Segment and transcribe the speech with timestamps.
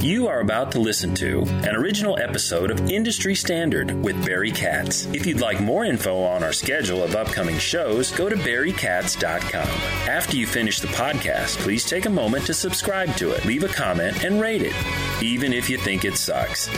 [0.00, 5.06] You are about to listen to an original episode of Industry Standard with Barry Katz.
[5.06, 9.68] If you'd like more info on our schedule of upcoming shows, go to barrykatz.com.
[10.08, 13.68] After you finish the podcast, please take a moment to subscribe to it, leave a
[13.68, 14.74] comment, and rate it,
[15.20, 16.68] even if you think it sucks.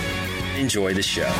[0.56, 1.30] Enjoy the show.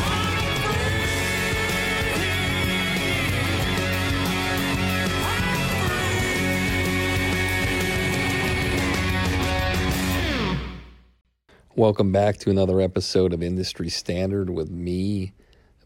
[11.77, 15.31] Welcome back to another episode of Industry Standard with me,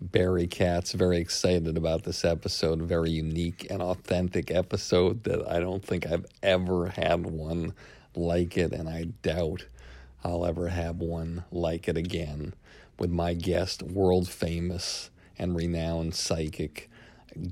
[0.02, 0.94] Barry Katz.
[0.94, 2.82] Very excited about this episode.
[2.82, 7.76] Very unique and authentic episode that I don't think I've ever had one
[8.16, 9.68] like it, and I doubt
[10.24, 12.56] I'll ever have one like it again.
[12.98, 16.90] With my guest, world famous and renowned psychic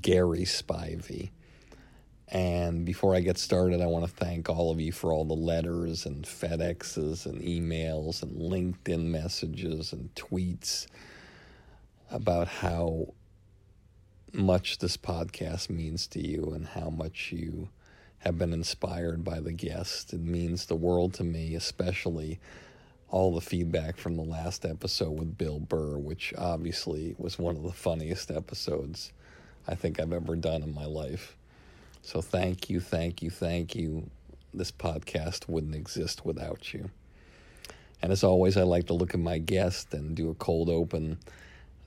[0.02, 1.30] Gary Spivey.
[2.28, 5.34] And before I get started, I want to thank all of you for all the
[5.34, 10.86] letters and FedExes and emails and LinkedIn messages and tweets
[12.10, 13.12] about how
[14.32, 17.68] much this podcast means to you and how much you
[18.18, 20.12] have been inspired by the guest.
[20.12, 22.40] It means the world to me, especially
[23.10, 27.62] all the feedback from the last episode with Bill Burr, which obviously was one of
[27.62, 29.12] the funniest episodes
[29.68, 31.36] I think I've ever done in my life.
[32.06, 34.10] So thank you, thank you, thank you.
[34.52, 36.90] This podcast wouldn't exist without you.
[38.02, 41.16] And as always, I like to look at my guest and do a cold open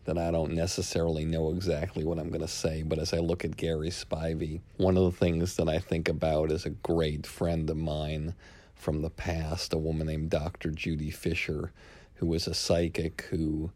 [0.05, 2.81] that I don't necessarily know exactly what I'm going to say.
[2.81, 6.51] But as I look at Gary Spivey, one of the things that I think about
[6.51, 8.33] is a great friend of mine
[8.73, 10.71] from the past, a woman named Dr.
[10.71, 11.71] Judy Fisher,
[12.15, 13.69] who was a psychic who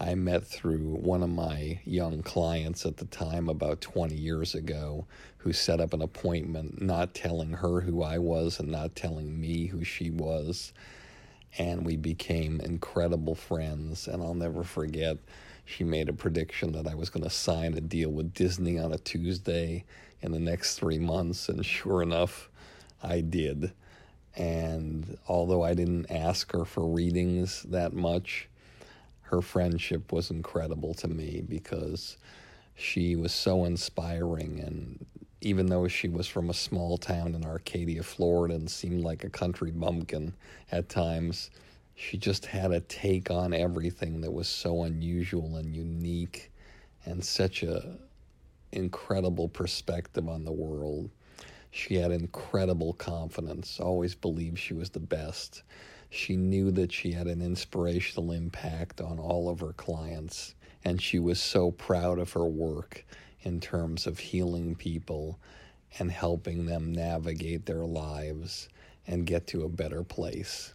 [0.00, 5.06] I met through one of my young clients at the time, about 20 years ago,
[5.38, 9.66] who set up an appointment, not telling her who I was and not telling me
[9.66, 10.72] who she was.
[11.58, 14.06] And we became incredible friends.
[14.06, 15.16] And I'll never forget,
[15.64, 18.92] she made a prediction that I was going to sign a deal with Disney on
[18.92, 19.84] a Tuesday
[20.22, 21.48] in the next three months.
[21.48, 22.48] And sure enough,
[23.02, 23.72] I did.
[24.36, 28.48] And although I didn't ask her for readings that much,
[29.30, 32.16] her friendship was incredible to me because
[32.74, 35.06] she was so inspiring and
[35.40, 39.30] even though she was from a small town in Arcadia, Florida and seemed like a
[39.30, 40.34] country bumpkin
[40.72, 41.50] at times,
[41.94, 46.50] she just had a take on everything that was so unusual and unique
[47.04, 47.98] and such a
[48.72, 51.10] incredible perspective on the world.
[51.70, 55.62] She had incredible confidence, always believed she was the best.
[56.10, 60.54] She knew that she had an inspirational impact on all of her clients,
[60.84, 63.04] and she was so proud of her work
[63.42, 65.38] in terms of healing people
[65.98, 68.68] and helping them navigate their lives
[69.06, 70.74] and get to a better place.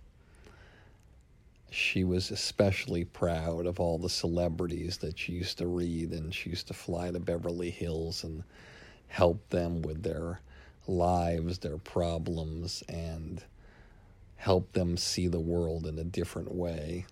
[1.69, 6.51] She was especially proud of all the celebrities that she used to read, and she
[6.51, 8.43] used to fly to Beverly Hills and
[9.07, 10.41] help them with their
[10.87, 13.43] lives, their problems, and
[14.43, 17.05] help them see the world in a different way.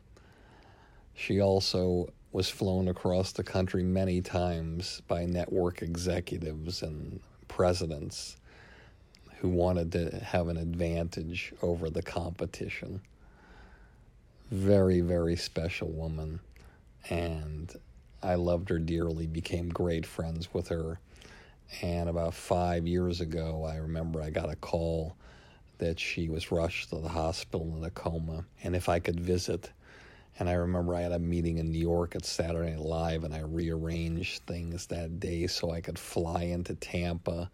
[1.14, 8.36] She also was flown across the country many times by network executives and presidents
[9.38, 13.00] who wanted to have an advantage over the competition.
[14.52, 16.42] Very, very special woman.
[17.10, 17.74] And
[18.22, 21.00] I loved her dearly, became great friends with her.
[21.82, 25.16] And about five years ago, I remember I got a call
[25.82, 29.72] that she was rushed to the hospital in a coma, and if I could visit.
[30.40, 33.34] And I remember I had a meeting in New York at Saturday Night Live, and
[33.34, 37.50] I rearranged things that day so I could fly into Tampa,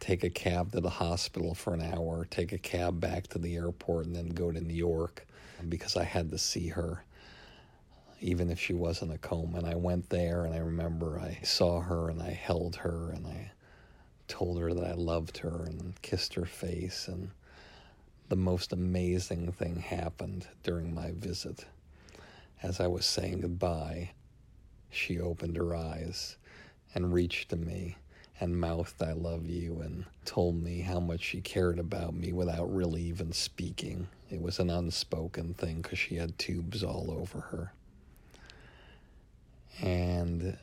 [0.00, 3.56] take a cab to the hospital for an hour, take a cab back to the
[3.56, 5.26] airport, and then go to New York
[5.68, 7.04] because I had to see her
[8.20, 9.58] even if she was in a coma.
[9.58, 13.26] And I went there and I remember I saw her and I held her and
[13.26, 13.50] I
[14.28, 17.08] told her that I loved her and kissed her face.
[17.08, 17.30] And
[18.32, 21.66] the most amazing thing happened during my visit.
[22.62, 24.12] As I was saying goodbye,
[24.88, 26.38] she opened her eyes
[26.94, 27.98] and reached to me
[28.40, 32.74] and mouthed, I love you, and told me how much she cared about me without
[32.74, 34.08] really even speaking.
[34.30, 37.74] It was an unspoken thing because she had tubes all over her.
[39.82, 40.56] And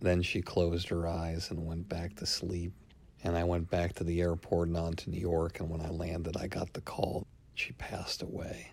[0.00, 2.74] then she closed her eyes and went back to sleep.
[3.22, 5.60] And I went back to the airport and on to New York.
[5.60, 8.72] And when I landed, I got the call she passed away.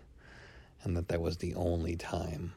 [0.84, 2.54] And that that was the only time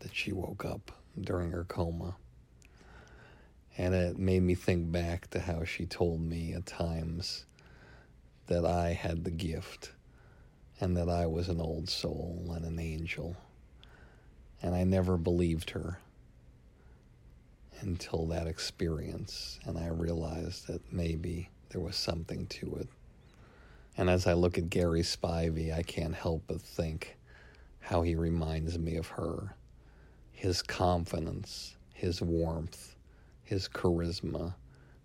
[0.00, 2.16] that she woke up during her coma.
[3.76, 7.44] And it made me think back to how she told me at times
[8.46, 9.92] that I had the gift
[10.80, 13.36] and that I was an old soul and an angel.
[14.62, 15.98] And I never believed her
[17.80, 22.88] until that experience, and I realized that maybe there was something to it.
[23.96, 27.16] And as I look at Gary Spivey, I can't help but think
[27.80, 29.54] how he reminds me of her.
[30.32, 32.96] His confidence, his warmth,
[33.42, 34.54] his charisma,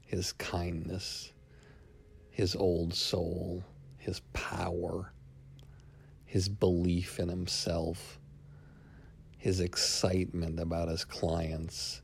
[0.06, 1.32] his kindness,
[2.32, 3.64] his old soul,
[3.98, 5.14] his power,
[6.26, 8.20] his belief in himself,
[9.38, 12.02] his excitement about his clients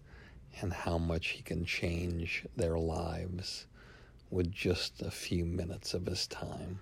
[0.61, 3.65] and how much he can change their lives
[4.29, 6.79] with just a few minutes of his time.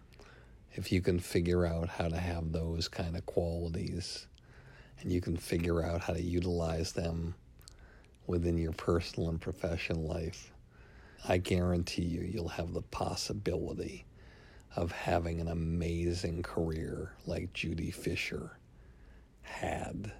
[0.73, 4.27] If you can figure out how to have those kind of qualities
[4.99, 7.35] and you can figure out how to utilize them
[8.27, 10.51] within your personal and professional life,
[11.27, 14.05] I guarantee you, you'll have the possibility
[14.75, 18.57] of having an amazing career like Judy Fisher
[19.41, 20.11] had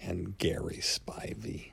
[0.00, 1.72] and Gary Spivey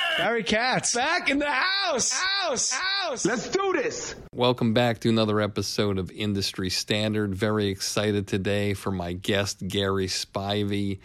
[0.17, 0.93] Barry Katz.
[0.93, 2.11] Back in the house.
[2.11, 2.71] House.
[2.71, 3.25] House.
[3.25, 4.15] Let's do this.
[4.33, 7.33] Welcome back to another episode of Industry Standard.
[7.33, 10.99] Very excited today for my guest, Gary Spivey,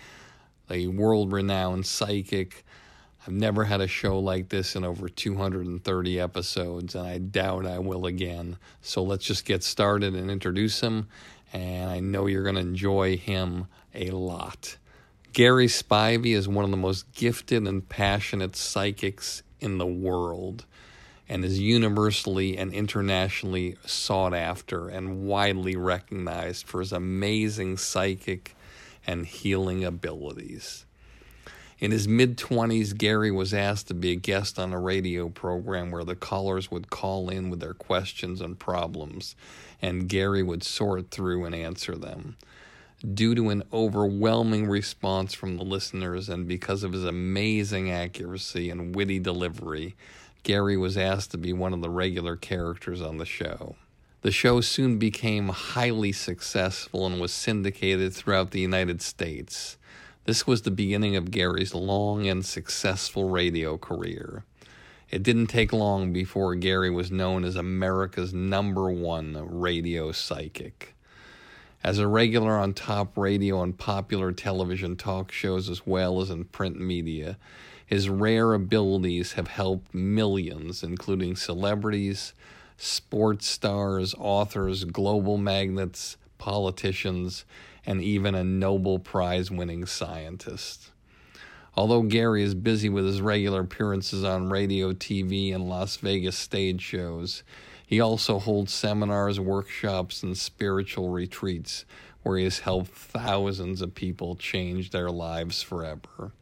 [0.71, 2.65] a world renowned psychic.
[3.27, 7.79] I've never had a show like this in over 230 episodes, and I doubt I
[7.79, 8.57] will again.
[8.83, 11.09] So let's just get started and introduce him.
[11.53, 14.77] And I know you're going to enjoy him a lot.
[15.37, 20.65] Gary Spivey is one of the most gifted and passionate psychics in the world
[21.29, 28.57] and is universally and internationally sought after and widely recognized for his amazing psychic
[29.07, 30.87] and healing abilities.
[31.79, 35.91] In his mid 20s, Gary was asked to be a guest on a radio program
[35.91, 39.37] where the callers would call in with their questions and problems,
[39.83, 42.37] and Gary would sort through and answer them.
[43.05, 48.97] Due to an overwhelming response from the listeners and because of his amazing accuracy and
[48.97, 49.95] witty delivery,
[50.45, 53.77] Gary was asked to be one of the regular characters on the show.
[54.23, 59.77] The show soon became highly successful and was syndicated throughout the United States.
[60.25, 64.45] This was the beginning of Gary's long and successful radio career.
[65.11, 70.96] It didn't take long before Gary was known as America's number one radio psychic.
[71.87, 76.47] As a regular on top radio and popular television talk shows, as well as in
[76.47, 77.39] print media,
[77.87, 82.33] his rare abilities have helped millions, including celebrities,
[82.77, 87.45] sports stars, authors, global magnates, politicians,
[87.87, 90.91] and even a Nobel Prize winning scientist.
[91.77, 96.83] Although Gary is busy with his regular appearances on radio, TV, and Las Vegas stage
[96.83, 97.45] shows,
[97.87, 101.85] he also holds seminars, workshops, and spiritual retreats
[102.25, 106.33] where he has helped thousands of people change their lives forever.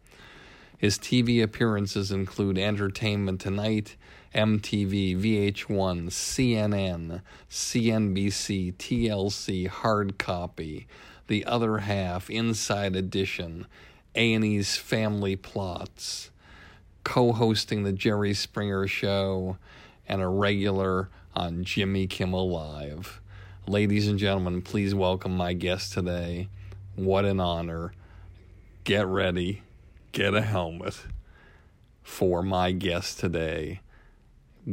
[0.79, 3.97] His TV appearances include Entertainment Tonight,
[4.35, 7.21] MTV, VH1, CNN,
[7.51, 10.87] CNBC, TLC, Hard Copy,
[11.27, 13.67] The Other Half, Inside Edition,
[14.15, 16.31] A&E's Family Plots,
[17.05, 19.59] co-hosting the Jerry Springer Show,
[20.09, 23.21] and a regular on Jimmy Kimmel Live.
[23.67, 26.49] Ladies and gentlemen, please welcome my guest today.
[26.97, 27.93] What an honor.
[28.85, 29.63] Get ready,
[30.13, 31.01] get a helmet
[32.03, 33.81] for my guest today,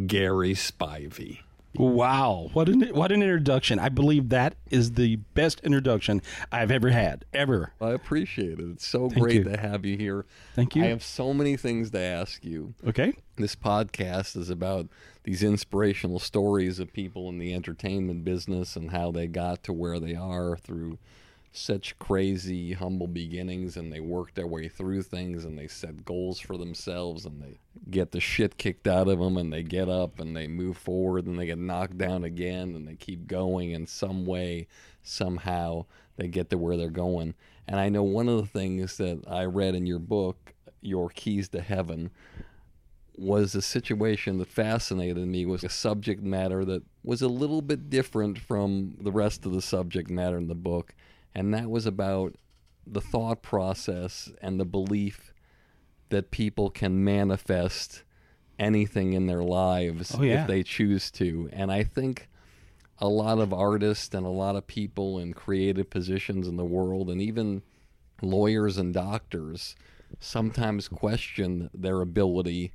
[0.06, 1.40] Gary Spivey.
[1.74, 3.80] Wow, what an what an introduction!
[3.80, 7.72] I believe that is the best introduction I've ever had, ever.
[7.80, 8.70] I appreciate it.
[8.72, 9.44] It's so Thank great you.
[9.46, 10.26] to have you here.
[10.54, 10.84] Thank you.
[10.84, 12.74] I have so many things to ask you.
[12.86, 14.88] Okay, This podcast is about
[15.24, 20.00] these inspirational stories of people in the entertainment business and how they got to where
[20.00, 20.98] they are through
[21.54, 26.40] such crazy, humble beginnings and they work their way through things and they set goals
[26.40, 27.60] for themselves and they
[27.90, 31.26] get the shit kicked out of them and they get up and they move forward
[31.26, 34.66] and they get knocked down again and they keep going in some way,
[35.04, 35.86] somehow
[36.16, 37.34] they get to where they're going.
[37.68, 41.50] And I know one of the things that I read in your book, Your Keys
[41.50, 42.12] to Heaven,
[43.18, 47.90] was a situation that fascinated me was a subject matter that was a little bit
[47.90, 50.96] different from the rest of the subject matter in the book
[51.36, 52.34] and that was about
[52.88, 55.34] the thought process and the belief
[56.10, 58.04] that people can manifest
[58.58, 60.42] anything in their lives Oh, yeah.
[60.42, 62.28] if they choose to and i think
[63.00, 67.10] a lot of artists and a lot of people in creative positions in the world
[67.10, 67.62] and even
[68.22, 69.76] lawyers and doctors
[70.20, 72.72] sometimes question their ability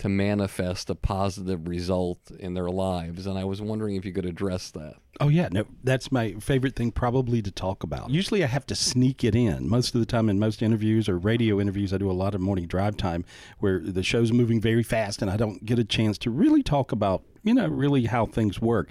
[0.00, 3.26] to manifest a positive result in their lives.
[3.26, 4.94] And I was wondering if you could address that.
[5.20, 8.08] Oh yeah, no, that's my favorite thing probably to talk about.
[8.08, 9.68] Usually I have to sneak it in.
[9.68, 12.40] Most of the time in most interviews or radio interviews I do a lot of
[12.40, 13.26] morning drive time
[13.58, 16.92] where the show's moving very fast and I don't get a chance to really talk
[16.92, 18.90] about you know really how things work.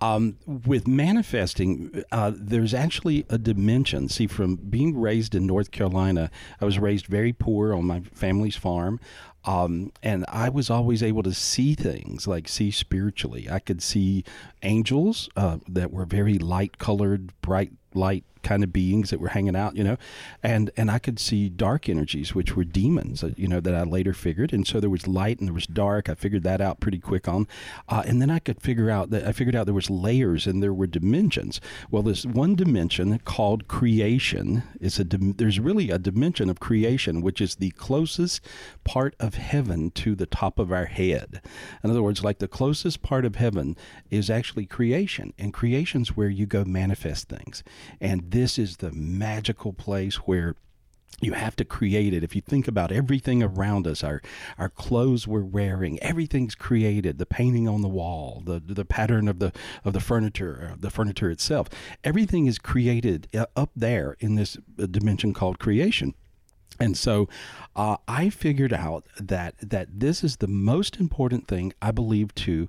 [0.00, 4.08] Um, with manifesting, uh, there's actually a dimension.
[4.08, 8.56] See, from being raised in North Carolina, I was raised very poor on my family's
[8.56, 9.00] farm.
[9.48, 13.48] Um, and I was always able to see things like see spiritually.
[13.50, 14.22] I could see
[14.62, 19.56] angels uh, that were very light colored, bright light kind of beings that were hanging
[19.56, 19.96] out, you know,
[20.42, 23.82] and and I could see dark energies, which were demons, uh, you know, that I
[23.82, 24.52] later figured.
[24.52, 26.08] And so there was light and there was dark.
[26.08, 27.46] I figured that out pretty quick on,
[27.88, 30.62] uh, and then I could figure out that I figured out there was layers and
[30.62, 31.60] there were dimensions.
[31.90, 34.62] Well, there's one dimension called creation.
[34.80, 38.40] Is a dim- there's really a dimension of creation, which is the closest
[38.84, 41.40] part of heaven to the top of our head.
[41.82, 43.76] In other words, like the closest part of heaven
[44.10, 47.62] is actually creation, and creation's where you go manifest things.
[48.00, 50.54] And this is the magical place where
[51.20, 52.22] you have to create it.
[52.22, 54.22] If you think about everything around us, our
[54.56, 57.18] our clothes we're wearing, everything's created.
[57.18, 59.52] The painting on the wall, the the pattern of the
[59.84, 61.68] of the furniture, uh, the furniture itself,
[62.04, 66.14] everything is created uh, up there in this uh, dimension called creation.
[66.80, 67.28] And so,
[67.74, 72.68] uh, I figured out that that this is the most important thing I believe to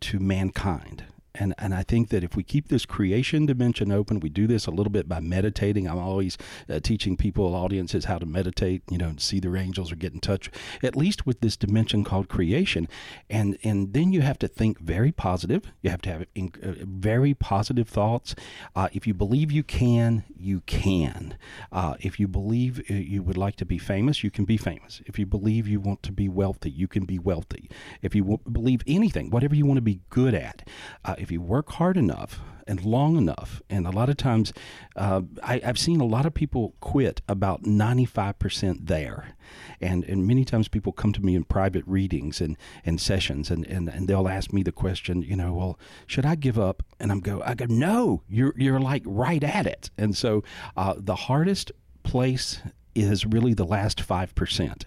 [0.00, 1.04] to mankind.
[1.34, 4.66] And, and I think that if we keep this creation dimension open, we do this
[4.66, 5.88] a little bit by meditating.
[5.88, 6.36] I'm always
[6.68, 10.20] uh, teaching people, audiences, how to meditate, you know, see their angels or get in
[10.20, 10.50] touch,
[10.82, 12.88] at least with this dimension called creation.
[13.28, 15.72] And and then you have to think very positive.
[15.82, 18.34] You have to have uh, very positive thoughts.
[18.74, 21.36] Uh, if you believe you can, you can.
[21.70, 25.00] Uh, if you believe uh, you would like to be famous, you can be famous.
[25.06, 27.70] If you believe you want to be wealthy, you can be wealthy.
[28.02, 30.66] If you believe anything, whatever you want to be good at,
[31.04, 34.52] uh, if you work hard enough and long enough, and a lot of times
[34.96, 39.34] uh, I, I've seen a lot of people quit about 95% there.
[39.80, 43.66] And, and many times people come to me in private readings and, and sessions and,
[43.66, 46.82] and, and they'll ask me the question, you know, well, should I give up?
[46.98, 49.90] And I'm go, I go, no, you're, you're like right at it.
[49.98, 50.44] And so
[50.76, 51.72] uh, the hardest
[52.02, 52.60] place
[52.94, 54.84] is really the last 5%.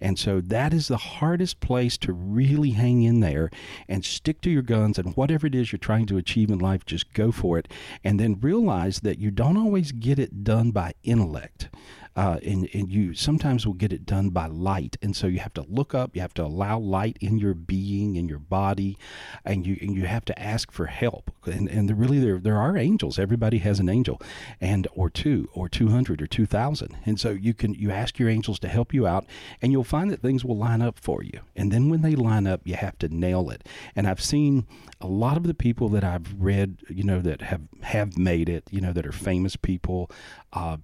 [0.00, 3.50] And so that is the hardest place to really hang in there
[3.88, 6.86] and stick to your guns and whatever it is you're trying to achieve in life,
[6.86, 7.68] just go for it.
[8.02, 11.68] And then realize that you don't always get it done by intellect.
[12.16, 14.96] Uh, and, and you sometimes will get it done by light.
[15.00, 18.16] And so you have to look up, you have to allow light in your being,
[18.16, 18.98] in your body,
[19.44, 21.30] and you and you have to ask for help.
[21.44, 23.18] And, and there really there, there are angels.
[23.18, 24.20] Everybody has an angel
[24.60, 26.96] and or two or 200 or 2000.
[27.06, 29.26] And so you can you ask your angels to help you out
[29.62, 31.40] and you'll find that things will line up for you.
[31.54, 33.66] And then when they line up, you have to nail it.
[33.94, 34.66] And I've seen
[35.00, 38.64] a lot of the people that I've read, you know, that have have made it,
[38.70, 40.10] you know, that are famous people,
[40.52, 40.78] uh,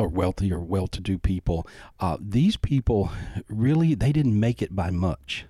[0.00, 1.66] or wealthy or well-to-do people.
[2.00, 3.10] Uh, these people
[3.48, 5.44] really they didn't make it by much.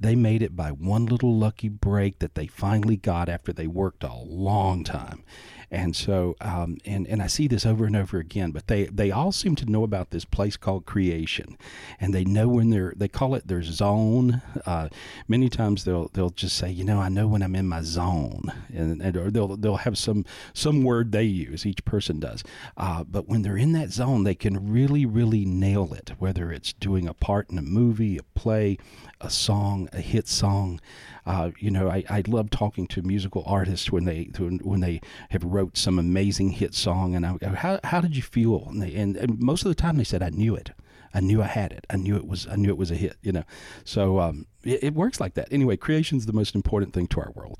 [0.00, 4.04] They made it by one little lucky break that they finally got after they worked
[4.04, 5.24] a long time.
[5.70, 8.52] And so, um, and and I see this over and over again.
[8.52, 11.58] But they they all seem to know about this place called creation,
[12.00, 14.40] and they know when they're they call it their zone.
[14.64, 14.88] Uh,
[15.26, 18.50] many times they'll they'll just say, you know, I know when I'm in my zone,
[18.74, 20.24] and, and or they'll they'll have some
[20.54, 21.66] some word they use.
[21.66, 22.42] Each person does.
[22.78, 26.12] Uh, but when they're in that zone, they can really really nail it.
[26.18, 28.78] Whether it's doing a part in a movie, a play,
[29.20, 30.80] a song, a hit song.
[31.26, 34.30] Uh, you know, I, I love talking to musical artists when they
[34.62, 38.22] when they have wrote some amazing hit song, and I go, how how did you
[38.22, 38.66] feel?
[38.68, 40.70] And, they, and, and most of the time they said, I knew it.
[41.14, 41.86] I knew I had it.
[41.90, 42.46] I knew it was.
[42.46, 43.16] I knew it was a hit.
[43.22, 43.44] You know,
[43.84, 45.48] so um, it, it works like that.
[45.50, 47.58] Anyway, creation's the most important thing to our world.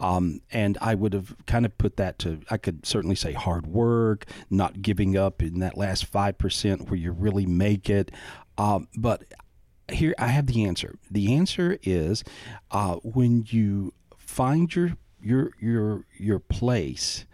[0.00, 3.66] Um, and I would have kind of put that to, I could certainly say hard
[3.66, 8.10] work, not giving up in that last 5% where you really make it.
[8.56, 9.24] Um, but
[9.90, 10.94] here I have the answer.
[11.10, 12.24] The answer is
[12.70, 17.26] uh, when you find your, your, your, your place,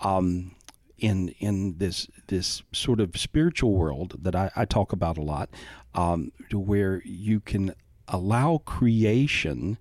[0.00, 0.55] um,
[0.98, 5.50] in in this this sort of spiritual world that I, I talk about a lot,
[5.94, 7.74] um, where you can
[8.08, 9.78] allow creation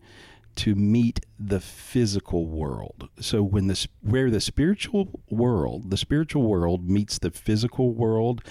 [0.55, 3.09] to meet the physical world.
[3.19, 8.41] So when this where the spiritual world, the spiritual world meets the physical world,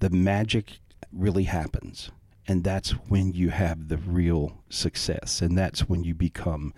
[0.00, 0.78] the magic
[1.12, 2.10] really happens.
[2.46, 5.40] And that's when you have the real success.
[5.40, 6.74] And that's when you become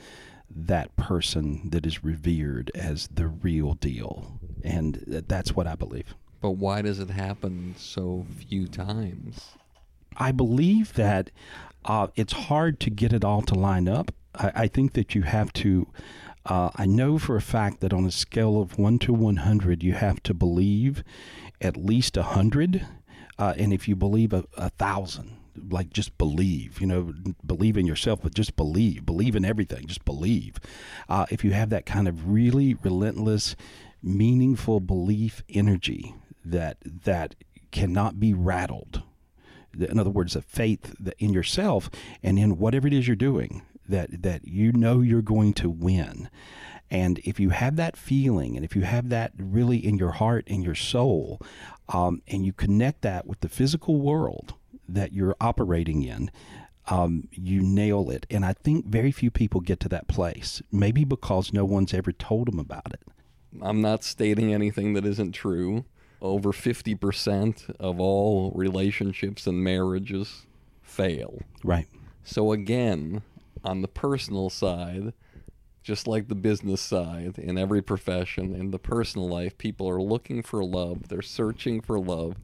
[0.49, 4.39] that person that is revered as the real deal.
[4.65, 6.15] And that's what I believe.
[6.41, 9.53] But why does it happen so few times?
[10.17, 11.31] I believe that
[11.85, 14.13] uh, it's hard to get it all to line up.
[14.35, 15.89] I, I think that you have to.
[16.45, 19.83] Uh, I know for a fact that on a scale of one to one hundred,
[19.83, 21.03] you have to believe
[21.61, 22.87] at least a hundred,
[23.39, 25.37] uh, and if you believe a, a thousand,
[25.71, 27.13] like just believe, you know,
[27.45, 30.61] believe in yourself, but just believe, believe in everything, just believe.
[31.09, 33.57] Uh, if you have that kind of really relentless,
[34.03, 37.35] meaningful belief energy that that
[37.71, 39.03] cannot be rattled.
[39.79, 41.91] In other words, a faith in yourself
[42.23, 46.31] and in whatever it is you're doing that that you know you're going to win.
[46.91, 50.45] And if you have that feeling, and if you have that really in your heart
[50.47, 51.41] and your soul,
[51.89, 54.55] um, and you connect that with the physical world
[54.89, 56.31] that you're operating in,
[56.89, 58.25] um, you nail it.
[58.31, 62.13] And I think very few people get to that place, maybe because no one's ever
[62.13, 63.01] told them about it.
[63.63, 65.85] I'm not stating anything that isn't true.
[66.23, 70.47] Over 50% of all relationships and marriages
[70.83, 71.41] fail.
[71.63, 71.87] Right.
[72.25, 73.23] So, again,
[73.63, 75.13] on the personal side,
[75.83, 80.43] just like the business side, in every profession, in the personal life, people are looking
[80.43, 81.09] for love.
[81.09, 82.37] They're searching for love.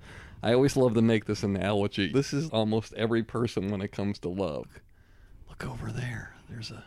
[0.43, 2.13] I always love to make this analogy.
[2.13, 4.67] This is almost every person when it comes to love.
[5.49, 6.35] Look over there.
[6.49, 6.85] There's a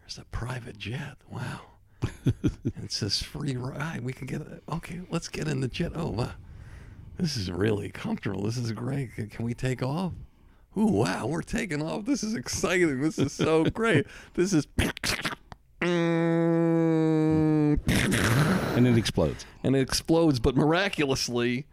[0.00, 1.16] there's a private jet.
[1.30, 1.60] Wow.
[2.24, 4.02] it says free ride.
[4.04, 4.62] We can get it.
[4.72, 5.92] Okay, let's get in the jet.
[5.94, 6.30] Oh, uh,
[7.18, 8.42] This is really comfortable.
[8.44, 9.14] This is great.
[9.14, 10.12] Can- Can we take off?
[10.76, 12.04] Ooh, wow, we're taking off.
[12.04, 13.00] This is exciting.
[13.00, 14.06] This is so great.
[14.34, 14.66] This is.
[18.76, 19.44] And it explodes.
[19.64, 21.66] and it explodes, but miraculously,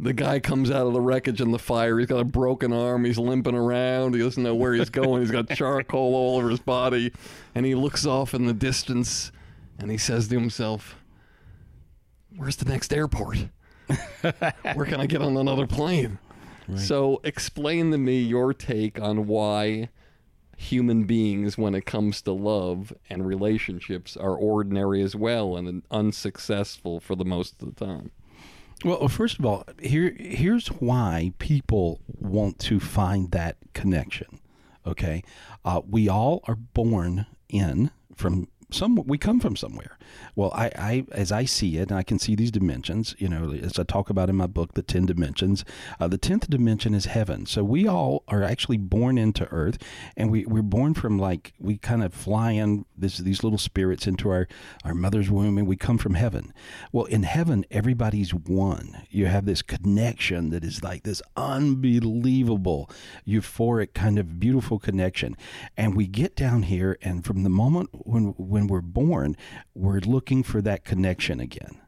[0.00, 1.98] the guy comes out of the wreckage in the fire.
[1.98, 3.04] He's got a broken arm.
[3.04, 4.14] He's limping around.
[4.14, 5.22] He doesn't know where he's going.
[5.22, 7.12] He's got charcoal all over his body.
[7.54, 9.30] And he looks off in the distance
[9.78, 10.96] and he says to himself,
[12.36, 13.38] Where's the next airport?
[14.20, 16.18] Where can I get on another plane?
[16.76, 19.90] So, explain to me your take on why
[20.56, 27.00] human beings, when it comes to love and relationships, are ordinary as well and unsuccessful
[27.00, 28.10] for the most of the time.
[28.84, 34.40] Well, first of all, here here's why people want to find that connection.
[34.86, 35.22] Okay,
[35.64, 38.94] uh, we all are born in from some.
[38.94, 39.98] We come from somewhere.
[40.34, 43.14] Well, I, I as I see it, and I can see these dimensions.
[43.18, 45.64] You know, as I talk about in my book, the ten dimensions.
[46.00, 47.46] Uh, the tenth dimension is heaven.
[47.46, 49.78] So we all are actually born into Earth,
[50.16, 54.06] and we we're born from like we kind of fly in this these little spirits
[54.06, 54.48] into our
[54.84, 56.52] our mother's womb, and we come from heaven.
[56.92, 59.02] Well, in heaven, everybody's one.
[59.10, 62.90] You have this connection that is like this unbelievable,
[63.26, 65.36] euphoric kind of beautiful connection,
[65.76, 69.36] and we get down here, and from the moment when when we're born,
[69.74, 71.80] we're looking for that connection again.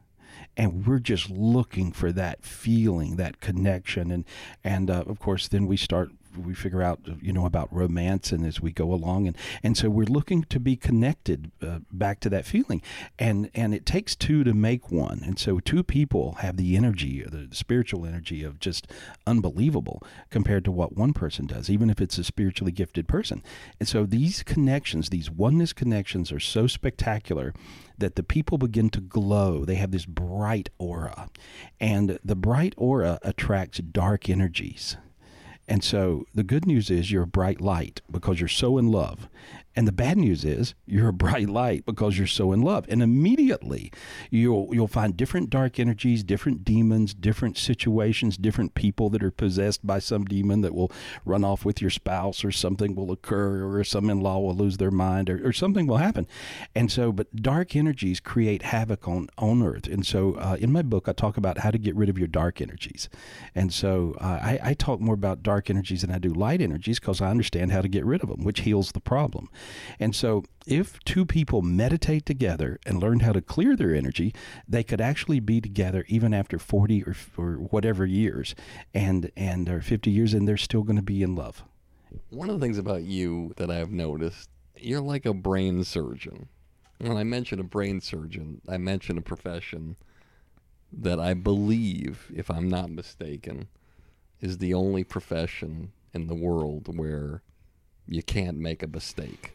[0.57, 4.23] And we're just looking for that feeling, that connection, and
[4.63, 8.45] and uh, of course then we start we figure out you know about romance and
[8.45, 12.29] as we go along and and so we're looking to be connected uh, back to
[12.29, 12.81] that feeling
[13.17, 17.23] and and it takes two to make one and so two people have the energy
[17.23, 18.87] the spiritual energy of just
[19.25, 23.41] unbelievable compared to what one person does even if it's a spiritually gifted person
[23.79, 27.53] and so these connections these oneness connections are so spectacular
[27.97, 29.65] that the people begin to glow.
[29.65, 31.29] They have this bright aura.
[31.79, 34.97] And the bright aura attracts dark energies.
[35.67, 39.27] And so the good news is you're a bright light because you're so in love.
[39.75, 42.85] And the bad news is you're a bright light because you're so in love.
[42.87, 43.91] And immediately
[44.31, 49.85] you'll you'll find different dark energies, different demons, different situations, different people that are possessed
[49.85, 50.91] by some demon that will
[51.25, 54.91] run off with your spouse or something will occur or some in-law will lose their
[54.91, 56.25] mind or, or something will happen.
[56.73, 59.87] And so but dark energies create havoc on on earth.
[59.87, 62.27] And so uh, in my book I talk about how to get rid of your
[62.27, 63.09] dark energies.
[63.53, 66.99] And so uh, I, I talk more about dark energies than I do light energies
[66.99, 69.49] because I understand how to get rid of them, which heals the problem.
[69.99, 74.33] And so, if two people meditate together and learn how to clear their energy,
[74.67, 78.55] they could actually be together even after 40 or, or whatever years
[78.93, 81.63] and, and or 50 years, and they're still going to be in love.
[82.29, 86.49] One of the things about you that I've noticed, you're like a brain surgeon.
[86.99, 89.97] When I mention a brain surgeon, I mention a profession
[90.91, 93.67] that I believe, if I'm not mistaken,
[94.39, 97.41] is the only profession in the world where
[98.07, 99.54] you can't make a mistake.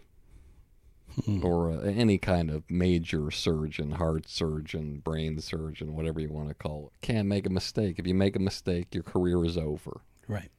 [1.43, 6.55] Or uh, any kind of major surgeon, heart surgeon, brain surgeon, whatever you want to
[6.55, 7.99] call it, can't make a mistake.
[7.99, 10.01] If you make a mistake, your career is over.
[10.29, 10.51] Right.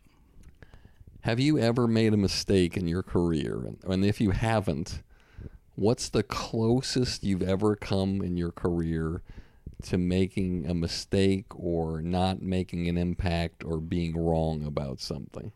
[1.21, 3.63] Have you ever made a mistake in your career?
[3.65, 5.03] And, and if you haven't,
[5.75, 9.21] what's the closest you've ever come in your career
[9.83, 15.51] to making a mistake or not making an impact or being wrong about something?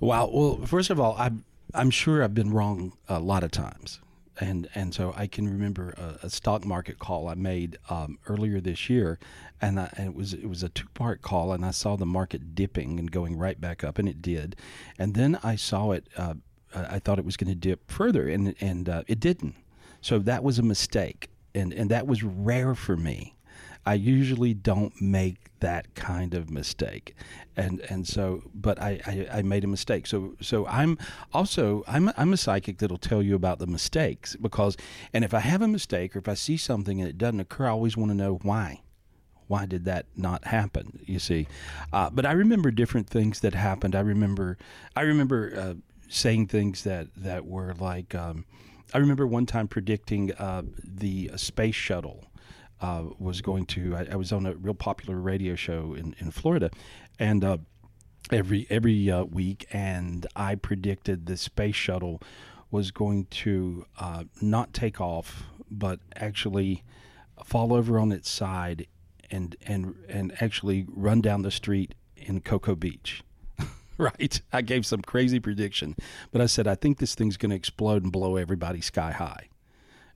[0.00, 0.30] Wow.
[0.32, 4.00] Well, first of all, I'm I'm sure I've been wrong a lot of times,
[4.40, 8.60] and and so I can remember a, a stock market call I made um, earlier
[8.60, 9.18] this year,
[9.60, 12.06] and, I, and it was it was a two part call, and I saw the
[12.06, 14.56] market dipping and going right back up, and it did,
[14.98, 16.08] and then I saw it.
[16.16, 16.34] Uh,
[16.74, 19.54] I thought it was going to dip further, and and uh, it didn't.
[20.00, 23.34] So that was a mistake, and and that was rare for me.
[23.88, 27.14] I usually don't make that kind of mistake,
[27.56, 30.06] and and so, but I, I, I made a mistake.
[30.06, 30.98] So so I'm
[31.32, 34.76] also I'm I'm a psychic that'll tell you about the mistakes because,
[35.14, 37.64] and if I have a mistake or if I see something and it doesn't occur,
[37.64, 38.82] I always want to know why.
[39.46, 41.00] Why did that not happen?
[41.06, 41.48] You see,
[41.90, 43.94] uh, but I remember different things that happened.
[43.96, 44.58] I remember
[44.96, 45.74] I remember uh,
[46.10, 48.14] saying things that that were like.
[48.14, 48.44] Um,
[48.92, 52.27] I remember one time predicting uh, the space shuttle
[52.80, 53.96] uh, was going to.
[53.96, 56.70] I, I, was on a real popular radio show in, in Florida,
[57.18, 57.58] and uh,
[58.30, 62.22] every every uh, week, and I predicted the space shuttle
[62.70, 66.84] was going to uh, not take off, but actually
[67.44, 68.86] fall over on its side
[69.30, 73.22] and and and actually run down the street in Cocoa Beach.
[73.98, 74.40] right?
[74.52, 75.96] I gave some crazy prediction,
[76.30, 79.48] but I said I think this thing's going to explode and blow everybody sky high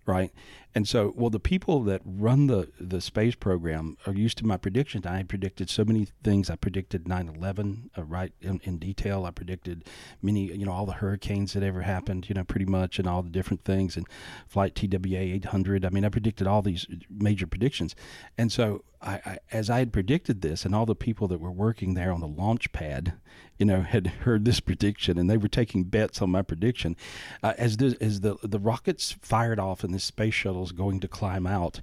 [0.06, 0.32] right?
[0.74, 4.56] And so, well, the people that run the, the space program are used to my
[4.56, 5.04] predictions.
[5.04, 6.48] I predicted so many things.
[6.48, 9.26] I predicted 9 11 uh, right in, in detail.
[9.26, 9.84] I predicted
[10.22, 13.22] many, you know, all the hurricanes that ever happened, you know, pretty much, and all
[13.22, 14.06] the different things, and
[14.48, 15.84] Flight TWA 800.
[15.84, 17.94] I mean, I predicted all these major predictions.
[18.38, 21.50] And so, I, I, as I had predicted this, and all the people that were
[21.50, 23.14] working there on the launch pad,
[23.58, 26.96] you know, had heard this prediction, and they were taking bets on my prediction.
[27.42, 31.00] Uh, as the as the the rockets fired off and this space shuttle is going
[31.00, 31.80] to climb out,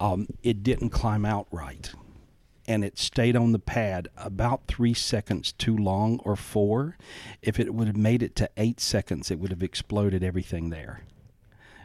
[0.00, 1.92] um, it didn't climb out right,
[2.66, 6.96] and it stayed on the pad about three seconds too long, or four.
[7.42, 11.02] If it would have made it to eight seconds, it would have exploded everything there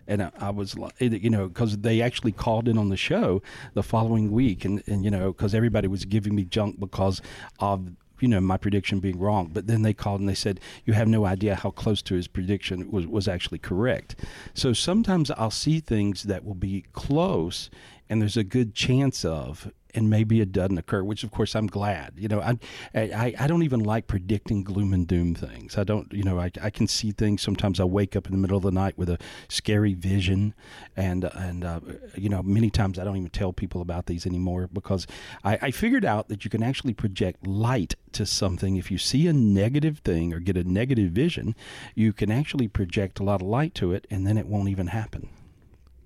[0.07, 3.41] and I, I was like, you know, because they actually called in on the show
[3.73, 7.21] the following week, and and you know, because everybody was giving me junk because
[7.59, 10.93] of you know my prediction being wrong but then they called and they said you
[10.93, 14.15] have no idea how close to his prediction was was actually correct.
[14.53, 17.69] So sometimes i'll see things that will be close
[18.09, 21.67] and there's a good chance of and maybe it doesn't occur, which of course I'm
[21.67, 22.13] glad.
[22.17, 22.57] You know, I,
[22.93, 25.77] I, I don't even like predicting gloom and doom things.
[25.77, 27.41] I don't, you know, I, I can see things.
[27.41, 30.53] Sometimes I wake up in the middle of the night with a scary vision,
[30.95, 31.79] and and uh,
[32.15, 35.07] you know, many times I don't even tell people about these anymore because
[35.43, 38.75] I, I figured out that you can actually project light to something.
[38.75, 41.55] If you see a negative thing or get a negative vision,
[41.95, 44.87] you can actually project a lot of light to it, and then it won't even
[44.87, 45.29] happen.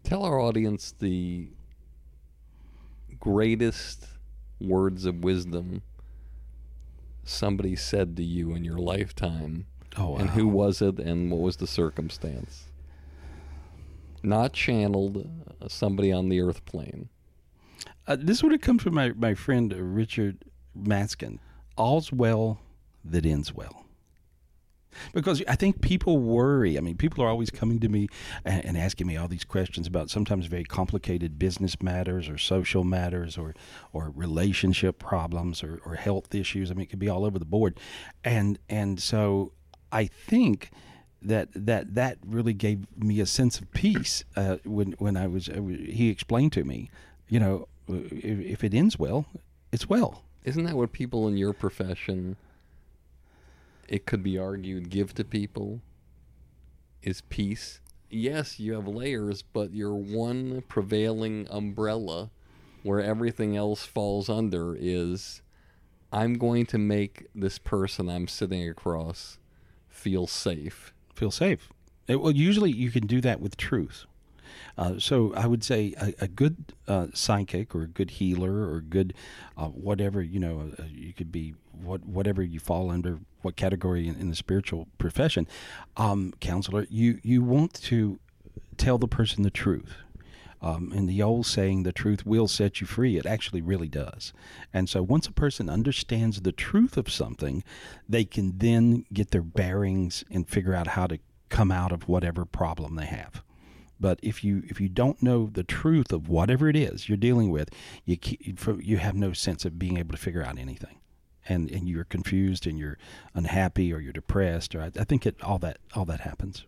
[0.03, 1.49] Tell our audience the
[3.25, 4.05] greatest
[4.61, 5.81] words of wisdom
[7.23, 9.65] somebody said to you in your lifetime?
[9.97, 10.17] Oh, wow.
[10.17, 12.65] And who was it and what was the circumstance?
[14.21, 15.27] Not channeled,
[15.59, 17.09] uh, somebody on the earth plane.
[18.07, 20.45] Uh, this would have come from my, my friend uh, Richard
[20.79, 21.39] Manskin.
[21.77, 22.59] All's well
[23.03, 23.84] that ends well
[25.13, 26.77] because I think people worry.
[26.77, 28.07] I mean, people are always coming to me
[28.43, 33.37] and, asking me all these questions about sometimes very complicated business matters or social matters
[33.37, 33.55] or
[33.93, 36.69] or relationship problems or, or health issues.
[36.69, 37.79] I mean, it could be all over the board,
[38.23, 39.53] and and so
[39.91, 40.71] I think
[41.21, 45.49] that that that really gave me a sense of peace uh, when when I was
[45.49, 46.89] uh, he explained to me,
[47.29, 49.25] you know, if, if it ends well,
[49.71, 50.23] it's well.
[50.43, 52.37] Isn't that what people in your profession?
[53.87, 55.81] It could be argued give to people
[57.01, 57.79] is peace.
[58.09, 62.31] Yes, you have layers, but your one prevailing umbrella
[62.83, 65.41] where everything else falls under is
[66.11, 69.39] I'm going to make this person I'm sitting across
[69.89, 70.93] feel safe.
[71.13, 71.69] Feel safe.
[72.07, 74.05] It, well, usually you can do that with truth.
[74.77, 78.81] Uh, so I would say a, a good uh, psychic or a good healer or
[78.81, 79.13] good
[79.57, 84.07] uh, whatever you know uh, you could be what whatever you fall under what category
[84.07, 85.47] in, in the spiritual profession
[85.95, 88.19] um, counselor you you want to
[88.77, 89.97] tell the person the truth.
[90.61, 94.33] Um, and the old saying, the truth will set you free, it actually really does.
[94.73, 97.63] And so once a person understands the truth of something,
[98.09, 102.45] they can then get their bearings and figure out how to come out of whatever
[102.45, 103.43] problem they have.
[104.05, 107.49] But if you if you don't know the truth of whatever it is you're dealing
[107.49, 107.71] with,
[108.05, 108.19] you
[108.79, 110.99] you have no sense of being able to figure out anything,
[111.49, 112.99] and and you're confused and you're
[113.33, 116.65] unhappy or you're depressed or I, I think it all that all that happens.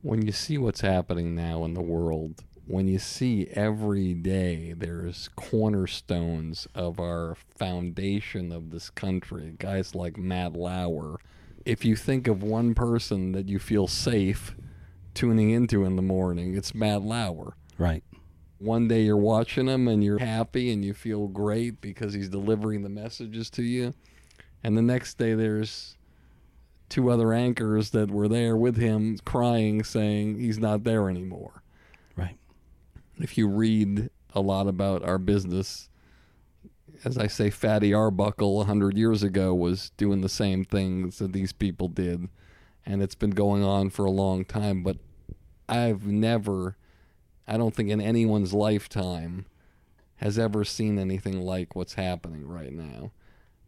[0.00, 5.28] When you see what's happening now in the world, when you see every day there's
[5.36, 11.18] cornerstones of our foundation of this country, guys like Matt Lauer.
[11.66, 14.54] If you think of one person that you feel safe
[15.18, 16.56] tuning into in the morning.
[16.56, 17.56] It's Matt Lauer.
[17.76, 18.04] Right.
[18.58, 22.82] One day you're watching him and you're happy and you feel great because he's delivering
[22.82, 23.94] the messages to you.
[24.62, 25.96] And the next day there's
[26.88, 31.64] two other anchors that were there with him crying saying he's not there anymore.
[32.14, 32.38] Right.
[33.16, 35.90] If you read a lot about our business,
[37.04, 41.52] as I say, Fatty Arbuckle 100 years ago was doing the same things that these
[41.52, 42.28] people did.
[42.86, 44.84] And it's been going on for a long time.
[44.84, 44.98] But
[45.68, 46.76] I've never,
[47.46, 49.46] I don't think in anyone's lifetime,
[50.16, 53.12] has ever seen anything like what's happening right now.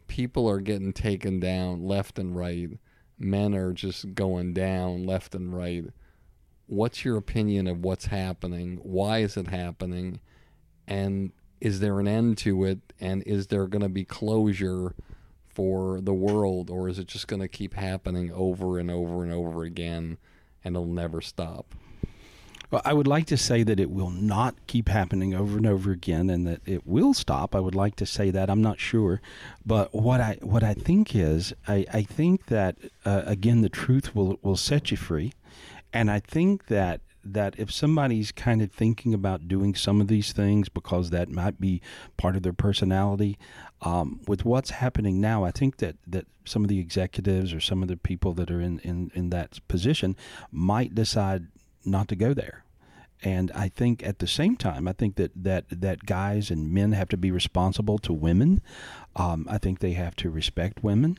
[0.08, 2.70] People are getting taken down left and right.
[3.18, 5.84] Men are just going down left and right.
[6.66, 8.80] What's your opinion of what's happening?
[8.82, 10.20] Why is it happening?
[10.88, 12.78] And is there an end to it?
[12.98, 14.94] And is there going to be closure
[15.48, 16.70] for the world?
[16.70, 20.18] Or is it just going to keep happening over and over and over again
[20.64, 21.74] and it'll never stop?
[22.70, 25.90] Well, I would like to say that it will not keep happening over and over
[25.90, 27.54] again, and that it will stop.
[27.54, 28.48] I would like to say that.
[28.48, 29.20] I'm not sure,
[29.66, 34.14] but what I what I think is, I, I think that uh, again the truth
[34.14, 35.32] will will set you free,
[35.92, 40.32] and I think that that if somebody's kind of thinking about doing some of these
[40.32, 41.82] things because that might be
[42.16, 43.38] part of their personality,
[43.82, 47.82] um, with what's happening now, I think that, that some of the executives or some
[47.82, 50.16] of the people that are in, in, in that position
[50.50, 51.48] might decide
[51.84, 52.64] not to go there.
[53.22, 56.92] And I think at the same time, I think that, that, that guys and men
[56.92, 58.62] have to be responsible to women.
[59.14, 61.18] Um, I think they have to respect women.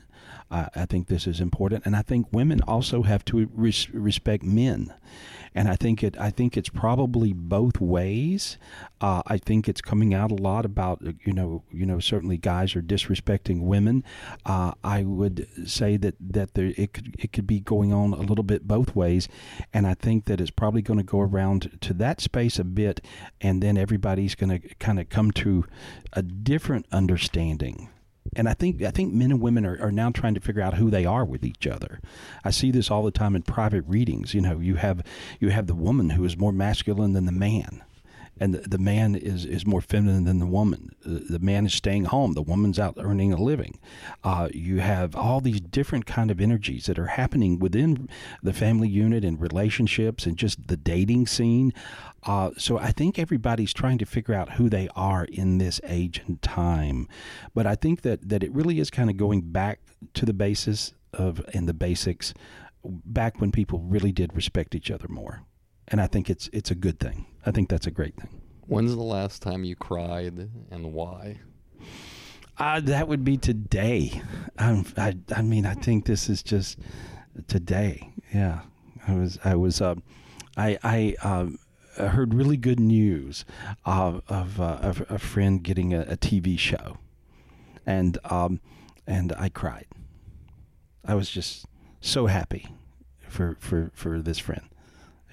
[0.50, 4.43] Uh, I think this is important, and I think women also have to res- respect
[4.43, 4.93] men.
[5.53, 6.17] And I think it.
[6.19, 8.57] I think it's probably both ways.
[9.01, 12.75] Uh, I think it's coming out a lot about you know you know certainly guys
[12.75, 14.03] are disrespecting women.
[14.45, 18.21] Uh, I would say that that there it could it could be going on a
[18.21, 19.27] little bit both ways,
[19.73, 23.01] and I think that it's probably going to go around to that space a bit,
[23.41, 25.65] and then everybody's going to kind of come to
[26.13, 27.89] a different understanding
[28.35, 30.75] and I think I think men and women are, are now trying to figure out
[30.75, 31.99] who they are with each other.
[32.43, 34.33] I see this all the time in private readings.
[34.33, 35.03] You know, you have
[35.39, 37.83] you have the woman who is more masculine than the man
[38.41, 40.89] and the, the man is, is more feminine than the woman.
[41.06, 42.34] The, the, man is staying home.
[42.34, 43.80] The woman's out earning a living.
[44.23, 48.10] Uh, you have all these different kind of energies that are happening within
[48.41, 51.71] the family unit and relationships and just the dating scene.
[52.23, 56.23] Uh, so I think everybody's trying to figure out who they are in this age
[56.25, 57.08] and time.
[57.54, 59.82] But I think that, that it really is kind of going back
[60.15, 62.34] to the basis of and the basics
[62.84, 65.43] back when people really did respect each other more
[65.88, 67.25] and I think it's it's a good thing.
[67.45, 68.30] I think that's a great thing.
[68.67, 71.39] When's the last time you cried and why?
[72.58, 74.21] Uh, that would be today.
[74.58, 76.77] I'm, I I mean I think this is just
[77.47, 78.13] today.
[78.34, 78.62] Yeah,
[79.08, 79.95] I was I was uh,
[80.58, 81.15] I I.
[81.21, 81.60] Um,
[81.97, 83.43] heard really good news
[83.86, 86.97] of, of, uh, of a friend getting a, a TV show,
[87.86, 88.62] and um,
[89.06, 89.88] and I cried.
[91.06, 91.65] I was just
[91.99, 92.67] so happy
[93.27, 94.63] for, for, for this friend.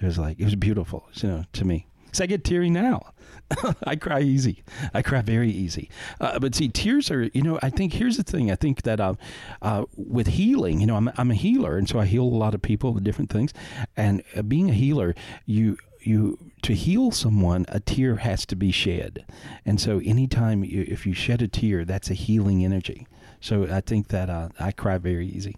[0.01, 1.87] It was like it was beautiful, you know, to me.
[2.11, 3.13] So I get teary now.
[3.83, 4.63] I cry easy.
[4.93, 5.89] I cry very easy.
[6.19, 8.51] Uh, but see, tears are, you know, I think here's the thing.
[8.51, 9.15] I think that uh,
[9.61, 12.53] uh, with healing, you know, I'm, I'm a healer, and so I heal a lot
[12.53, 13.53] of people with different things.
[13.97, 18.71] And uh, being a healer, you you to heal someone, a tear has to be
[18.71, 19.25] shed.
[19.65, 23.05] And so anytime you, if you shed a tear, that's a healing energy.
[23.41, 25.57] So I think that uh, I cry very easy.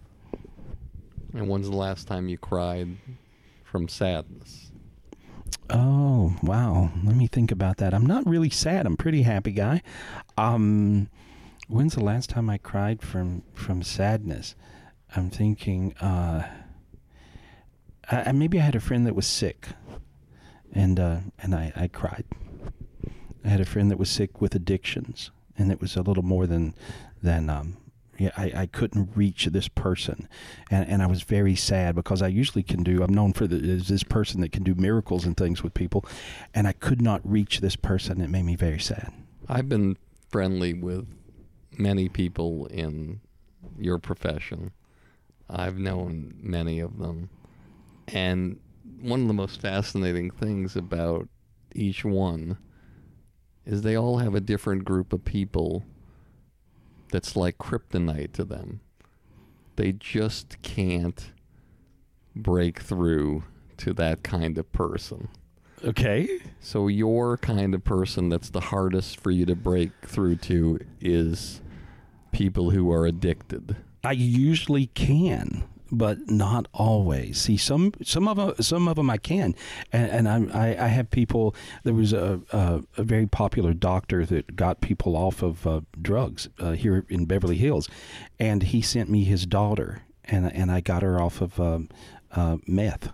[1.32, 2.96] And when's the last time you cried
[3.64, 4.71] from sadness?
[5.72, 6.90] Oh, wow.
[7.02, 7.94] Let me think about that.
[7.94, 8.84] I'm not really sad.
[8.84, 9.82] I'm pretty happy guy.
[10.36, 11.08] Um,
[11.66, 14.54] when's the last time I cried from from sadness?
[15.16, 16.46] I'm thinking uh,
[18.10, 19.68] I, maybe I had a friend that was sick
[20.72, 22.24] and uh, and I, I cried.
[23.44, 26.46] I had a friend that was sick with addictions, and it was a little more
[26.46, 26.74] than
[27.22, 27.76] than um,
[28.36, 30.28] I, I couldn't reach this person,
[30.70, 33.02] and and I was very sad because I usually can do.
[33.02, 36.04] I'm known for the, this person that can do miracles and things with people,
[36.54, 38.20] and I could not reach this person.
[38.20, 39.12] It made me very sad.
[39.48, 39.96] I've been
[40.28, 41.06] friendly with
[41.78, 43.20] many people in
[43.78, 44.72] your profession.
[45.48, 47.30] I've known many of them,
[48.08, 48.58] and
[49.00, 51.28] one of the most fascinating things about
[51.74, 52.58] each one
[53.64, 55.84] is they all have a different group of people
[57.12, 58.80] that's like kryptonite to them.
[59.76, 61.30] They just can't
[62.34, 63.44] break through
[63.76, 65.28] to that kind of person.
[65.84, 66.28] Okay.
[66.60, 71.60] So your kind of person that's the hardest for you to break through to is
[72.32, 73.76] people who are addicted.
[74.04, 77.38] I usually can but not always.
[77.38, 79.54] See, some some of them, some of them I can,
[79.92, 81.54] and, and I, I have people.
[81.84, 86.48] There was a, a, a very popular doctor that got people off of uh, drugs
[86.58, 87.88] uh, here in Beverly Hills,
[88.40, 91.90] and he sent me his daughter, and and I got her off of um,
[92.32, 93.12] uh, meth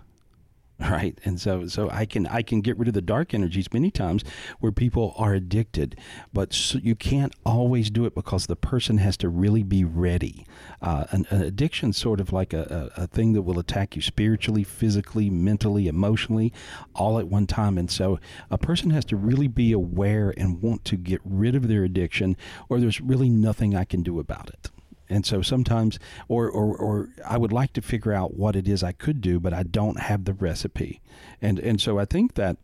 [0.89, 1.17] right?
[1.25, 4.23] And so so i can i can get rid of the dark energies many times
[4.59, 5.97] where people are addicted
[6.33, 10.45] but so you can't always do it because the person has to really be ready.
[10.81, 14.01] Uh, an, an addiction sort of like a, a, a, thing that will attack you
[14.01, 16.53] spiritually physically mentally emotionally
[16.95, 17.77] all at one time.
[17.77, 21.67] And so a person has to really be aware and want to get rid of
[21.67, 22.37] their addiction
[22.69, 24.69] or there's really nothing i can do about it
[25.09, 28.83] and so sometimes, or, or, or I would like to figure out what it is
[28.83, 31.01] I could do, but I don't have the recipe.
[31.41, 32.57] And, and so I think that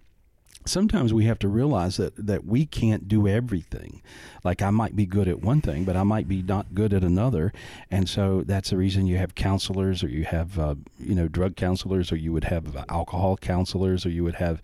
[0.66, 4.02] sometimes we have to realize that, that we can't do everything.
[4.43, 7.04] Like I might be good at one thing, but I might be not good at
[7.04, 7.54] another.
[7.89, 11.56] And so that's the reason you have counselors or you have, uh, you know, drug
[11.56, 14.62] counselors or you would have alcohol counselors or you would have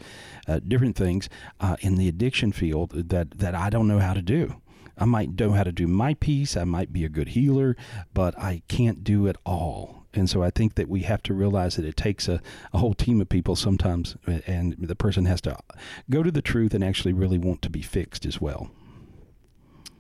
[0.48, 1.30] uh, different things
[1.60, 4.56] uh, in the addiction field that, that I don't know how to do.
[4.98, 6.56] I might know how to do my piece.
[6.58, 7.76] I might be a good healer,
[8.14, 10.06] but I can't do it all.
[10.14, 12.42] And so I think that we have to realize that it takes a,
[12.74, 15.58] a whole team of people sometimes, and the person has to
[16.10, 18.70] go to the truth and actually really want to be fixed as well.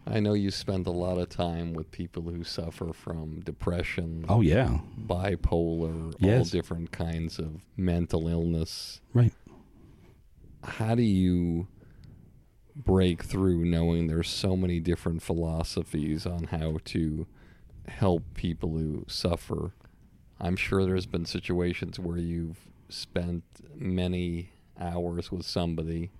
[0.05, 4.25] I know you spend a lot of time with people who suffer from depression.
[4.27, 4.79] Oh, yeah.
[5.07, 6.39] Bipolar, Yes.
[6.39, 8.99] all different kinds of mental illness.
[9.13, 9.31] Right.
[10.63, 11.67] How do you
[12.75, 17.27] break through knowing there's so many different philosophies on how to
[17.87, 19.73] help people who suffer?
[20.39, 22.59] I'm sure there's been situations where you've
[22.89, 23.43] spent
[23.75, 26.11] many hours with somebody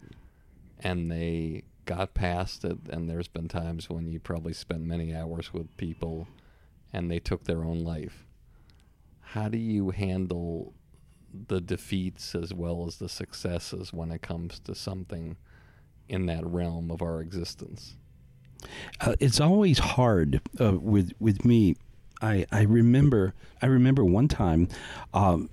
[0.80, 5.52] and they got past it and there's been times when you probably spent many hours
[5.54, 6.28] with people
[6.93, 8.26] and they took their own life
[9.32, 10.74] how do you handle
[11.47, 15.38] the defeats as well as the successes when it comes to something
[16.12, 17.95] in that realm of our existence
[18.99, 21.76] Uh, it's always hard uh, with with me.
[22.22, 24.68] I I remember I remember one time,
[25.14, 25.49] um,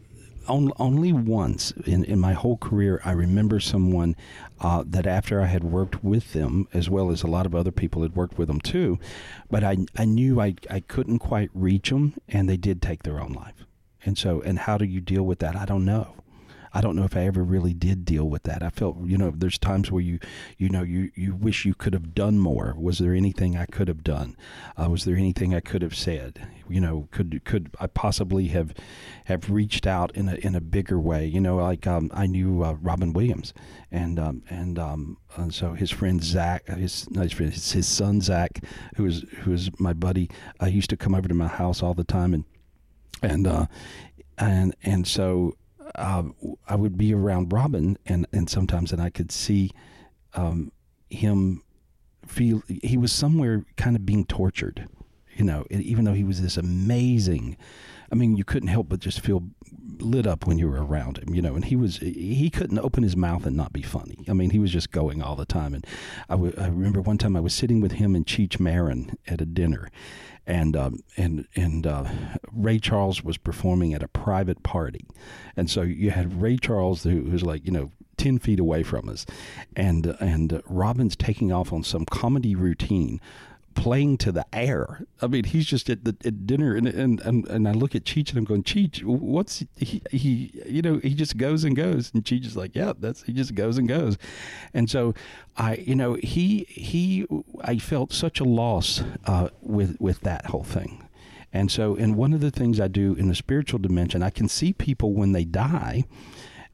[0.47, 4.17] on, only once in, in my whole career, I remember someone
[4.61, 7.71] uh, that after I had worked with them, as well as a lot of other
[7.73, 8.99] people had worked with them too,
[9.51, 13.21] but I I knew I I couldn't quite reach them, and they did take their
[13.21, 13.65] own life.
[14.05, 15.57] And so, and how do you deal with that?
[15.57, 16.15] I don't know.
[16.73, 18.63] I don't know if I ever really did deal with that.
[18.63, 20.19] I felt, you know, there's times where you,
[20.57, 22.75] you know, you, you wish you could have done more.
[22.79, 24.37] Was there anything I could have done?
[24.77, 26.47] Uh, was there anything I could have said?
[26.69, 28.75] You know, could could I possibly have
[29.25, 31.27] have reached out in a in a bigger way?
[31.27, 33.55] You know, like um, I knew uh, Robin Williams,
[33.91, 37.87] and um, and um, and so his friend Zach, his not his friend, his, his
[37.87, 38.63] son Zach,
[38.97, 41.83] who was who was my buddy, uh, he used to come over to my house
[41.83, 42.45] all the time, and
[43.23, 43.67] and uh,
[44.37, 45.55] and and so
[45.95, 46.25] uh,
[46.69, 49.71] I would be around Robin, and and sometimes, and I could see
[50.35, 50.73] um,
[51.11, 51.63] him
[52.27, 54.89] feel he was somewhere kind of being tortured,
[55.37, 57.57] you know, even though he was this amazing.
[58.11, 59.51] I mean, you couldn't help but just feel
[59.99, 61.55] lit up when you were around him, you know.
[61.55, 64.25] And he was he couldn't open his mouth and not be funny.
[64.29, 65.75] I mean, he was just going all the time.
[65.75, 65.87] And
[66.29, 69.41] I, w- I remember one time I was sitting with him and Cheech Marin at
[69.41, 69.91] a dinner,
[70.49, 72.05] and um, and and uh,
[72.51, 75.07] Ray Charles was performing at a private party,
[75.57, 77.93] and so you had Ray Charles who was like you know.
[78.17, 79.25] 10 feet away from us
[79.77, 83.21] and and Robin's taking off on some comedy routine
[83.79, 85.07] playing to the air.
[85.23, 88.05] I mean, he's just at the at dinner, and and and, and I look at
[88.05, 90.51] Cheech and I'm going, Cheech, what's he, he?
[90.67, 93.55] You know, he just goes and goes, and Cheech is like, yeah, that's he just
[93.55, 94.19] goes and goes,
[94.75, 95.15] and so
[95.57, 97.27] I, you know, he he,
[97.63, 101.09] I felt such a loss uh, with with that whole thing.
[101.53, 104.49] And so, and one of the things I do in the spiritual dimension, I can
[104.49, 106.05] see people when they die,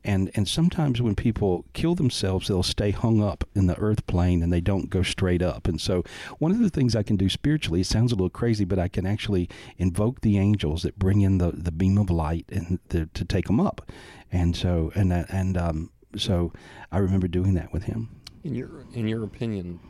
[0.05, 4.43] and and sometimes when people kill themselves they'll stay hung up in the earth plane
[4.43, 5.67] and they don't go straight up.
[5.67, 6.05] And so
[6.39, 8.89] one of the things i can do spiritually it sounds a little crazy but i
[8.89, 9.49] can actually
[9.79, 13.47] invoke the angels that bring in the, the beam of light and the, to take
[13.47, 13.91] them up.
[14.31, 16.53] And so and that and um so
[16.93, 18.11] i remember doing that with him.
[18.43, 19.81] In your in your opinion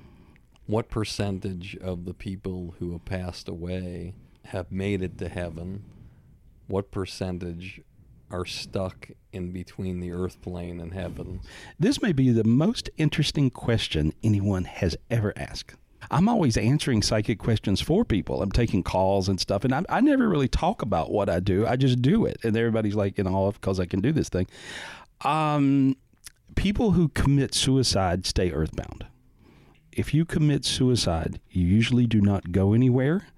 [0.66, 4.14] what percentage of the people who have passed away
[4.46, 5.84] have made it to heaven?
[6.66, 7.82] What percentage
[8.34, 11.40] are stuck in between the earth plane and heaven.
[11.78, 15.76] This may be the most interesting question anyone has ever asked.
[16.10, 18.42] I'm always answering psychic questions for people.
[18.42, 21.64] I'm taking calls and stuff, and I, I never really talk about what I do.
[21.64, 24.48] I just do it, and everybody's like in awe because I can do this thing.
[25.22, 25.96] Um,
[26.56, 29.06] people who commit suicide stay earthbound.
[29.92, 33.28] If you commit suicide, you usually do not go anywhere.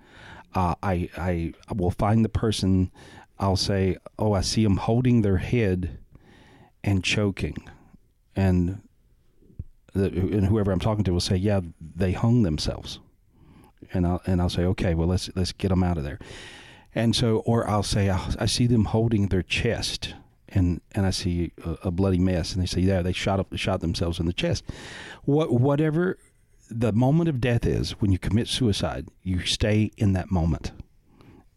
[0.55, 2.91] Uh, I, I I will find the person.
[3.39, 5.99] I'll say, "Oh, I see them holding their head
[6.83, 7.57] and choking,"
[8.35, 8.83] and
[9.93, 12.99] the, and whoever I'm talking to will say, "Yeah, they hung themselves,"
[13.93, 16.19] and I'll and I'll say, "Okay, well let's let's get them out of there,"
[16.95, 20.15] and so or I'll say, "I, I see them holding their chest."
[20.49, 23.55] And, and I see a, a bloody mess, and they say, "Yeah, they shot up,
[23.57, 24.65] shot themselves in the chest."
[25.25, 26.19] What whatever
[26.71, 30.71] the moment of death is when you commit suicide, you stay in that moment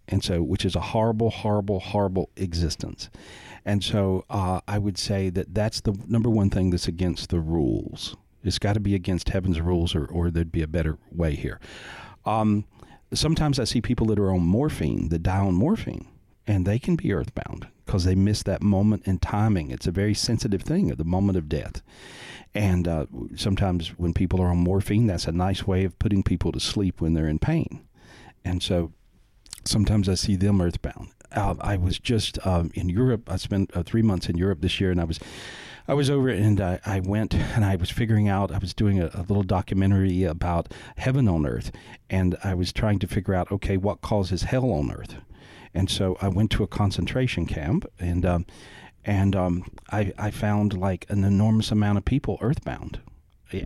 [0.10, 3.10] and so which is a horrible horrible horrible existence.
[3.66, 7.40] And so uh, i would say that that's the number one thing that's against the
[7.40, 8.16] rules.
[8.44, 11.60] It's got to be against heaven's rules or, or there'd be a better way here.
[12.26, 12.66] Um,
[13.14, 16.08] sometimes i see people that are on morphine that die on morphine
[16.46, 19.72] and they can be earthbound because they miss that moment in timing.
[19.72, 21.82] It's a very sensitive thing at the moment of death.
[22.54, 23.06] And uh,
[23.36, 27.02] sometimes when people are on morphine that's a nice way of putting people to sleep
[27.02, 27.86] when they're in pain.
[28.44, 28.94] And so
[29.66, 31.10] sometimes I see them earthbound.
[31.32, 33.32] Uh, I was just um, in Europe.
[33.32, 35.20] I spent uh, three months in Europe this year, and I was
[35.90, 39.02] I was over and I, I went and I was figuring out, I was doing
[39.02, 41.72] a, a little documentary about heaven on earth.
[42.12, 45.16] And I was trying to figure out, okay, what causes hell on earth?
[45.74, 48.46] And so I went to a concentration camp and, um,
[49.04, 53.00] and um, I, I found like an enormous amount of people earthbound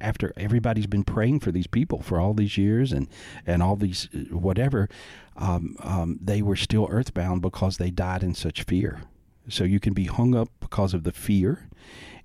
[0.02, 3.08] after everybody's been praying for these people for all these years and
[3.46, 4.90] and all these whatever
[5.36, 9.02] um, um, they were still earthbound because they died in such fear.
[9.50, 11.68] So you can be hung up because of the fear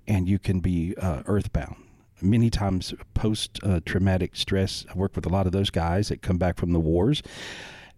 [0.07, 1.75] and you can be uh, earthbound.
[2.21, 6.21] Many times post uh, traumatic stress i work with a lot of those guys that
[6.21, 7.23] come back from the wars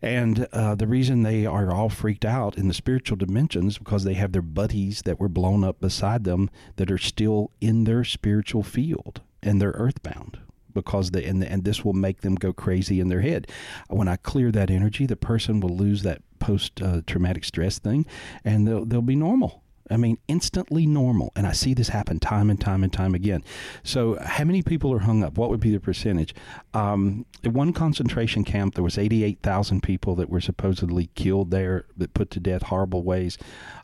[0.01, 4.15] and uh, the reason they are all freaked out in the spiritual dimensions because they
[4.15, 8.63] have their buddies that were blown up beside them that are still in their spiritual
[8.63, 10.39] field and they're earthbound
[10.73, 13.47] because they and, and this will make them go crazy in their head.
[13.89, 18.05] When I clear that energy, the person will lose that post uh, traumatic stress thing,
[18.43, 19.61] and they'll they'll be normal.
[19.91, 21.33] I mean, instantly normal.
[21.35, 23.43] And I see this happen time and time and time again.
[23.83, 25.37] So, how many people are hung up?
[25.37, 26.33] What would be the percentage?
[26.73, 32.13] Um, at one concentration camp, there was 88,000 people that were supposedly killed there, that
[32.13, 33.37] put to death horrible ways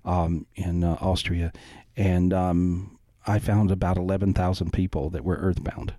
[0.06, 1.52] um, in uh, Austria.
[1.98, 2.97] And um,
[3.28, 5.94] I found about 11,000 people that were earthbound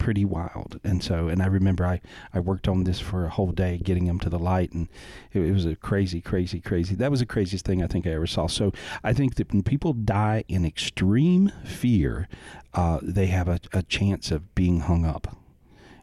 [0.00, 0.80] pretty wild.
[0.82, 2.00] And so, and I remember I,
[2.34, 4.88] I worked on this for a whole day, getting them to the light, and
[5.32, 6.96] it, it was a crazy, crazy, crazy.
[6.96, 8.48] That was the craziest thing I think I ever saw.
[8.48, 8.72] So
[9.04, 12.26] I think that when people die in extreme fear,
[12.74, 15.36] uh, they have a, a chance of being hung up.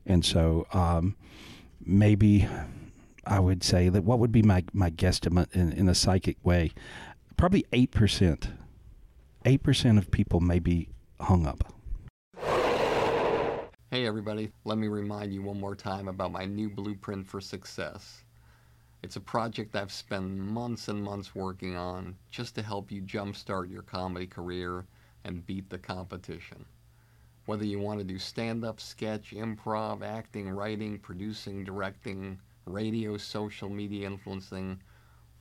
[0.05, 1.18] And so um,
[1.84, 2.47] maybe
[3.26, 6.72] I would say that what would be my, my guesstimate in, in a psychic way?
[7.36, 8.51] Probably 8%.
[9.47, 10.89] 8% of people may be
[11.21, 11.73] hung up.
[13.89, 18.25] Hey everybody, let me remind you one more time about my new blueprint for success.
[19.03, 23.71] It's a project I've spent months and months working on just to help you jumpstart
[23.71, 24.83] your comedy career
[25.23, 26.65] and beat the competition.
[27.45, 33.69] Whether you want to do stand up, sketch, improv, acting, writing, producing, directing, radio, social
[33.69, 34.81] media influencing,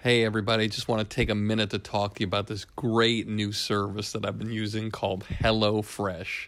[0.00, 3.26] Hey, everybody, just want to take a minute to talk to you about this great
[3.26, 6.46] new service that I've been using called HelloFresh.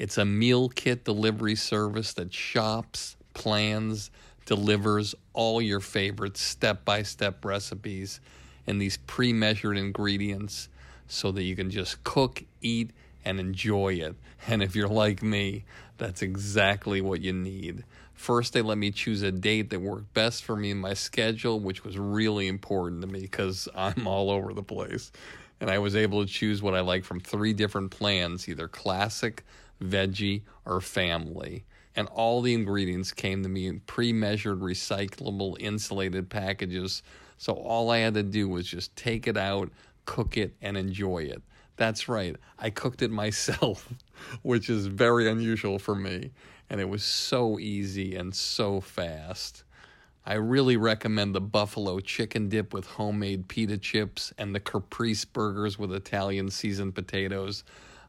[0.00, 4.10] It's a meal kit delivery service that shops, plans,
[4.44, 8.18] delivers all your favorite step by step recipes
[8.66, 10.68] and these pre measured ingredients
[11.06, 12.90] so that you can just cook, eat,
[13.24, 14.16] and enjoy it.
[14.48, 15.62] And if you're like me,
[15.96, 17.84] that's exactly what you need.
[18.20, 21.58] First, they let me choose a date that worked best for me in my schedule,
[21.58, 25.10] which was really important to me because I'm all over the place.
[25.58, 29.46] And I was able to choose what I like from three different plans either classic,
[29.82, 31.64] veggie, or family.
[31.96, 37.02] And all the ingredients came to me in pre measured, recyclable, insulated packages.
[37.38, 39.70] So all I had to do was just take it out,
[40.04, 41.40] cook it, and enjoy it.
[41.76, 43.88] That's right, I cooked it myself,
[44.42, 46.32] which is very unusual for me
[46.70, 49.64] and it was so easy and so fast.
[50.24, 55.78] I really recommend the buffalo chicken dip with homemade pita chips and the caprese burgers
[55.78, 57.64] with Italian seasoned potatoes.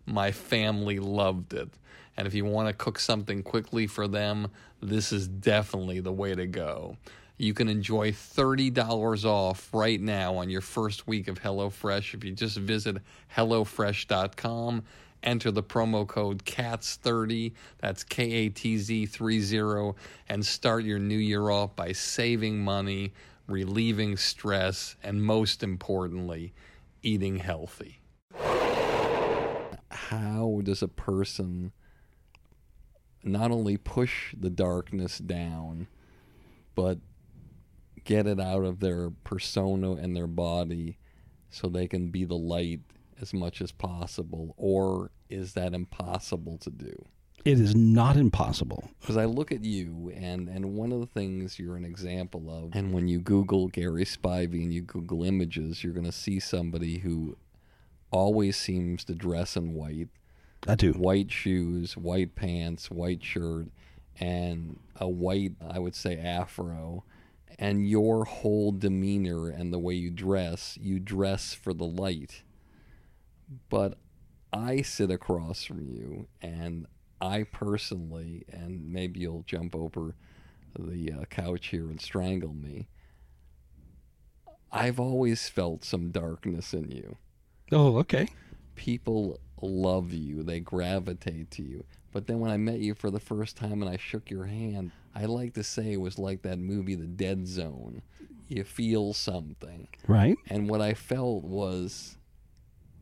[0.05, 1.69] My family loved it.
[2.15, 4.49] And if you want to cook something quickly for them,
[4.81, 6.97] this is definitely the way to go.
[7.37, 12.33] You can enjoy $30 off right now on your first week of HelloFresh if you
[12.33, 12.97] just visit
[13.35, 14.83] HelloFresh.com
[15.23, 19.93] enter the promo code KATZ30, that's K A T Z 30,
[20.29, 23.13] and start your new year off by saving money,
[23.47, 26.53] relieving stress, and most importantly,
[27.03, 27.99] eating healthy.
[29.89, 31.71] How does a person
[33.23, 35.87] not only push the darkness down,
[36.75, 36.99] but
[38.03, 40.97] get it out of their persona and their body
[41.49, 42.79] so they can be the light
[43.21, 47.05] as much as possible, or is that impossible to do?
[47.43, 48.91] It is not impossible.
[48.99, 52.75] Because I look at you, and, and one of the things you're an example of,
[52.75, 56.99] and when you Google Gary Spivey and you Google images, you're going to see somebody
[56.99, 57.37] who
[58.11, 60.09] always seems to dress in white.
[60.67, 60.93] I do.
[60.93, 63.67] White shoes, white pants, white shirt,
[64.19, 67.03] and a white, I would say, afro.
[67.57, 72.43] And your whole demeanor and the way you dress, you dress for the light.
[73.69, 73.97] But
[74.53, 76.85] I sit across from you, and
[77.19, 80.15] I personally, and maybe you'll jump over
[80.77, 82.87] the uh, couch here and strangle me.
[84.71, 87.17] I've always felt some darkness in you.
[87.71, 88.29] Oh, okay.
[88.75, 91.83] People love you, they gravitate to you.
[92.11, 94.91] But then when I met you for the first time and I shook your hand,
[95.15, 98.01] I like to say it was like that movie, The Dead Zone.
[98.47, 99.87] You feel something.
[100.07, 100.37] Right.
[100.49, 102.17] And what I felt was,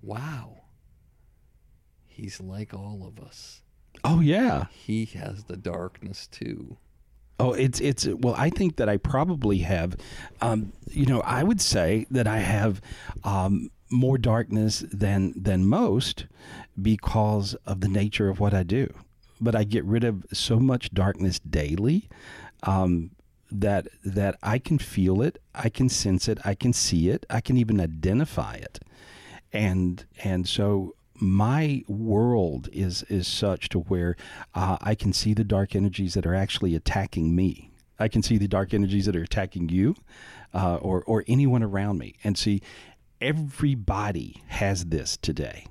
[0.01, 0.63] wow,
[2.07, 3.61] he's like all of us.
[4.03, 4.65] Oh yeah.
[4.71, 6.77] He has the darkness too.
[7.39, 8.35] Oh, it's it's well.
[8.37, 9.95] I think that I probably have,
[10.41, 12.81] um, you know, I would say that I have
[13.23, 16.25] um, more darkness than than most
[16.81, 18.93] because of the nature of what I do.
[19.39, 22.09] But I get rid of so much darkness daily
[22.63, 23.11] um,
[23.49, 27.39] that that I can feel it, I can sense it, I can see it, I
[27.39, 28.79] can even identify it,
[29.51, 34.15] and and so my world is is such to where
[34.55, 37.71] uh, I can see the dark energies that are actually attacking me.
[37.99, 39.95] I can see the dark energies that are attacking you,
[40.53, 42.61] uh, or or anyone around me, and see
[43.19, 45.67] everybody has this today.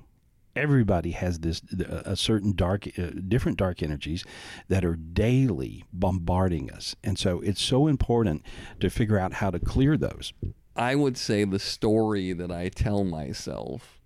[0.55, 4.25] Everybody has this a certain dark, uh, different dark energies
[4.67, 8.43] that are daily bombarding us, and so it's so important
[8.79, 10.33] to figure out how to clear those.
[10.79, 13.99] I would say the story that I tell myself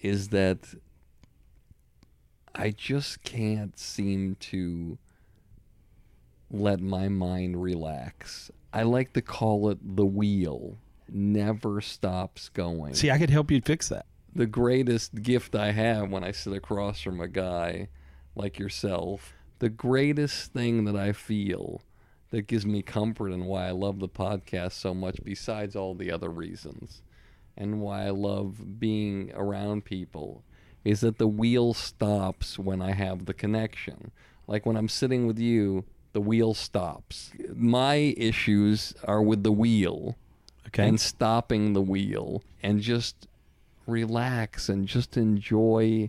[0.00, 0.74] is that
[2.54, 4.96] I just can't seem to
[6.50, 8.50] let my mind relax.
[8.72, 10.78] I like to call it the wheel.
[11.10, 12.94] Never stops going.
[12.94, 14.06] See, I could help you fix that.
[14.34, 17.88] The greatest gift I have when I sit across from a guy
[18.34, 21.82] like yourself, the greatest thing that I feel
[22.30, 26.10] that gives me comfort and why I love the podcast so much, besides all the
[26.12, 27.02] other reasons,
[27.56, 30.44] and why I love being around people
[30.84, 34.12] is that the wheel stops when I have the connection.
[34.46, 37.32] Like when I'm sitting with you, the wheel stops.
[37.54, 40.16] My issues are with the wheel
[40.68, 40.86] Okay.
[40.88, 43.26] and stopping the wheel and just
[43.86, 46.08] relax and just enjoy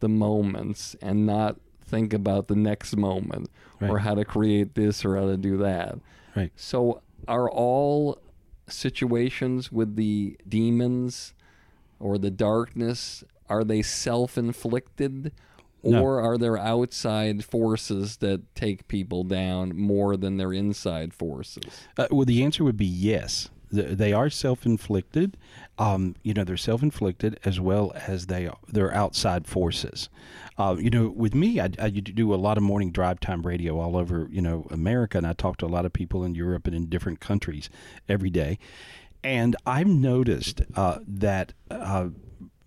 [0.00, 1.56] the moments and not
[1.92, 5.98] think about the next moment or how to create this or how to do that.
[6.34, 6.50] Right.
[6.56, 8.18] So are all
[8.66, 11.34] situations with the demons
[12.00, 15.32] or the darkness are they self-inflicted
[15.84, 16.02] No.
[16.02, 21.64] or are there outside forces that take people down more than their inside forces?
[21.98, 23.50] Uh, well, the answer would be yes.
[23.74, 25.36] Th- They are self-inflicted.
[25.78, 30.08] Um, you know, they're self-inflicted as well as they are, they're outside forces.
[30.58, 33.78] Uh, you know, with me, I, I do a lot of morning drive time radio
[33.78, 36.66] all over you know America, and I talk to a lot of people in Europe
[36.66, 37.70] and in different countries
[38.08, 38.58] every day.
[39.24, 42.08] And I've noticed uh, that uh,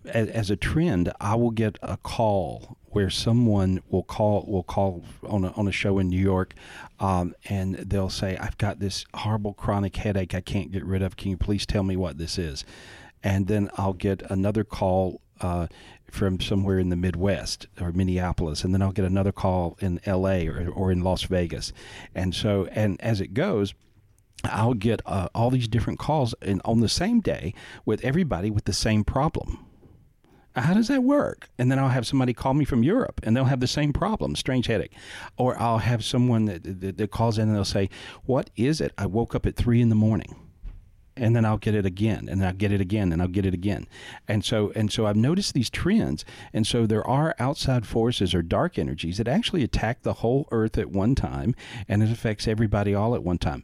[0.06, 5.04] as, as a trend, I will get a call where someone will call will call
[5.22, 6.54] on a, on a show in New York,
[6.98, 11.16] um, and they'll say, "I've got this horrible chronic headache I can't get rid of.
[11.16, 12.64] Can you please tell me what this is?"
[13.22, 15.66] And then I'll get another call uh,
[16.10, 20.46] from somewhere in the Midwest or Minneapolis, and then I'll get another call in L.A.
[20.48, 21.72] or, or in Las Vegas,
[22.14, 23.74] and so and as it goes.
[24.44, 27.52] I'll get uh, all these different calls and on the same day
[27.84, 29.66] with everybody with the same problem.
[30.54, 31.50] How does that work?
[31.58, 34.34] And then I'll have somebody call me from Europe and they'll have the same problem,
[34.36, 34.92] strange headache.
[35.36, 37.90] Or I'll have someone that, that, that calls in and they'll say,
[38.24, 38.92] What is it?
[38.96, 40.45] I woke up at three in the morning.
[41.18, 43.54] And then I'll get it again, and I'll get it again, and I'll get it
[43.54, 43.86] again,
[44.28, 48.42] and so and so I've noticed these trends, and so there are outside forces or
[48.42, 51.54] dark energies that actually attack the whole Earth at one time,
[51.88, 53.62] and it affects everybody all at one time.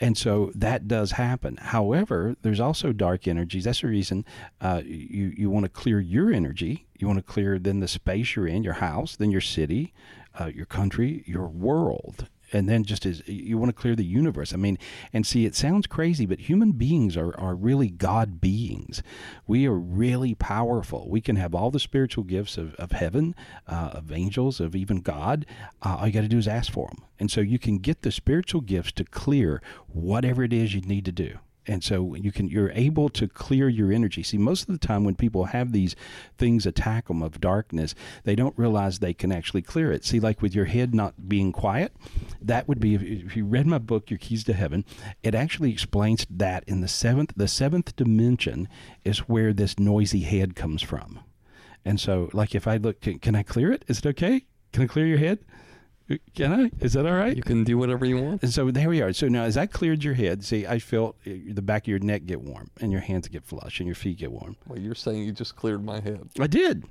[0.00, 1.56] And so that does happen.
[1.56, 3.64] However, there's also dark energies.
[3.64, 4.24] That's the reason
[4.60, 6.86] uh, you you want to clear your energy.
[6.98, 9.92] You want to clear then the space you're in, your house, then your city,
[10.38, 12.28] uh, your country, your world.
[12.52, 14.52] And then just as you want to clear the universe.
[14.52, 14.78] I mean,
[15.12, 19.02] and see, it sounds crazy, but human beings are, are really God beings.
[19.46, 21.08] We are really powerful.
[21.10, 23.34] We can have all the spiritual gifts of, of heaven,
[23.66, 25.46] uh, of angels, of even God.
[25.82, 27.04] Uh, all you got to do is ask for them.
[27.18, 31.04] And so you can get the spiritual gifts to clear whatever it is you need
[31.04, 31.38] to do.
[31.68, 34.22] And so you can you're able to clear your energy.
[34.22, 35.94] See, most of the time when people have these
[36.36, 37.94] things attack them of darkness,
[38.24, 40.04] they don't realize they can actually clear it.
[40.04, 41.92] See, like with your head not being quiet,
[42.40, 44.84] that would be if, you read my book, Your Keys to Heaven.
[45.22, 48.68] It actually explains that in the seventh the seventh dimension
[49.04, 51.20] is where this noisy head comes from.
[51.84, 53.84] And so, like, if I look, can, can I clear it?
[53.88, 54.44] Is it okay?
[54.72, 55.38] Can I clear your head?
[56.34, 56.70] Can I?
[56.82, 57.36] Is that all right?
[57.36, 58.42] You can do whatever you want.
[58.42, 59.12] And so there we are.
[59.12, 61.98] So now, as I cleared your head, see, I felt uh, the back of your
[61.98, 64.56] neck get warm, and your hands get flush, and your feet get warm.
[64.66, 66.28] Well, you're saying you just cleared my head.
[66.40, 66.84] I did.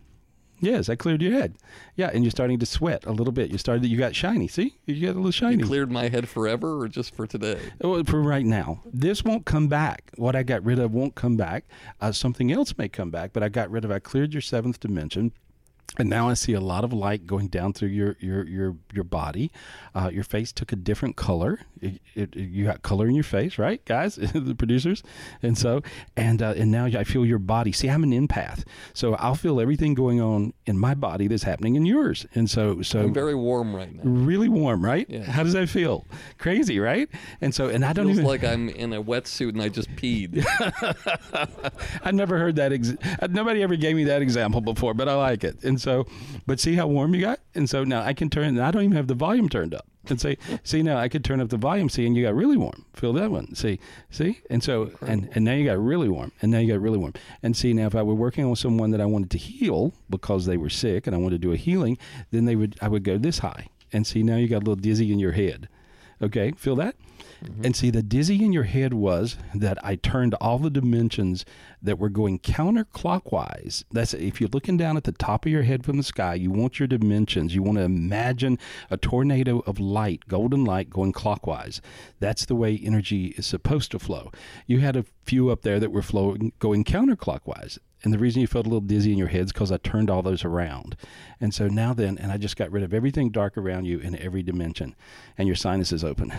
[0.60, 1.56] Yes, I cleared your head.
[1.96, 3.52] Yeah, and you're starting to sweat a little bit.
[3.52, 3.86] You started.
[3.86, 4.48] You got shiny.
[4.48, 5.58] See, you got a little shiny.
[5.58, 7.60] You cleared my head forever, or just for today?
[7.80, 10.12] Well, for right now, this won't come back.
[10.16, 11.66] What I got rid of won't come back.
[12.02, 13.92] Uh, something else may come back, but I got rid of.
[13.92, 15.32] I cleared your seventh dimension.
[15.98, 19.04] And now I see a lot of light going down through your your your your
[19.04, 19.52] body.
[19.96, 21.62] Uh, your face took a different color.
[21.82, 25.02] It, it, you got color in your face, right, guys, the producers?
[25.42, 25.82] And so,
[26.16, 27.72] and uh, and now I feel your body.
[27.72, 28.64] See, I'm an empath,
[28.94, 32.28] so I'll feel everything going on in my body that's happening in yours.
[32.36, 34.02] And so, so I'm very warm right now.
[34.04, 35.08] really warm, right?
[35.10, 35.24] Yeah.
[35.24, 36.06] How does that feel?
[36.38, 37.10] Crazy, right?
[37.42, 39.90] And so, and I don't Feels even like I'm in a wetsuit and I just
[39.96, 40.46] peed.
[42.04, 42.74] I've never heard that.
[42.74, 42.94] Ex-
[43.30, 45.64] nobody ever gave me that example before, but I like it.
[45.64, 46.06] And so,
[46.46, 47.40] but see how warm you got?
[47.56, 49.88] And so now I can turn, and I don't even have the volume turned up.
[50.10, 52.58] And say, see now I could turn up the volume, see, and you got really
[52.58, 52.86] warm.
[52.94, 56.52] Feel that one, see, see, and so, and and now you got really warm, and
[56.52, 57.14] now you got really warm.
[57.44, 60.46] And see now, if I were working on someone that I wanted to heal because
[60.46, 61.98] they were sick, and I wanted to do a healing,
[62.32, 64.76] then they would, I would go this high, and see now you got a little
[64.76, 65.68] dizzy in your head.
[66.22, 66.96] Okay, feel that?
[67.44, 67.66] Mm-hmm.
[67.66, 71.46] And see, the dizzy in your head was that I turned all the dimensions
[71.82, 73.84] that were going counterclockwise.
[73.92, 76.50] That's if you're looking down at the top of your head from the sky, you
[76.50, 77.54] want your dimensions.
[77.54, 78.58] You want to imagine
[78.90, 81.82] a tornado of light, golden light, going clockwise.
[82.20, 84.32] That's the way energy is supposed to flow.
[84.66, 87.78] You had a few up there that were flowing, going counterclockwise.
[88.04, 90.10] And the reason you felt a little dizzy in your head is because I turned
[90.10, 90.96] all those around.
[91.42, 94.16] And so now then, and I just got rid of everything dark around you in
[94.18, 94.96] every dimension.
[95.38, 96.32] And your sinuses is open.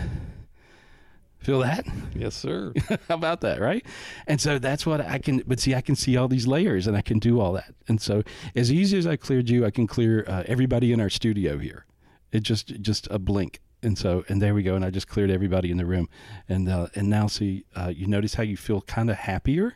[1.39, 1.85] Feel that?
[2.15, 2.73] yes, sir.
[3.07, 3.85] How about that, right?
[4.27, 5.41] And so that's what I can.
[5.47, 7.73] But see, I can see all these layers, and I can do all that.
[7.87, 8.23] And so,
[8.55, 11.85] as easy as I cleared you, I can clear uh, everybody in our studio here.
[12.33, 13.61] It just just a blink.
[13.81, 14.75] And so, and there we go.
[14.75, 16.09] And I just cleared everybody in the room.
[16.49, 19.75] And uh, and now, see, uh, you notice how you feel kind of happier.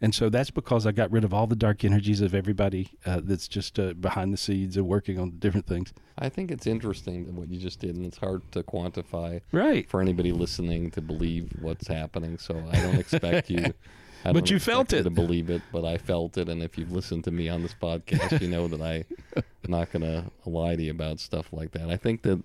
[0.00, 3.20] And so that's because I got rid of all the dark energies of everybody uh,
[3.22, 5.94] that's just uh, behind the scenes and working on different things.
[6.18, 9.88] I think it's interesting what you just did, and it's hard to quantify Right.
[9.88, 12.36] for anybody listening to believe what's happening.
[12.38, 13.72] So I don't expect you.
[14.26, 15.04] I But you felt it.
[15.04, 16.48] to believe it, but I felt it.
[16.48, 20.02] And if you've listened to me on this podcast, you know that I'm not going
[20.02, 21.88] to lie to you about stuff like that.
[21.88, 22.42] I think that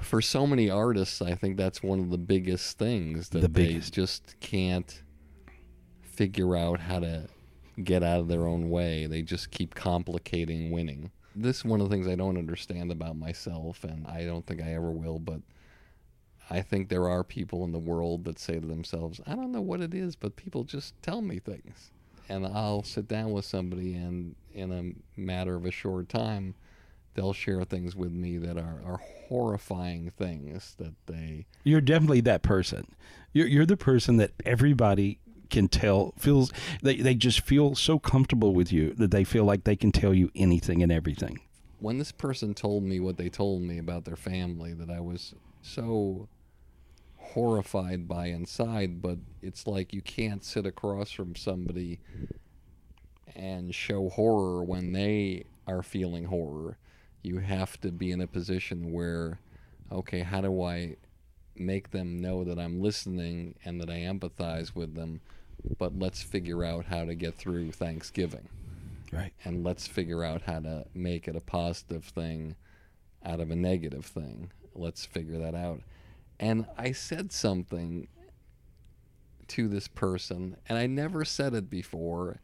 [0.00, 3.66] for so many artists, I think that's one of the biggest things that The they
[3.68, 3.92] biggest.
[3.94, 5.02] just can't
[6.02, 7.28] figure out how to
[7.82, 9.06] get out of their own way.
[9.06, 11.10] They just keep complicating winning.
[11.34, 14.60] This is one of the things I don't understand about myself, and I don't think
[14.60, 15.40] I ever will, but
[16.50, 19.60] I think there are people in the world that say to themselves, I don't know
[19.60, 21.92] what it is, but people just tell me things.
[22.28, 26.54] And I'll sit down with somebody, and in a matter of a short time,
[27.14, 32.42] they'll share things with me that are, are horrifying things that they You're definitely that
[32.42, 32.94] person.
[33.32, 35.18] You're, you're the person that everybody
[35.50, 36.52] can tell feels
[36.82, 40.14] they, they just feel so comfortable with you that they feel like they can tell
[40.14, 41.40] you anything and everything.
[41.80, 45.34] when this person told me what they told me about their family that I was
[45.62, 46.28] so
[47.16, 52.00] horrified by inside, but it's like you can't sit across from somebody
[53.34, 56.78] and show horror when they are feeling horror.
[57.22, 59.40] You have to be in a position where,
[59.92, 60.96] okay, how do I
[61.54, 65.20] make them know that I'm listening and that I empathize with them,
[65.78, 68.48] but let's figure out how to get through Thanksgiving
[69.12, 69.32] Right.
[69.44, 72.56] and let's figure out how to make it a positive thing
[73.24, 74.52] out of a negative thing.
[74.74, 75.82] Let's figure that out.
[76.38, 78.08] And I said something
[79.48, 82.40] to this person, and I never said it before,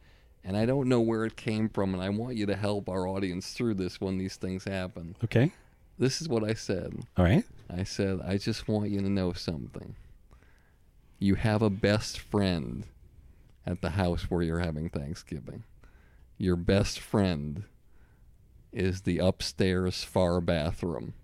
[0.47, 3.09] and I don't know where it came from, and I want you to help our
[3.09, 5.16] audience through this when these things happen.
[5.24, 5.53] Okay.
[5.99, 6.94] This is what I said.
[7.16, 7.44] All right.
[7.68, 9.97] I said, I just want you to know something.
[11.18, 12.84] You have a best friend
[13.66, 15.64] at the house where you're having Thanksgiving.
[16.38, 17.64] Your best friend
[18.72, 21.14] is the upstairs far bathroom.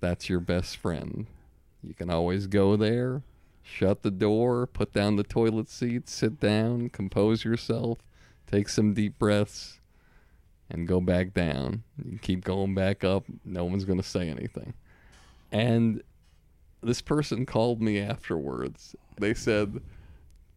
[0.00, 1.26] That's your best friend.
[1.82, 3.22] You can always go there,
[3.62, 7.98] shut the door, put down the toilet seat, sit down, compose yourself,
[8.50, 9.80] take some deep breaths,
[10.70, 11.82] and go back down.
[12.04, 13.24] You keep going back up.
[13.44, 14.74] No one's going to say anything.
[15.50, 16.02] And
[16.82, 18.94] this person called me afterwards.
[19.18, 19.80] They said,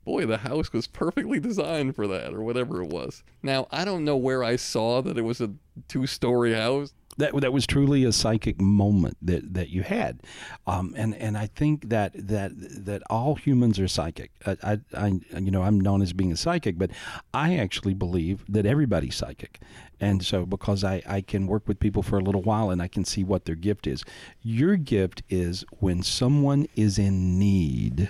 [0.06, 3.24] "Boy, the house was perfectly designed for that," or whatever it was.
[3.44, 5.52] Now I don't know where I saw that it was a
[5.88, 6.94] two-story house.
[7.18, 10.22] that that was truly a psychic moment that, that you had,
[10.66, 12.52] um, and and I think that that
[12.86, 14.32] that all humans are psychic.
[14.46, 15.08] I, I, I
[15.40, 16.92] you know I'm known as being a psychic, but
[17.34, 19.60] I actually believe that everybody's psychic,
[20.00, 22.88] and so because I I can work with people for a little while and I
[22.88, 24.04] can see what their gift is.
[24.42, 28.10] Your gift is when someone is in need,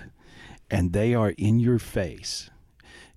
[0.72, 2.50] and they are in your face,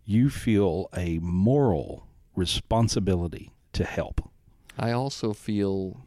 [0.05, 4.29] you feel a moral responsibility to help.
[4.77, 6.01] I also feel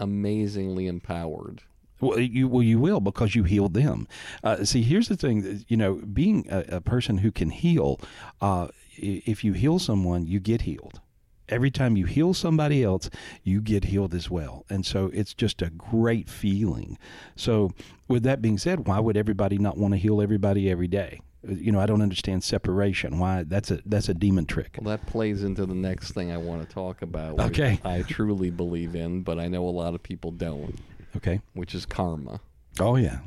[0.00, 1.62] amazingly empowered.
[2.00, 4.06] Well, you well you will because you healed them.
[4.44, 8.00] Uh, see, here's the thing: you know, being a, a person who can heal,
[8.40, 11.00] uh, if you heal someone, you get healed.
[11.48, 13.08] Every time you heal somebody else,
[13.42, 16.98] you get healed as well, and so it's just a great feeling.
[17.36, 17.72] So,
[18.06, 21.20] with that being said, why would everybody not want to heal everybody every day?
[21.48, 23.18] Uh, You know, I don't understand separation.
[23.18, 24.78] Why that's a that's a demon trick.
[24.80, 27.36] Well, that plays into the next thing I want to talk about.
[27.36, 27.80] which Okay.
[27.84, 30.74] I truly believe in, but I know a lot of people don't,
[31.16, 31.40] Okay.
[31.54, 32.40] which is karma.
[32.80, 33.20] Oh yeah.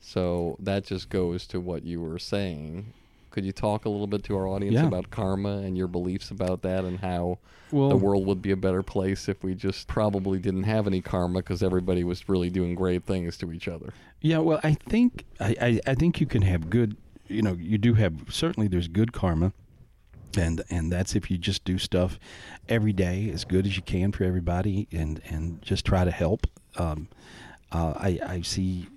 [0.00, 2.94] So that just goes to what you were saying.
[3.38, 4.88] Could you talk a little bit to our audience Yeah.
[4.88, 7.38] about karma and your beliefs about that and how
[7.70, 11.00] Well- the world would be a better place if we just probably didn't have any
[11.00, 13.92] karma because everybody was really doing great things to each other?
[14.20, 16.96] Yeah, well, I think I, I, I think you can have good.
[17.28, 19.52] You know, you do have certainly there's good karma,
[20.36, 22.18] and and that's if you just do stuff
[22.68, 26.48] every day as good as you can for everybody, and and just try to help.
[26.76, 27.06] Um,
[27.70, 28.88] uh, I I see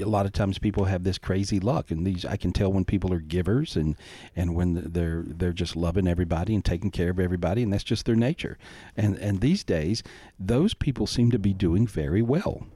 [0.00, 2.84] a lot of times people have this crazy luck, and these I can tell when
[2.84, 3.96] people are givers and
[4.36, 8.06] and when they're they're just loving everybody and taking care of everybody, and that's just
[8.06, 8.58] their nature.
[8.96, 10.02] And and these days,
[10.38, 12.66] those people seem to be doing very well.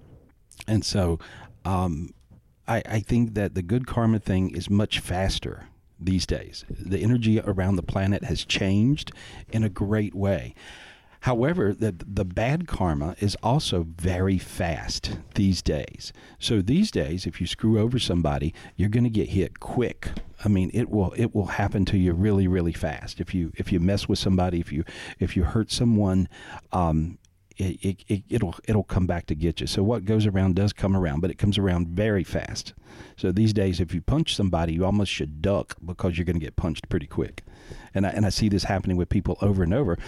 [0.66, 1.18] And so
[1.64, 2.14] um,
[2.66, 5.68] I, I think that the good karma thing is much faster
[6.00, 6.64] these days.
[6.68, 9.12] The energy around the planet has changed
[9.50, 10.54] in a great way.
[11.20, 16.12] However, the, the bad karma is also very fast these days.
[16.38, 20.10] So these days, if you screw over somebody, you're going to get hit quick.
[20.44, 23.20] I mean, it will it will happen to you really really fast.
[23.20, 24.84] If you if you mess with somebody, if you
[25.18, 26.28] if you hurt someone,
[26.72, 27.18] um,
[27.56, 29.66] it, it, it, it'll it'll come back to get you.
[29.66, 32.72] So what goes around does come around, but it comes around very fast.
[33.16, 36.44] So these days, if you punch somebody, you almost should duck because you're going to
[36.44, 37.44] get punched pretty quick.
[37.94, 39.98] And I, and I see this happening with people over and over.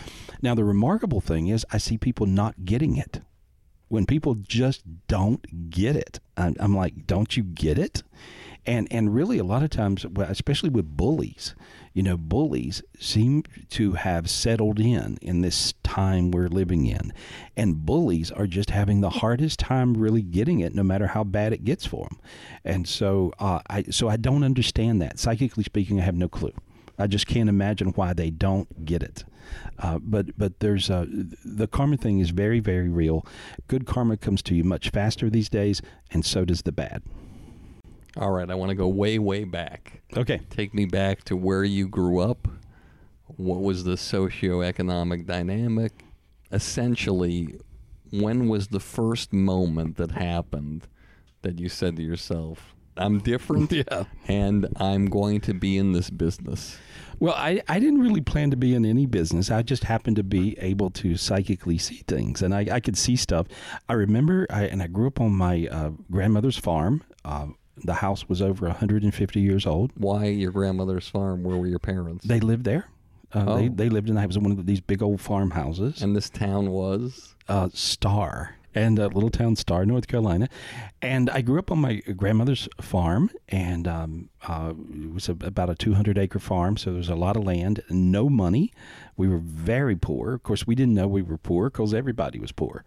[0.43, 3.21] Now the remarkable thing is, I see people not getting it.
[3.89, 8.05] When people just don't get it, I'm, I'm like, don't you get it?
[8.67, 11.55] And and really, a lot of times, especially with bullies,
[11.95, 17.13] you know, bullies seem to have settled in in this time we're living in,
[17.57, 21.55] and bullies are just having the hardest time really getting it, no matter how bad
[21.55, 22.21] it gets for them.
[22.63, 25.19] And so, uh, I so I don't understand that.
[25.19, 26.53] Psychically speaking, I have no clue.
[27.01, 29.25] I just can't imagine why they don't get it.
[29.79, 31.07] Uh, but but there's a,
[31.45, 33.27] the karma thing is very very real.
[33.67, 35.83] Good karma comes to you much faster these days,
[36.13, 37.03] and so does the bad.
[38.17, 40.03] All right, I want to go way, way back.
[40.17, 40.41] Okay.
[40.51, 42.49] Take me back to where you grew up.
[43.37, 46.05] What was the socioeconomic dynamic?
[46.51, 47.61] Essentially,
[48.11, 50.89] when was the first moment that happened
[51.43, 54.05] that you said to yourself, I'm different Yeah.
[54.29, 56.79] and I'm going to be in this business?
[57.19, 59.51] Well, I, I didn't really plan to be in any business.
[59.51, 63.15] I just happened to be able to psychically see things, and I, I could see
[63.17, 63.47] stuff.
[63.91, 67.03] I remember, I, and I grew up on my uh, grandmother's farm.
[67.25, 67.49] Uh,
[67.85, 69.91] the house was over 150 years old.
[69.97, 71.43] Why your grandmother's farm?
[71.43, 72.25] Where were your parents?
[72.27, 72.87] They lived there.
[73.33, 73.73] Uh, they, Oh.
[73.75, 76.01] they lived in it was one of these big old farmhouses.
[76.03, 77.35] and this town was?
[77.49, 80.49] uh, Star and a little town Star, North Carolina.
[81.03, 85.71] And I grew up on my grandmother's farm, and um, uh, it was a, about
[85.71, 88.73] a 200 acre farm, so there was a lot of land, no money.
[89.17, 90.35] We were very poor.
[90.35, 92.85] Of course, we didn't know we were poor because everybody was poor.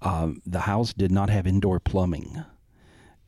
[0.00, 2.44] Um, the house did not have indoor plumbing.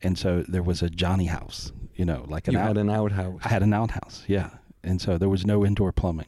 [0.01, 2.89] And so there was a Johnny house, you know, like an You out- had an
[2.89, 3.39] outhouse.
[3.43, 4.49] I had an outhouse, yeah.
[4.83, 6.27] And so there was no indoor plumbing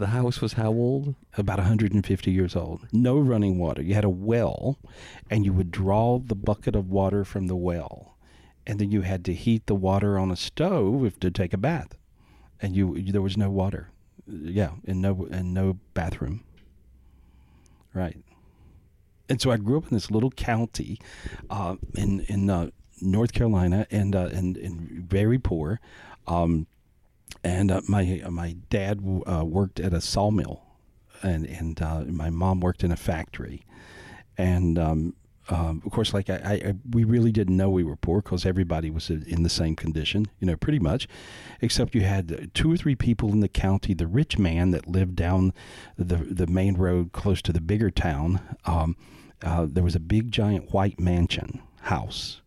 [0.00, 1.14] The house was how old?
[1.36, 2.86] about 150 years old.
[2.90, 3.82] No running water.
[3.82, 4.78] You had a well,
[5.28, 8.16] and you would draw the bucket of water from the well,
[8.66, 11.98] and then you had to heat the water on a stove to take a bath,
[12.62, 13.90] and you, you there was no water.
[14.26, 16.44] Yeah, and no and no bathroom.
[17.92, 18.24] Right.
[19.28, 20.98] And so I grew up in this little county,
[21.50, 22.70] uh, in in uh,
[23.02, 24.80] North Carolina, and uh, and and
[25.10, 25.78] very poor.
[26.26, 26.68] Um,
[27.42, 30.62] and uh, my my dad uh, worked at a sawmill,
[31.22, 33.64] and and uh, my mom worked in a factory,
[34.36, 35.14] and um,
[35.50, 36.34] um, of course, like I,
[36.64, 40.26] I, we really didn't know we were poor because everybody was in the same condition,
[40.38, 41.08] you know, pretty much,
[41.60, 43.92] except you had two or three people in the county.
[43.92, 45.52] The rich man that lived down
[45.96, 48.40] the the main road close to the bigger town.
[48.64, 48.96] Um,
[49.42, 52.42] uh, there was a big giant white mansion house,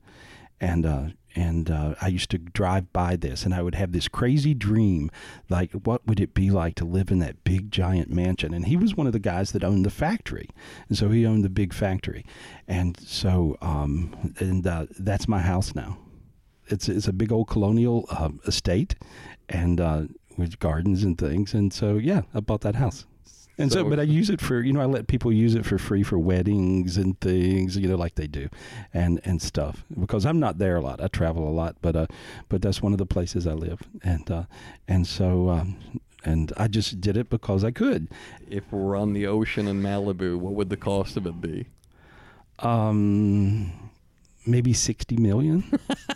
[0.61, 1.05] and uh,
[1.35, 5.09] and uh, I used to drive by this, and I would have this crazy dream,
[5.49, 8.53] like what would it be like to live in that big giant mansion?
[8.53, 10.49] And he was one of the guys that owned the factory,
[10.87, 12.25] and so he owned the big factory,
[12.67, 15.97] and so um, and uh, that's my house now.
[16.67, 18.95] It's it's a big old colonial uh, estate,
[19.49, 20.03] and uh,
[20.37, 23.05] with gardens and things, and so yeah, I bought that house.
[23.57, 25.65] And so, So- but I use it for you know I let people use it
[25.65, 28.49] for free for weddings and things you know like they do,
[28.93, 30.99] and and stuff because I'm not there a lot.
[31.01, 32.07] I travel a lot, but uh,
[32.49, 34.43] but that's one of the places I live, and uh,
[34.87, 35.77] and so um,
[36.25, 38.07] and I just did it because I could.
[38.49, 41.67] If we're on the ocean in Malibu, what would the cost of it be?
[42.59, 43.71] Um,
[44.47, 45.63] maybe sixty million,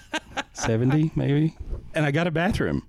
[0.53, 1.55] seventy maybe,
[1.93, 2.83] and I got a bathroom.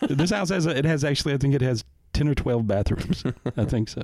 [0.00, 3.24] This house has a, it has actually I think it has ten or twelve bathrooms.
[3.56, 4.02] I think so.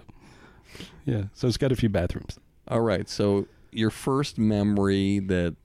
[1.04, 2.38] Yeah, so it's got a few bathrooms.
[2.68, 5.56] All right, so your first memory that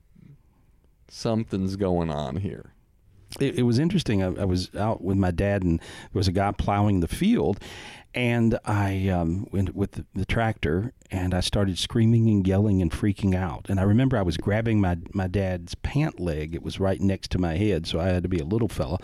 [1.09, 2.73] something's going on here.
[3.39, 4.23] it, it was interesting.
[4.23, 7.59] I, I was out with my dad, and there was a guy plowing the field,
[8.13, 12.91] and I um, went with the, the tractor, and I started screaming and yelling and
[12.91, 13.65] freaking out.
[13.69, 17.31] And I remember I was grabbing my my dad's pant leg; it was right next
[17.31, 18.99] to my head, so I had to be a little fella.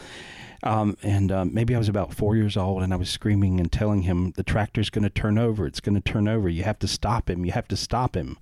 [0.64, 3.72] Um, and um, maybe I was about four years old, and I was screaming and
[3.72, 5.66] telling him the tractor's going to turn over.
[5.66, 6.49] It's going to turn over.
[6.49, 7.45] You have to stop him.
[7.45, 8.38] You have to stop him.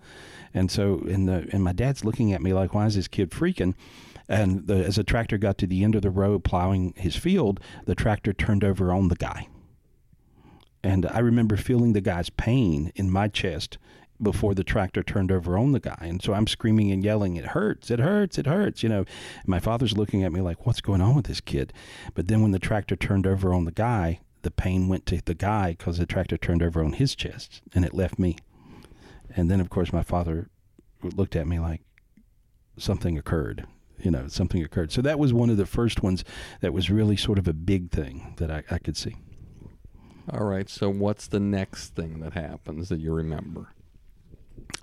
[0.53, 3.32] And so, and the and my dad's looking at me like, why is this kid
[3.32, 3.76] freaking?
[4.28, 7.59] And the, as the tractor got to the end of the road plowing his field,
[7.86, 9.47] the tractor turned over on the guy.
[10.84, 13.78] And I remember feeling the guy's pain in my chest
[14.22, 15.97] before the tractor turned over on the guy.
[16.01, 18.84] And so I'm screaming and yelling, It hurts, it hurts, it hurts.
[18.84, 19.05] You know,
[19.45, 21.74] my father's looking at me like, What's going on with this kid?
[22.13, 25.34] But then when the tractor turned over on the guy, the pain went to the
[25.34, 28.38] guy because the tractor turned over on his chest and it left me.
[29.36, 30.49] And then, of course, my father
[31.03, 31.82] looked at me like
[32.78, 33.68] something occurred.
[33.99, 34.91] You know, something occurred.
[34.91, 36.24] So that was one of the first ones
[36.61, 39.15] that was really sort of a big thing that I, I could see.
[40.30, 43.70] All right, so what's the next thing that happens that you remember?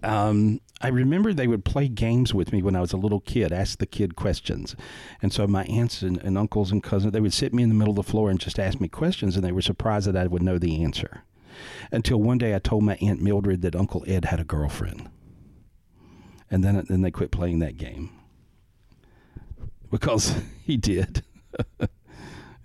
[0.02, 3.52] Um, I remember they would play games with me when I was a little kid,
[3.52, 4.76] ask the kid questions.
[5.22, 7.74] And so my aunts and, and uncles and cousins, they would sit me in the
[7.74, 10.26] middle of the floor and just ask me questions, and they were surprised that I
[10.26, 11.22] would know the answer.
[11.90, 15.08] Until one day I told my Aunt Mildred that Uncle Ed had a girlfriend.
[16.50, 18.10] And then, then they quit playing that game.
[19.90, 21.22] Because he did.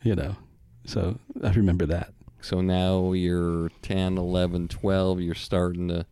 [0.03, 0.36] you know.
[0.86, 2.14] So I remember that.
[2.41, 6.05] So now you're 10, 11, 12, you're starting to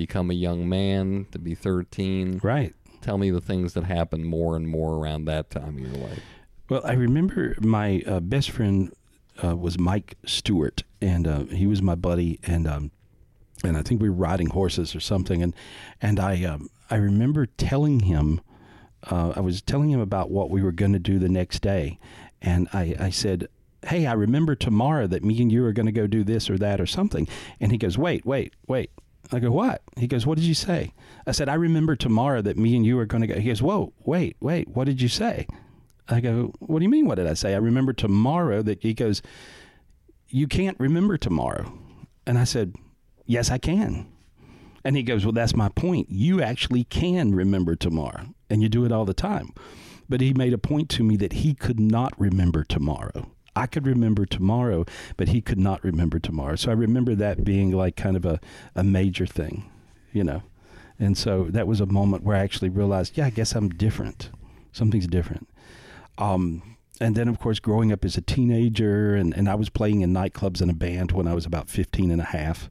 [0.00, 2.40] become a young man, to be 13.
[2.42, 2.74] Right.
[3.02, 6.22] Tell me the things that happen more and more around that time of your life.
[6.70, 8.94] Well, I remember my uh, best friend
[9.44, 12.92] uh, was Mike Stewart, and uh, he was my buddy, and um,
[13.62, 15.54] and I think we were riding horses or something, and
[16.00, 18.40] and I um, I remember telling him,
[19.10, 21.98] uh, I was telling him about what we were going to do the next day,
[22.40, 23.48] and I I said.
[23.86, 26.58] Hey, I remember tomorrow that me and you are going to go do this or
[26.58, 27.26] that or something.
[27.60, 28.90] And he goes, Wait, wait, wait.
[29.32, 29.82] I go, What?
[29.96, 30.92] He goes, What did you say?
[31.26, 33.38] I said, I remember tomorrow that me and you are going to go.
[33.38, 34.68] He goes, Whoa, wait, wait.
[34.68, 35.46] What did you say?
[36.08, 37.06] I go, What do you mean?
[37.06, 37.54] What did I say?
[37.54, 39.22] I remember tomorrow that he goes,
[40.28, 41.72] You can't remember tomorrow.
[42.26, 42.74] And I said,
[43.26, 44.10] Yes, I can.
[44.84, 46.08] And he goes, Well, that's my point.
[46.10, 49.52] You actually can remember tomorrow, and you do it all the time.
[50.08, 53.30] But he made a point to me that he could not remember tomorrow.
[53.56, 54.86] I could remember tomorrow,
[55.16, 56.56] but he could not remember tomorrow.
[56.56, 58.40] So I remember that being like kind of a,
[58.74, 59.70] a major thing,
[60.12, 60.42] you know.
[60.98, 64.30] And so that was a moment where I actually realized, yeah, I guess I'm different.
[64.72, 65.48] Something's different.
[66.18, 66.69] Um,
[67.00, 70.12] and then, of course, growing up as a teenager, and, and I was playing in
[70.12, 72.68] nightclubs in a band when I was about 15 and a half.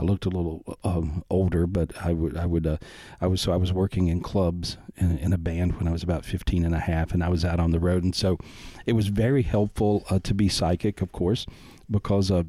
[0.00, 2.78] I looked a little um, older, but I would, I would, uh,
[3.20, 6.02] I was, so I was working in clubs in, in a band when I was
[6.02, 8.02] about 15 and a half, and I was out on the road.
[8.02, 8.36] And so
[8.84, 11.46] it was very helpful uh, to be psychic, of course,
[11.88, 12.42] because, uh,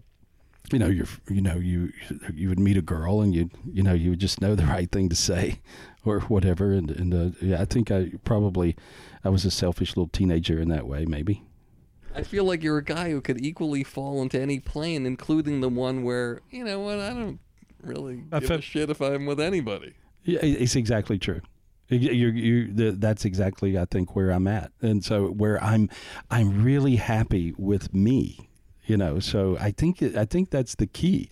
[0.71, 1.91] you know, you're, you know, you,
[2.33, 4.91] you would meet a girl and you, you know, you would just know the right
[4.91, 5.59] thing to say
[6.05, 6.71] or whatever.
[6.71, 8.75] And, and, uh, yeah, I think I probably,
[9.23, 11.43] I was a selfish little teenager in that way, maybe.
[12.15, 15.69] I feel like you're a guy who could equally fall into any plane, including the
[15.69, 17.39] one where, you know what, I don't
[17.83, 19.93] really I give a shit if I'm with anybody.
[20.23, 21.41] Yeah, it's exactly true.
[21.87, 25.89] You, you, you, the, that's exactly, I think, where I'm at, and so where I'm,
[26.29, 28.49] I'm really happy with me.
[28.85, 31.29] You know, so I think I think that's the key.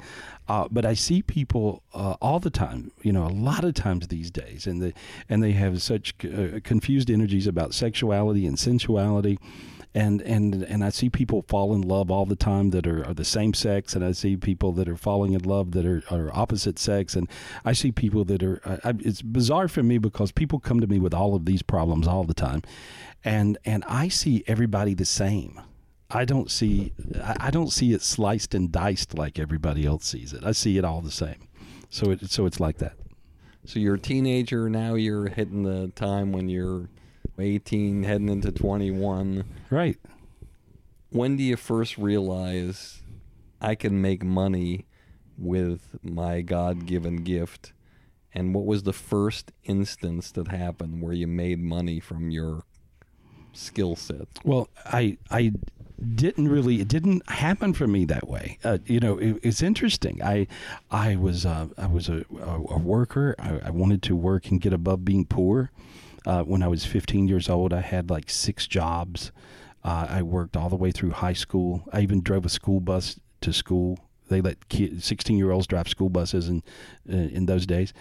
[0.48, 4.08] Uh, but I see people uh, all the time, you know, a lot of times
[4.08, 4.94] these days, and the
[5.28, 9.38] and they have such uh, confused energies about sexuality and sensuality
[9.98, 13.16] and and and I see people fall in love all the time that are, are
[13.16, 16.30] the same sex, and I see people that are falling in love that are, are
[16.36, 17.28] opposite sex, and
[17.66, 18.62] I see people that are.
[18.84, 22.08] I, it's bizarre for me because people come to me with all of these problems
[22.08, 22.62] all the time,
[23.26, 25.60] and and I see everybody the same.
[26.10, 26.94] I don't see
[27.40, 30.44] I don't see it sliced and diced like everybody else sees it.
[30.46, 31.48] I see it all the same.
[31.90, 32.94] So it so it's like that.
[33.66, 34.96] So you're a teenager now.
[34.96, 36.88] You're hitting the time when you're
[37.38, 39.44] 18, heading into 21.
[39.70, 39.98] Right.
[41.10, 43.02] When do you first realize
[43.62, 44.86] I can make money
[45.38, 47.74] with my God given gift?
[48.34, 52.64] And what was the first instance that happened where you made money from your
[53.54, 54.28] skill set?
[54.44, 55.52] Well, I I
[56.16, 58.60] didn't really it didn't happen for me that way.
[58.64, 60.22] Uh, you know, it, it's interesting.
[60.24, 60.48] I
[60.92, 63.36] I was uh, I was a, a, a worker.
[63.40, 65.72] I, I wanted to work and get above being poor.
[66.26, 69.32] Uh, when I was 15 years old, I had like six jobs.
[69.84, 71.84] Uh, I worked all the way through high school.
[71.94, 74.00] I even drove a school bus to school.
[74.30, 76.64] They let 16 year olds drive school buses in
[77.10, 77.94] uh, in those days,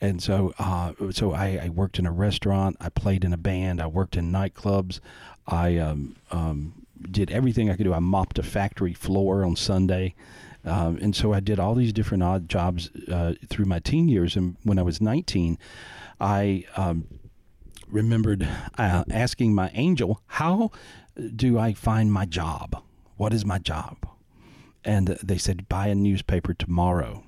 [0.00, 2.76] and so uh, so I, I, worked in a restaurant.
[2.80, 3.82] I played in a band.
[3.82, 5.00] I worked in nightclubs.
[5.48, 7.94] I um, um, did everything I could do.
[7.94, 10.14] I mopped a factory floor on Sunday.
[10.64, 14.36] Um, and so I did all these different odd jobs uh, through my teen years.
[14.36, 15.58] And when I was 19,
[16.20, 17.06] I um,
[17.88, 18.48] remembered
[18.78, 20.70] uh, asking my angel, How
[21.36, 22.82] do I find my job?
[23.16, 23.98] What is my job?
[24.84, 27.24] And they said, Buy a newspaper tomorrow.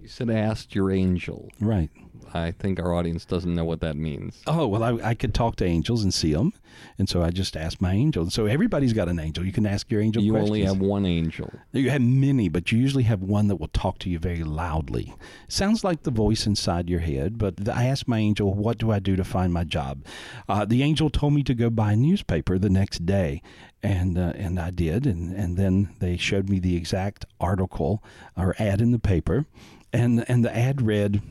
[0.00, 1.50] You said, Asked your angel.
[1.60, 1.90] Right.
[2.32, 4.42] I think our audience doesn't know what that means.
[4.46, 6.52] Oh, well, I, I could talk to angels and see them.
[6.98, 8.30] And so I just asked my angel.
[8.30, 9.44] So everybody's got an angel.
[9.44, 10.50] You can ask your angel you questions.
[10.50, 11.50] only have one angel.
[11.72, 15.14] You have many, but you usually have one that will talk to you very loudly.
[15.48, 18.98] Sounds like the voice inside your head, but I asked my angel, What do I
[18.98, 20.04] do to find my job?
[20.48, 23.42] Uh, the angel told me to go buy a newspaper the next day.
[23.82, 28.04] And uh, and I did, and, and then they showed me the exact article
[28.36, 29.46] or ad in the paper,
[29.90, 31.22] and and the ad read,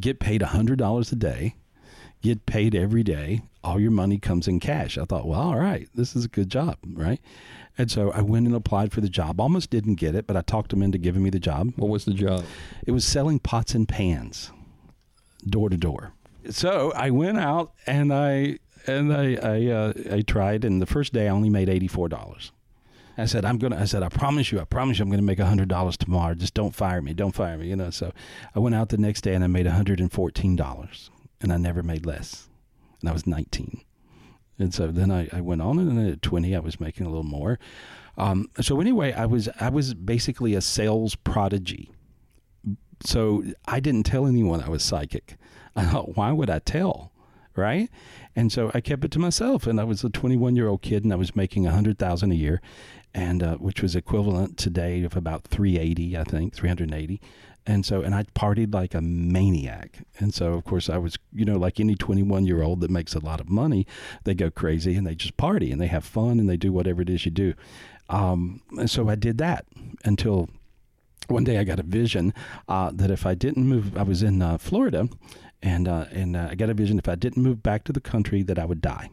[0.00, 1.56] get paid $100 a day,
[2.22, 3.42] get paid every day.
[3.62, 4.96] All your money comes in cash.
[4.96, 7.20] I thought, well, all right, this is a good job, right?
[7.78, 9.40] And so I went and applied for the job.
[9.40, 11.72] Almost didn't get it, but I talked them into giving me the job.
[11.76, 12.44] What was the job?
[12.86, 14.50] It was selling pots and pans,
[15.46, 16.12] door to door.
[16.50, 21.12] So I went out and I and I I, uh, I tried, and the first
[21.12, 22.52] day I only made eighty four dollars.
[23.18, 23.76] I said, I'm gonna.
[23.76, 26.34] I said, I promise you, I promise you, I'm gonna make hundred dollars tomorrow.
[26.34, 27.90] Just don't fire me, don't fire me, you know.
[27.90, 28.12] So
[28.54, 31.10] I went out the next day and I made hundred and fourteen dollars,
[31.40, 32.48] and I never made less.
[33.00, 33.82] And I was 19,
[34.58, 37.10] and so then I, I went on, and then at 20, I was making a
[37.10, 37.58] little more.
[38.16, 41.90] Um, so anyway, I was I was basically a sales prodigy.
[43.04, 45.36] So I didn't tell anyone I was psychic.
[45.76, 47.12] I thought, why would I tell?
[47.56, 47.90] right?
[48.34, 51.04] And so I kept it to myself, and I was a 21 year old kid,
[51.04, 52.60] and I was making a hundred thousand a year,
[53.16, 57.18] and uh, which was equivalent today of about 380, I think, 380.
[57.66, 60.06] And so, and I partied like a maniac.
[60.20, 63.14] And so, of course, I was, you know, like any 21 year old that makes
[63.14, 63.86] a lot of money,
[64.24, 67.00] they go crazy and they just party and they have fun and they do whatever
[67.00, 67.54] it is you do.
[68.10, 69.64] Um, and so I did that
[70.04, 70.50] until
[71.28, 72.34] one day I got a vision
[72.68, 75.08] uh, that if I didn't move, I was in uh, Florida
[75.62, 78.00] and uh, and uh, I got a vision if I didn't move back to the
[78.00, 79.10] country that I would die,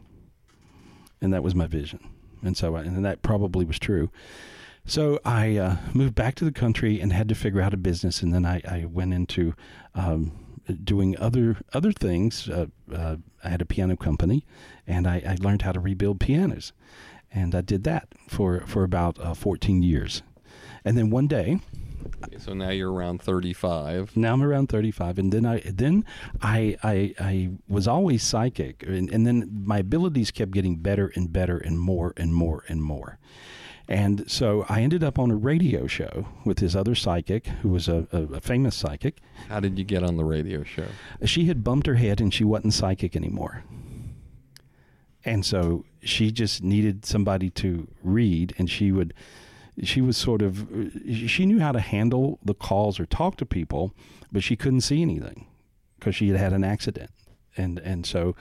[1.20, 2.00] and that was my vision,
[2.44, 4.10] and so and that probably was true.
[4.86, 8.22] So I uh, moved back to the country and had to figure out a business,
[8.22, 9.54] and then I, I went into
[9.94, 10.32] um,
[10.82, 12.48] doing other other things.
[12.48, 14.44] Uh, uh, I had a piano company,
[14.86, 16.72] and I, I, learned how to rebuild pianos,
[17.32, 20.22] and I did that for for about uh, 14 years,
[20.84, 21.60] and then one day
[22.38, 24.16] so now you're around 35.
[24.16, 26.04] Now I'm around 35, and then I then
[26.40, 31.32] I I, I was always psychic, and, and then my abilities kept getting better and
[31.32, 33.18] better and more and more and more.
[33.86, 37.86] And so I ended up on a radio show with this other psychic who was
[37.86, 39.18] a, a, a, famous psychic.
[39.48, 40.86] How did you get on the radio show?
[41.24, 43.62] She had bumped her head and she wasn't psychic anymore.
[45.22, 49.14] And so she just needed somebody to read, and she would
[49.82, 50.68] she was sort of
[51.10, 53.94] she knew how to handle the calls or talk to people,
[54.30, 55.46] but she couldn't see anything
[55.98, 57.10] because she had had an accident.
[57.56, 58.34] And and so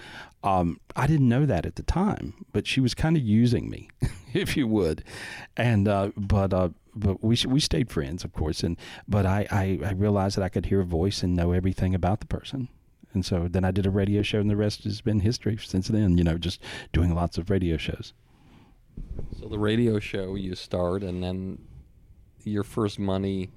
[0.44, 3.90] um, I didn't know that at the time, but she was kind of using me,
[4.34, 5.04] if you would.
[5.56, 8.64] And uh, but uh, but we we stayed friends, of course.
[8.64, 8.78] And
[9.08, 12.20] but I, I I realized that I could hear a voice and know everything about
[12.20, 12.70] the person.
[13.14, 15.88] And so then I did a radio show, and the rest has been history since
[15.88, 16.18] then.
[16.18, 16.60] You know, just
[16.92, 18.14] doing lots of radio shows.
[19.40, 21.60] So the radio show you start, and then
[22.44, 23.52] your first money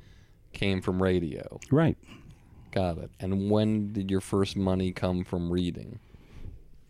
[0.52, 1.60] came from radio.
[1.70, 1.96] Right.
[2.72, 3.10] Got it.
[3.20, 6.00] And when did your first money come from reading?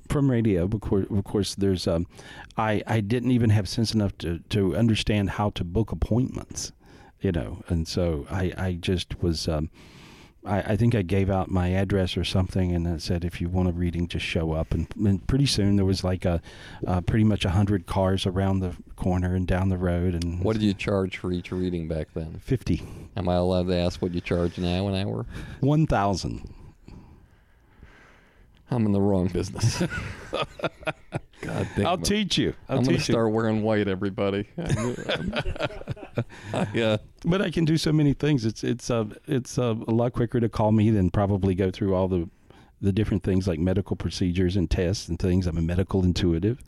[0.08, 0.64] from radio.
[0.64, 1.86] Of course, of course there's.
[1.86, 2.06] Um,
[2.56, 6.72] I I didn't even have sense enough to to understand how to book appointments,
[7.20, 9.48] you know, and so I I just was.
[9.48, 9.70] Um,
[10.46, 13.48] I, I think I gave out my address or something, and I said, if you
[13.48, 14.72] want a reading, just show up.
[14.72, 16.40] And, and pretty soon there was like a,
[16.86, 20.14] uh, pretty much a hundred cars around the corner and down the road.
[20.14, 22.38] And What did you charge for each reading back then?
[22.42, 22.82] fifty,
[23.16, 25.26] Am I allowed to ask what you charge now an hour?
[25.60, 26.48] one thousand.
[28.70, 29.82] I'm in the wrong business.
[31.40, 32.04] God damn I'll it.
[32.04, 32.54] teach you.
[32.68, 34.48] I'll I'm going to start wearing white, everybody.
[36.74, 36.96] yeah.
[37.24, 38.44] but I can do so many things.
[38.44, 41.94] It's it's uh, it's uh, a lot quicker to call me than probably go through
[41.94, 42.28] all the
[42.80, 45.46] the different things like medical procedures and tests and things.
[45.46, 46.62] I'm a medical intuitive.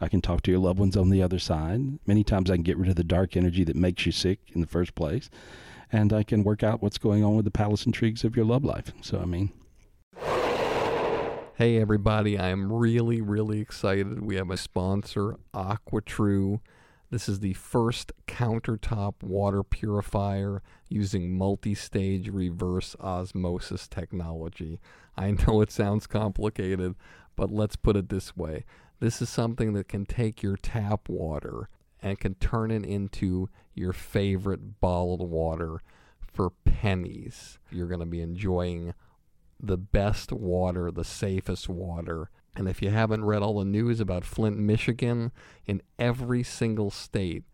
[0.00, 1.98] I can talk to your loved ones on the other side.
[2.06, 4.62] Many times I can get rid of the dark energy that makes you sick in
[4.62, 5.28] the first place,
[5.92, 8.64] and I can work out what's going on with the palace intrigues of your love
[8.64, 8.92] life.
[9.02, 9.50] So I mean,
[11.60, 12.38] Hey, everybody.
[12.38, 14.22] I am really, really excited.
[14.22, 16.60] We have a sponsor, AquaTru.
[17.10, 24.80] This is the first countertop water purifier using multi stage reverse osmosis technology.
[25.18, 26.94] I know it sounds complicated,
[27.36, 28.64] but let's put it this way
[28.98, 31.68] this is something that can take your tap water
[32.00, 35.82] and can turn it into your favorite bottled water
[36.20, 37.58] for pennies.
[37.70, 38.94] You're going to be enjoying
[39.62, 42.30] the best water, the safest water.
[42.56, 45.32] And if you haven't read all the news about Flint, Michigan,
[45.66, 47.44] in every single state,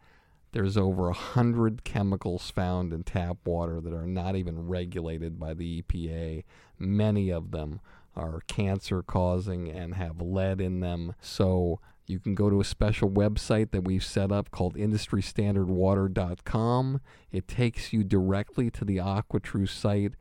[0.53, 5.53] there's over a hundred chemicals found in tap water that are not even regulated by
[5.53, 6.45] the EPA.
[6.79, 7.81] Many of them
[8.15, 11.15] are cancer causing and have lead in them.
[11.21, 17.01] So you can go to a special website that we've set up called industrystandardwater.com.
[17.33, 20.13] It takes you directly to the AquaTru site.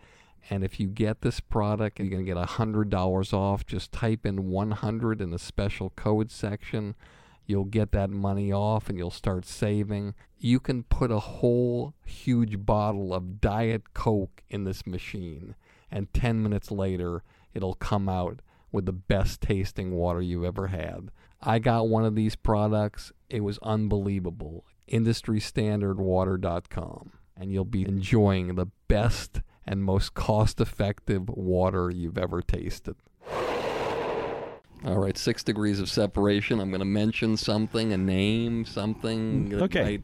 [0.50, 3.66] And if you get this product, you're going to get $100 off.
[3.66, 6.96] Just type in 100 in the special code section.
[7.48, 10.16] You'll get that money off and you'll start saving.
[10.38, 15.54] You can put a whole huge bottle of Diet Coke in this machine,
[15.92, 17.22] and 10 minutes later,
[17.54, 18.40] it'll come out
[18.72, 21.12] with the best tasting water you've ever had.
[21.42, 23.14] I got one of these products.
[23.30, 24.66] It was unbelievable.
[24.92, 27.12] IndustryStandardWater.com.
[27.38, 32.96] And you'll be enjoying the best and most cost effective water you've ever tasted.
[34.86, 36.60] All right, six degrees of separation.
[36.60, 39.82] I'm going to mention something, a name, something that Okay.
[39.84, 40.04] might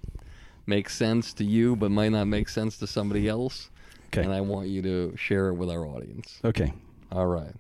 [0.66, 3.70] make sense to you, but might not make sense to somebody else.
[4.08, 4.24] Okay.
[4.24, 6.40] And I want you to share it with our audience.
[6.44, 6.74] okay.
[7.12, 7.54] All right.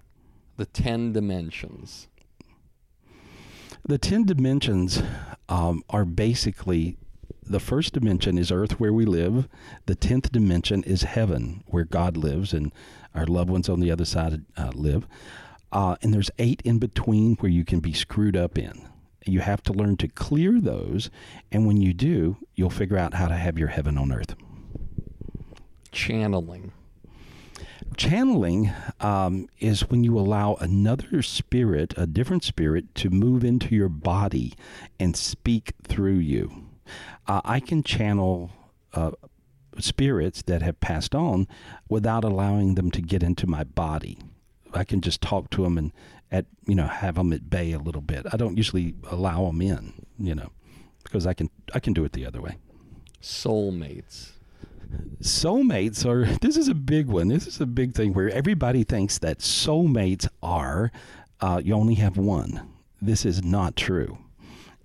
[0.57, 2.07] The 10 dimensions.
[3.85, 5.01] The 10 dimensions
[5.49, 6.97] um, are basically
[7.51, 9.47] the first dimension is earth where we live.
[9.85, 12.71] The 10th dimension is heaven where God lives and
[13.13, 15.05] our loved ones on the other side uh, live.
[15.71, 18.87] Uh, and there's eight in between where you can be screwed up in.
[19.25, 21.09] You have to learn to clear those.
[21.51, 24.35] And when you do, you'll figure out how to have your heaven on earth.
[25.91, 26.71] Channeling.
[27.97, 28.71] Channeling
[29.01, 34.53] um, is when you allow another spirit, a different spirit, to move into your body
[34.99, 36.70] and speak through you.
[37.31, 38.51] Uh, I can channel
[38.93, 39.11] uh,
[39.79, 41.47] spirits that have passed on
[41.87, 44.17] without allowing them to get into my body.
[44.73, 45.93] I can just talk to them and
[46.29, 48.25] at you know have them at bay a little bit.
[48.33, 50.51] I don't usually allow them in, you know,
[51.05, 52.57] because I can I can do it the other way
[53.21, 54.31] Soulmates.
[55.21, 59.19] soulmates are this is a big one this is a big thing where everybody thinks
[59.19, 60.91] that soulmates are
[61.39, 62.67] uh, you only have one
[63.01, 64.17] this is not true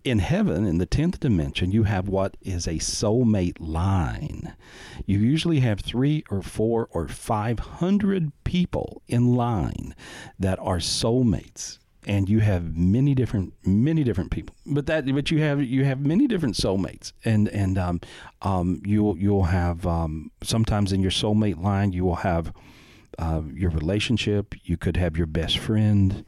[0.07, 4.55] in heaven in the 10th dimension you have what is a soulmate line.
[5.05, 9.97] You usually have three or four or five hundred people in line
[10.39, 11.79] that are soulmates.
[12.07, 14.55] And you have many different many different people.
[14.65, 17.13] But that but you have you have many different soulmates.
[17.25, 18.01] And and um,
[18.43, 22.53] um, you'll you'll have um, sometimes in your soulmate line you will have
[23.19, 24.55] uh, your relationship.
[24.63, 26.25] You could have your best friend.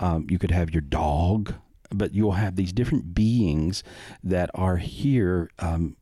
[0.00, 1.54] Um, you could have your dog
[1.90, 3.82] but you'll have these different beings
[4.22, 5.96] that are here um,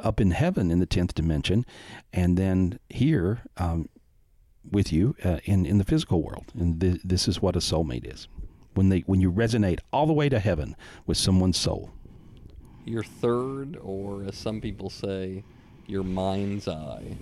[0.00, 1.64] up in heaven in the 10th dimension
[2.12, 3.88] and then here um,
[4.70, 8.06] with you uh, in in the physical world and th- this is what a soulmate
[8.10, 8.28] is
[8.74, 11.90] when they when you resonate all the way to heaven with someone's soul.
[12.84, 15.44] Your third, or as some people say,
[15.86, 17.16] your mind's eye.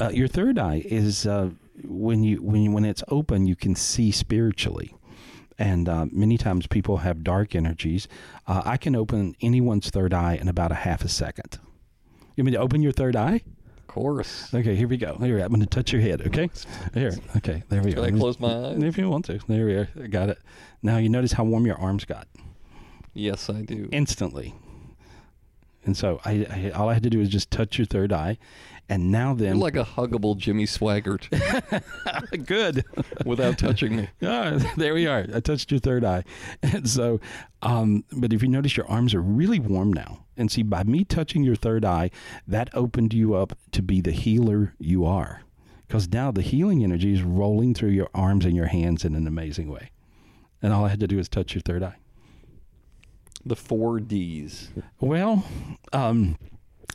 [0.00, 1.50] Uh, your third eye is uh,
[1.84, 4.94] when you when you, when it's open, you can see spiritually,
[5.58, 8.08] And uh, many times people have dark energies.
[8.46, 11.58] Uh, I can open anyone's third eye in about a half a second.
[12.36, 13.42] You mean to open your third eye?
[13.78, 14.52] Of course.
[14.54, 15.16] Okay, here we go.
[15.20, 15.44] Here, we go.
[15.44, 16.22] I'm going to touch your head.
[16.26, 16.48] Okay,
[16.94, 17.12] here.
[17.36, 18.04] Okay, there we go.
[18.04, 18.16] Can.
[18.16, 18.82] I close my eyes?
[18.82, 19.88] If you want to, there we are.
[20.02, 20.38] I got it.
[20.82, 22.26] Now you notice how warm your arms got
[23.14, 23.88] Yes, I do.
[23.92, 24.54] instantly.
[25.84, 28.38] And so I, I all I had to do was just touch your third eye,
[28.88, 31.28] and now You're then, like a huggable Jimmy Swaggart
[32.46, 32.84] good.
[33.24, 34.08] without touching me.
[34.22, 35.26] Ah, there we are.
[35.34, 36.24] I touched your third eye.
[36.62, 37.20] And so,
[37.62, 40.24] um, but if you notice, your arms are really warm now.
[40.36, 42.10] And see, by me touching your third eye,
[42.46, 45.42] that opened you up to be the healer you are.
[45.86, 49.26] Because now the healing energy is rolling through your arms and your hands in an
[49.26, 49.90] amazing way.
[50.62, 51.96] And all I had to do was touch your third eye.
[53.44, 54.70] The four D's.
[55.00, 55.44] Well,
[55.92, 56.38] um,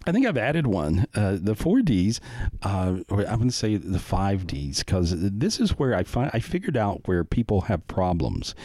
[0.05, 1.05] I think I've added one.
[1.13, 2.21] Uh, the four Ds,
[2.63, 6.31] uh, or I'm going to say the five Ds, because this is where I find
[6.33, 8.55] I figured out where people have problems,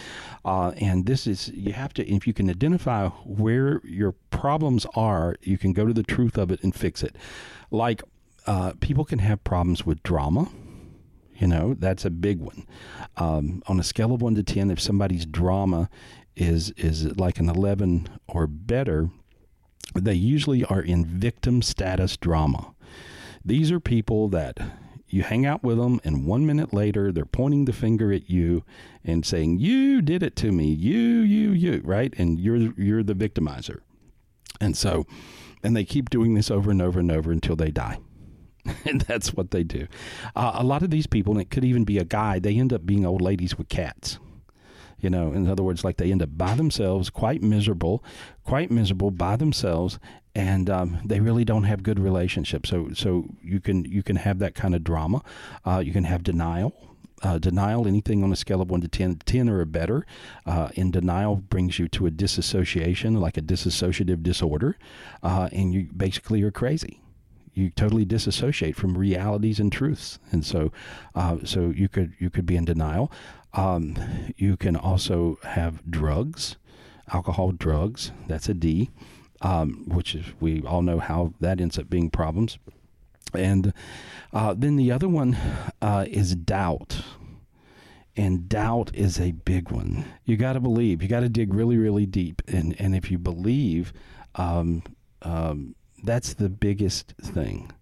[0.45, 5.35] uh, and this is you have to if you can identify where your problems are,
[5.43, 7.17] you can go to the truth of it and fix it.
[7.71, 8.03] Like
[8.47, 10.49] uh, people can have problems with drama.
[11.35, 12.67] You know, that's a big one.
[13.17, 15.91] Um, on a scale of one to ten, if somebody's drama
[16.37, 19.11] is is like an eleven or better,
[19.95, 22.75] they usually are in victim status drama.
[23.45, 24.59] These are people that
[25.09, 28.65] you hang out with them, and one minute later, they're pointing the finger at you
[29.05, 30.73] and saying, "You did it to me.
[30.73, 33.81] You, you, you." Right, and you're you're the victimizer.
[34.61, 35.07] And so,
[35.63, 37.99] and they keep doing this over and over and over until they die.
[38.85, 39.87] and that's what they do.
[40.37, 42.73] Uh, a lot of these people, and it could even be a guy, they end
[42.73, 44.19] up being old ladies with cats.
[45.03, 48.03] You know, in other words, like they end up by themselves, quite miserable,
[48.45, 49.99] quite miserable by themselves,
[50.35, 52.71] and um, they really don't have good relationships.
[52.71, 55.23] So, so you can you can have that kind of drama.
[55.67, 56.73] Uh, you can have denial.
[57.25, 60.05] Uh, denial, anything on a scale of 1 to 10, 10 or better,
[60.45, 64.77] uh, in denial brings you to a disassociation, like a dissociative disorder,
[65.23, 66.99] uh, and you basically are crazy
[67.55, 70.73] you totally disassociate from realities and truths, and so
[71.15, 73.13] uh, so you could you could be in denial.
[73.55, 73.97] Um,
[74.37, 76.57] you can also have drugs,
[77.13, 78.13] alcohol, drugs.
[78.27, 78.91] That's a D,
[79.41, 82.59] um, which is we all know how that ends up being problems.
[83.35, 83.73] And
[84.33, 85.37] uh, then the other one
[85.81, 87.03] uh, is doubt.
[88.15, 90.05] And doubt is a big one.
[90.27, 91.03] You got to believe.
[91.03, 92.43] You got to dig really, really deep.
[92.47, 93.93] And and if you believe,
[94.35, 94.83] um,
[95.23, 95.75] um,
[96.05, 97.73] that's the biggest thing.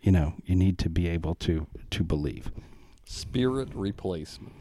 [0.00, 2.50] You know, you need to be able to to believe.
[3.04, 4.54] Spirit replacement.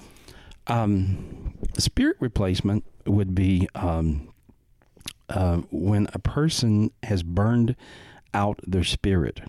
[0.68, 4.34] Um, spirit replacement would be um,
[5.30, 7.76] uh, when a person has burned
[8.34, 9.41] out their spirit.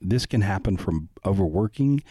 [0.00, 2.02] This can happen from overworking.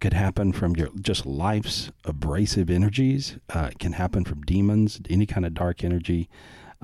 [0.00, 3.36] Could happen from your just life's abrasive energies.
[3.48, 6.28] Uh, it can happen from demons, any kind of dark energy.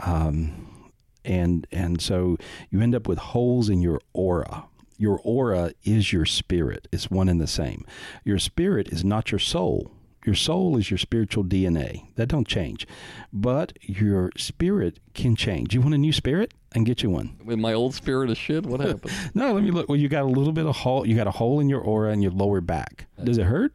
[0.03, 0.93] Um,
[1.25, 2.39] and and so
[2.71, 4.67] you end up with holes in your aura.
[4.97, 6.89] Your aura is your spirit.
[6.91, 7.85] It's one and the same.
[8.25, 9.93] Your spirit is not your soul.
[10.29, 12.15] Your soul is your spiritual DNA.
[12.17, 12.87] That don't change.
[13.33, 15.73] But your spirit can change.
[15.73, 16.53] You want a new spirit?
[16.73, 17.39] And get you one.
[17.43, 19.11] With my old spirit of shit, what happened?
[19.35, 19.89] No, let me look.
[19.89, 21.07] Well, you got a little bit of hole.
[21.07, 23.07] You got a hole in your aura and your lower back.
[23.25, 23.73] Does it hurt?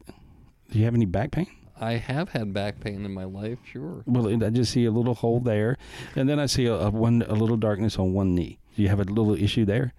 [0.69, 1.47] Do you have any back pain?
[1.81, 4.03] I have had back pain in my life, sure.
[4.05, 5.79] Well, I just see a little hole there,
[6.15, 8.59] and then I see a, a one a little darkness on one knee.
[8.75, 9.95] Do you have a little issue there?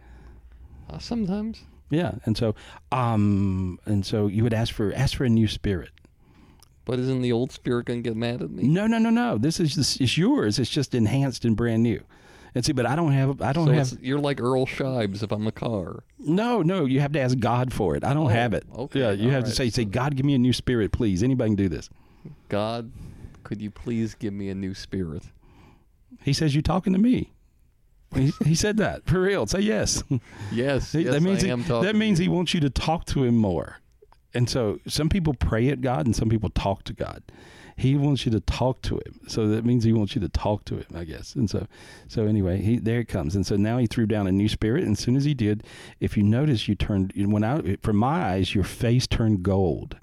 [0.88, 1.64] Uh, sometimes.
[1.90, 2.54] Yeah, and so,
[2.92, 5.90] um, and so you would ask for ask for a new spirit.
[6.84, 8.64] But isn't the old spirit going to get mad at me?
[8.64, 9.38] No, no, no, no.
[9.38, 10.58] This is this is yours.
[10.58, 12.02] It's just enhanced and brand new.
[12.54, 15.32] And see, but I don't have I don't So have you're like Earl Scheib's if
[15.32, 16.04] I'm a car.
[16.18, 16.84] no, no.
[16.84, 18.04] You have to ask God for it.
[18.04, 18.64] I don't Oh, have it.
[18.76, 21.22] okay, Yeah, you have to say say God, give me a new spirit, please.
[21.22, 21.88] Anybody can do this.
[22.48, 22.92] God,
[23.42, 25.22] could you please give me a new spirit?
[26.22, 27.32] He says you're talking to me.
[28.14, 29.46] He, he said that for real.
[29.46, 30.04] Say yes.
[30.52, 33.80] Yes, yes that means he, that means he wants you to talk to him more.
[34.34, 37.22] And so some people pray at God and some people talk to God.
[37.76, 39.20] He wants you to talk to him.
[39.26, 41.34] So that means he wants you to talk to him, I guess.
[41.34, 41.66] And so
[42.08, 43.34] so anyway, he there it comes.
[43.34, 45.64] And so now he threw down a new spirit and as soon as he did,
[46.00, 49.96] if you notice you turned you went out from my eyes your face turned gold.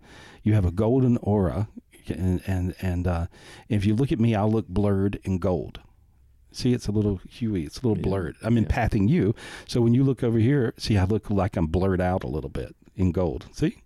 [0.44, 1.70] You have a golden aura
[2.08, 3.28] and and and uh,
[3.70, 5.80] if you look at me I'll look blurred and gold.
[6.52, 7.64] See, it's a little huey.
[7.64, 8.36] It's a little blurred.
[8.44, 9.34] I'm empathing you.
[9.68, 12.50] So when you look over here, see, I look like I'm blurred out a little
[12.50, 13.48] bit in gold.
[13.54, 13.81] See?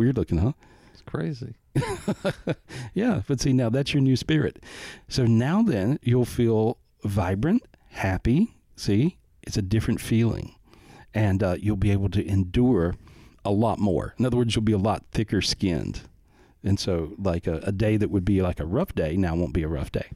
[0.00, 0.52] Weird looking, huh?
[0.94, 1.56] It's crazy.
[2.94, 4.62] Yeah, but see, now that's your new spirit.
[5.08, 8.56] So now then, you'll feel vibrant, happy.
[8.76, 9.18] See?
[9.42, 10.54] It's a different feeling.
[11.12, 12.94] And uh, you'll be able to endure
[13.44, 14.14] a lot more.
[14.18, 16.00] In other words, you'll be a lot thicker skinned.
[16.64, 19.52] And so, like a, a day that would be like a rough day now won't
[19.52, 20.08] be a rough day.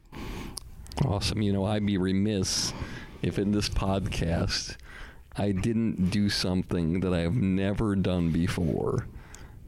[1.05, 1.43] Awesome.
[1.43, 2.73] You know, I'd be remiss
[3.21, 4.77] if in this podcast
[5.37, 9.07] I didn't do something that I have never done before,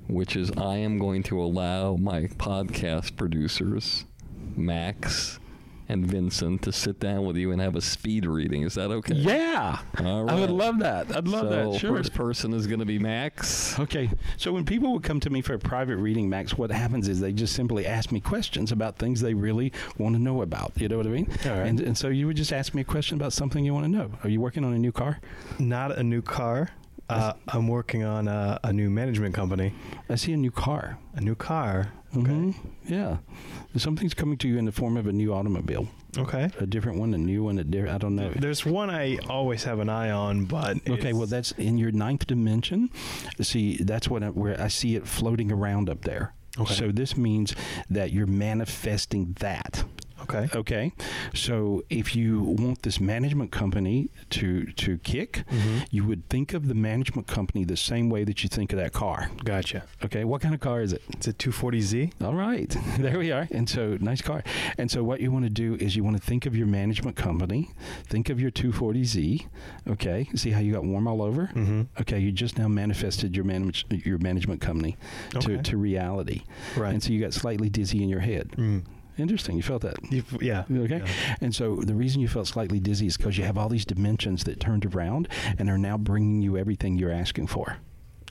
[0.09, 4.05] which is I am going to allow my podcast producers,
[4.57, 5.39] Max
[5.89, 8.63] and Vincent, to sit down with you and have a speed reading.
[8.63, 9.15] Is that okay?
[9.15, 11.15] Yeah, All I would love that.
[11.15, 11.81] I'd love so that.
[11.81, 11.97] Sure.
[11.97, 13.79] First person is going to be Max.
[13.79, 17.09] Okay, so when people would come to me for a private reading, Max, what happens
[17.09, 20.73] is they just simply ask me questions about things they really want to know about.
[20.75, 21.29] You know what I mean?
[21.45, 21.67] All right.
[21.67, 23.91] And, and so you would just ask me a question about something you want to
[23.91, 24.11] know.
[24.25, 25.21] Are you working on a new car?
[25.61, 26.71] Not a new car.
[27.09, 29.73] Uh, I'm working on a, a new management company.
[30.09, 30.99] I see a new car.
[31.15, 31.93] A new car.
[32.17, 32.31] Okay.
[32.31, 32.55] Mhm.
[32.89, 33.19] Yeah.
[33.77, 35.87] Something's coming to you in the form of a new automobile.
[36.17, 36.49] Okay.
[36.59, 37.95] A different one, a new one, a different.
[37.95, 38.31] I don't know.
[38.35, 42.27] There's one I always have an eye on, but Okay, well, that's in your ninth
[42.27, 42.91] dimension.
[43.41, 46.33] See, that's what I, where I see it floating around up there.
[46.59, 46.73] Okay.
[46.75, 47.55] So this means
[47.91, 49.85] that you're manifesting that.
[50.35, 50.49] Okay.
[50.59, 50.93] Okay,
[51.35, 55.79] so if you want this management company to to kick, Mm-hmm.
[55.91, 58.93] you would think of the management company the same way that you think of that
[58.93, 59.31] car.
[59.45, 59.85] Gotcha.
[60.05, 61.03] Okay, what kind of car is it?
[61.11, 62.13] It's a 240Z.
[62.23, 63.47] All right, there we are.
[63.51, 64.43] And so, nice car.
[64.79, 67.17] And so, what you want to do is you want to think of your management
[67.17, 67.71] company,
[68.07, 69.47] think of your 240Z.
[69.89, 71.47] Okay, see how you got warm all over.
[71.55, 71.83] Mm-hmm.
[72.01, 74.97] Okay, you just now manifested your manage, your management company
[75.35, 75.57] Okay.
[75.57, 76.43] to, to reality.
[76.77, 76.93] Right.
[76.93, 78.51] And so you got slightly dizzy in your head.
[78.57, 78.85] Mm.
[79.19, 79.57] Interesting.
[79.57, 79.97] You felt that.
[80.11, 80.65] You, yeah.
[80.71, 80.99] Okay.
[80.99, 81.37] Yeah.
[81.41, 84.45] And so the reason you felt slightly dizzy is because you have all these dimensions
[84.45, 85.29] that turned around
[85.59, 87.79] and are now bringing you everything you're asking for.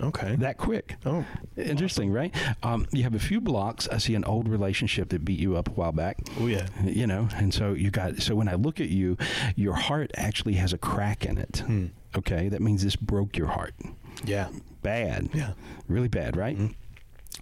[0.02, 0.36] Okay.
[0.36, 0.98] That quick.
[1.06, 1.26] oh.
[1.56, 2.36] Interesting, right?
[2.64, 3.88] Um, you have a few blocks.
[3.88, 6.18] I see an old relationship that beat you up a while back.
[6.40, 6.68] Oh yeah.
[6.84, 8.22] You know, and so you got.
[8.22, 9.18] So when I look at you,
[9.56, 11.64] your heart actually has a crack in it.
[11.66, 11.86] Hmm.
[12.16, 13.74] Okay, that means this broke your heart.
[14.26, 14.49] Yeah.
[14.82, 15.30] Bad.
[15.34, 15.53] Yeah.
[15.88, 16.57] Really bad, right?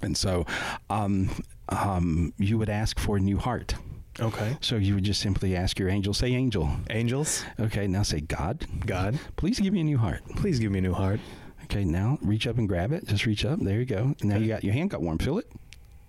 [0.01, 0.45] And so,
[0.89, 1.29] um,
[1.69, 3.75] um, you would ask for a new heart.
[4.19, 4.57] Okay.
[4.61, 6.69] So you would just simply ask your angel, say angel.
[6.91, 10.21] Angels, Okay, now say God, God, please give me a new heart.
[10.35, 11.19] please give me a new heart.
[11.63, 13.07] Okay, now reach up and grab it.
[13.07, 13.59] Just reach up.
[13.59, 14.13] There you go.
[14.21, 15.17] Now you got your hand got warm.
[15.17, 15.49] Feel it.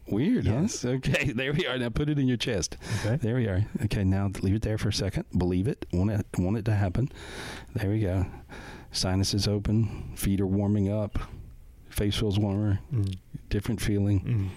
[0.06, 0.82] Weird, Yes.
[0.82, 0.88] huh?
[0.90, 1.78] Okay, there we are.
[1.78, 2.76] Now put it in your chest.
[3.00, 3.16] Okay.
[3.16, 3.64] There we are.
[3.84, 5.24] Okay, now leave it there for a second.
[5.38, 5.86] Believe it.
[5.94, 6.26] Want it.
[6.36, 7.10] Want it to happen.
[7.74, 8.26] There we go.
[8.92, 10.12] Sinuses open.
[10.14, 11.18] Feet are warming up.
[11.88, 12.80] Face feels warmer.
[12.92, 13.16] Mm.
[13.48, 14.20] Different feeling.
[14.20, 14.48] Mm.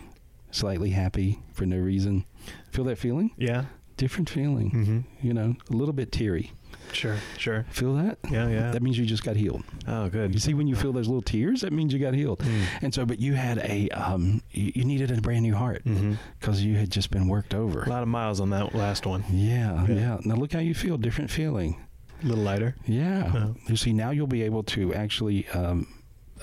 [0.51, 2.25] Slightly happy for no reason.
[2.71, 3.31] Feel that feeling?
[3.37, 3.65] Yeah.
[3.97, 4.71] Different feeling.
[4.71, 5.27] Mm-hmm.
[5.27, 6.51] You know, a little bit teary.
[6.93, 7.17] Sure.
[7.37, 7.65] Sure.
[7.69, 8.17] Feel that?
[8.29, 8.47] Yeah.
[8.47, 8.71] Yeah.
[8.71, 9.63] That means you just got healed.
[9.87, 10.33] oh, good.
[10.33, 12.39] You see, when you feel those little tears, that means you got healed.
[12.39, 12.63] Mm.
[12.83, 16.13] And so, but you had a, um, you, you needed a brand new heart Mm-hmm.
[16.39, 17.83] because you had just been worked over.
[17.83, 19.23] A lot of miles on that last one.
[19.31, 19.95] Yeah, Yeah.
[19.95, 20.97] yeah, Now look how you feel.
[20.97, 21.81] Different feeling.
[22.23, 22.75] A little lighter.
[22.85, 23.25] Yeah.
[23.25, 23.47] Uh-huh.
[23.67, 25.87] You see, now you'll be able to actually um,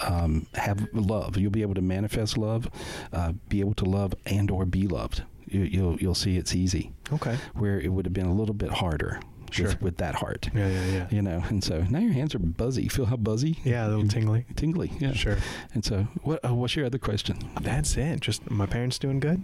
[0.02, 1.36] um, have love.
[1.36, 2.68] You'll be able to manifest love,
[3.12, 5.22] uh, be able to love and or be loved.
[5.46, 6.92] You, you'll you'll see it's easy.
[7.12, 7.36] Okay.
[7.54, 9.68] Where it would have been a little bit harder Sure.
[9.68, 10.48] with, with that heart.
[10.54, 10.68] Yeah.
[10.68, 10.84] Yeah.
[10.86, 11.06] Yeah.
[11.10, 12.88] You know, and so now your hands are buzzy.
[12.88, 13.58] Feel how buzzy?
[13.62, 13.86] Yeah.
[13.86, 14.46] A little tingly.
[14.56, 14.90] Tingly.
[14.98, 15.12] Yeah.
[15.12, 15.36] Sure.
[15.74, 16.44] And so, what?
[16.44, 17.38] Uh, what's your other question?
[17.60, 18.20] That's it.
[18.20, 19.40] Just my parents doing good.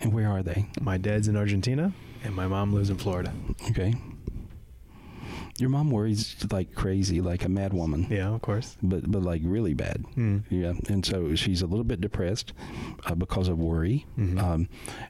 [0.00, 0.66] And where are they?
[0.80, 1.92] My dad's in Argentina,
[2.22, 3.32] and my mom lives in Florida.
[3.70, 3.94] Okay.
[5.58, 8.06] Your mom worries like crazy, like a mad woman.
[8.10, 8.76] Yeah, of course.
[8.82, 10.04] But but like really bad.
[10.14, 10.38] Hmm.
[10.50, 12.52] Yeah, and so she's a little bit depressed
[13.06, 14.40] uh, because of worry, Mhm.
[14.40, 14.68] um,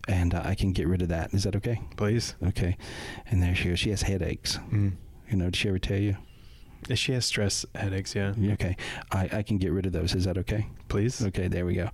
[0.09, 1.35] and uh, I can get rid of that.
[1.35, 1.81] Is that okay?
[1.97, 2.35] Please.
[2.43, 2.77] Okay.
[3.31, 3.79] And there she goes.
[3.79, 4.59] She has headaches.
[4.73, 4.93] Mm.
[5.31, 6.17] You know, did she ever tell you?
[6.95, 8.15] She has stress headaches.
[8.15, 8.35] Yeah.
[8.53, 8.77] Okay.
[9.13, 10.15] I, I can get rid of those.
[10.15, 10.67] Is that okay?
[10.89, 11.25] Please.
[11.27, 11.49] Okay.
[11.49, 11.91] There we go.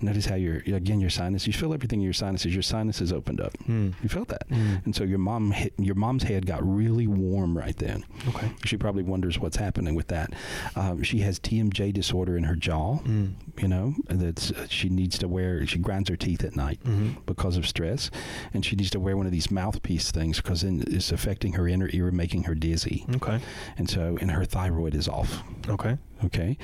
[0.00, 1.46] Notice how your again your sinus.
[1.46, 2.52] You feel everything in your sinuses.
[2.52, 3.56] Your sinuses opened up.
[3.64, 3.90] Hmm.
[4.02, 4.48] You felt that.
[4.50, 4.84] Mm.
[4.84, 8.04] And so your mom hit, your mom's head got really warm right then.
[8.28, 8.50] Okay.
[8.64, 10.32] She probably wonders what's happening with that.
[10.76, 12.98] Um, she has TMJ disorder in her jaw.
[12.98, 13.34] Mm.
[13.60, 15.66] You know that's uh, she needs to wear.
[15.66, 17.24] She grinds her teeth at night Mhm.
[17.26, 18.10] because of stress,
[18.52, 21.88] and she needs to wear one of these mouthpiece things because it's affecting her inner
[21.92, 23.06] ear, making her dizzy.
[23.16, 23.40] Okay.
[23.78, 25.42] And so, and her thyroid is off.
[25.68, 25.98] Okay.
[26.24, 26.56] Okay,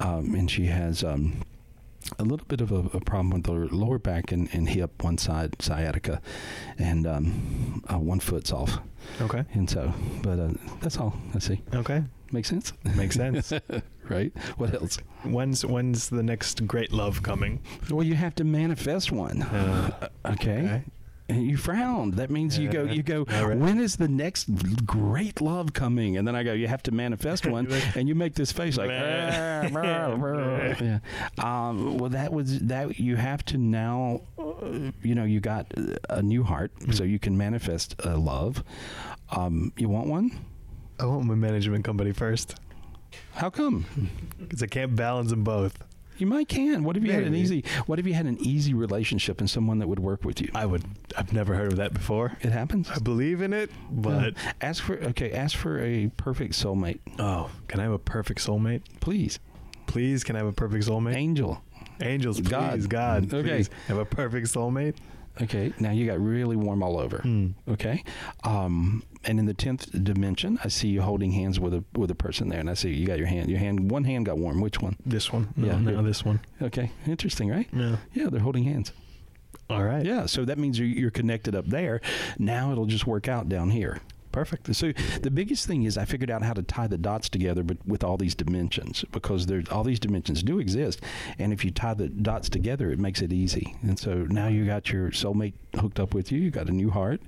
[0.00, 1.02] um, and she has.
[1.04, 1.42] Um,
[2.18, 5.18] a little bit of a, a problem with her lower back and, and hip, one
[5.18, 6.22] side sciatica,
[6.78, 8.78] and um, uh, one foot's off.
[9.20, 9.44] Okay.
[9.52, 9.92] And so,
[10.22, 10.48] but uh,
[10.80, 11.14] that's all.
[11.34, 11.60] I see.
[11.74, 12.02] Okay.
[12.32, 12.72] Makes sense.
[12.96, 13.52] Makes sense.
[14.10, 14.32] right?
[14.56, 14.98] What else?
[15.24, 17.60] when's when's the next great love coming?
[17.90, 19.42] Well, you have to manifest one.
[19.42, 20.58] Uh, okay.
[20.58, 20.84] okay.
[21.30, 22.14] And you frowned.
[22.14, 22.84] That means you go.
[22.84, 23.26] You go.
[23.28, 23.54] Right.
[23.58, 24.48] When is the next
[24.86, 26.16] great love coming?
[26.16, 26.54] And then I go.
[26.54, 28.90] You have to manifest one, and you make this face like.
[28.90, 30.98] "Ah, brr, brr." yeah.
[31.36, 32.98] Um, well, that was that.
[32.98, 34.22] You have to now.
[34.38, 35.70] uh, You know, you got
[36.08, 38.64] a new heart, so you can manifest a love.
[39.30, 40.30] Um, you want one?
[40.98, 42.54] I want my management company first
[43.34, 43.86] How come?
[44.38, 45.82] because I can't balance them both.
[46.18, 46.82] You might can.
[46.82, 47.42] What if you had an Maybe.
[47.42, 47.64] easy?
[47.86, 50.50] What if you had an easy relationship and someone that would work with you?
[50.52, 50.82] I would.
[51.16, 52.36] I've never heard of that before.
[52.40, 52.90] It happens.
[52.90, 55.30] I believe in it, but Uh, ask for okay.
[55.30, 58.82] Ask for a perfect soulmate, oh, can I have a perfect soulmate?
[59.00, 59.38] please.
[59.86, 61.14] Please, can I have a perfect soulmate?
[61.14, 61.62] Angel.
[62.02, 62.48] Angels, please,
[62.88, 62.88] God.
[63.30, 63.48] God, Okay.
[63.48, 64.96] please have a perfect soulmate.
[65.42, 65.72] Okay.
[65.78, 67.18] Now you got really warm all over.
[67.18, 67.48] Hmm.
[67.68, 68.02] Okay.
[68.44, 72.14] Um, and in the tenth dimension, I see you holding hands with a with a
[72.14, 73.50] person there, and I see you got your hand.
[73.50, 73.90] Your hand.
[73.90, 74.60] One hand got warm.
[74.60, 74.96] Which one?
[75.04, 76.40] This one, no, Yeah, no, this one.
[76.62, 76.90] Okay.
[77.06, 77.68] Interesting, right?
[77.72, 77.96] Yeah.
[78.14, 78.92] Yeah, they're holding hands.
[79.70, 80.04] All right.
[80.04, 80.26] Yeah.
[80.26, 82.00] So that means you're, you're connected up there.
[82.38, 84.00] Now it'll just work out down here.
[84.38, 84.74] Perfect.
[84.76, 84.92] So
[85.22, 88.04] the biggest thing is I figured out how to tie the dots together, but with
[88.04, 91.00] all these dimensions because there's all these dimensions do exist,
[91.40, 93.74] and if you tie the dots together, it makes it easy.
[93.82, 96.38] And so now you got your soulmate hooked up with you.
[96.38, 97.20] You got a new heart.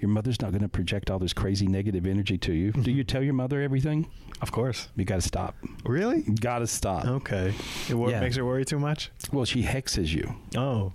[0.00, 2.72] Your mother's not going to project all this crazy negative energy to you.
[2.72, 4.08] Do you tell your mother everything?
[4.40, 4.88] Of course.
[4.96, 5.54] You got to stop.
[5.84, 6.22] Really?
[6.22, 7.04] Got to stop.
[7.06, 7.54] Okay.
[7.88, 8.20] It wor- Yeah.
[8.20, 9.10] makes her worry too much.
[9.32, 10.34] Well, she hexes you.
[10.56, 10.92] Oh.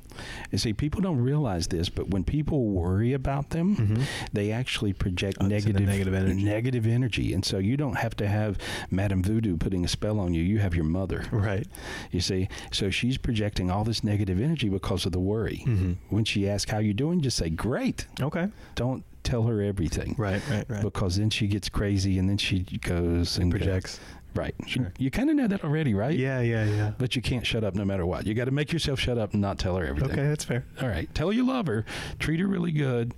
[0.52, 5.20] You see, people don't realize this, but when people worry about them, they actually project
[5.40, 5.50] Mm-hmm.
[5.66, 6.44] Negative, negative energy.
[6.44, 7.34] negative energy.
[7.34, 8.58] And so you don't have to have
[8.92, 10.42] Madame Voodoo putting a spell on you.
[10.44, 11.26] You have your mother.
[11.32, 11.68] Right.
[12.12, 15.64] You see, so she's projecting all this negative energy because of the worry.
[15.66, 15.94] Mm-hmm.
[16.10, 18.08] When she asks how you doing, just say great.
[18.22, 18.48] Okay.
[18.76, 20.16] Don't tell her everything.
[20.18, 20.42] Right.
[20.50, 20.66] Right.
[20.68, 20.82] Right.
[20.82, 24.00] Because then she gets crazy and then she goes and Projects.
[24.36, 24.54] Right.
[24.68, 24.94] Sure.
[25.00, 26.16] You kind of know that already, right?
[26.18, 26.40] Yeah.
[26.40, 26.66] Yeah.
[26.66, 26.92] Yeah.
[26.98, 28.28] But you can't shut up no matter what.
[28.28, 30.12] You got to make yourself shut up and not tell her everything.
[30.12, 30.66] Okay, that's fair.
[30.82, 31.14] All right.
[31.16, 31.84] Tell her you love her.
[32.20, 33.16] Treat her really good.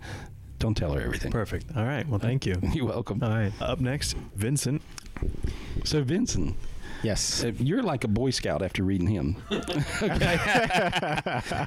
[0.61, 1.31] Don't tell her everything.
[1.31, 1.65] Perfect.
[1.75, 2.07] All right.
[2.07, 2.55] Well, thank you.
[2.73, 3.21] You're welcome.
[3.23, 3.51] All right.
[3.59, 4.81] Up next, Vincent.
[5.83, 6.55] So, Vincent,
[7.03, 7.43] Yes.
[7.43, 9.37] uh, you're like a Boy Scout after reading him.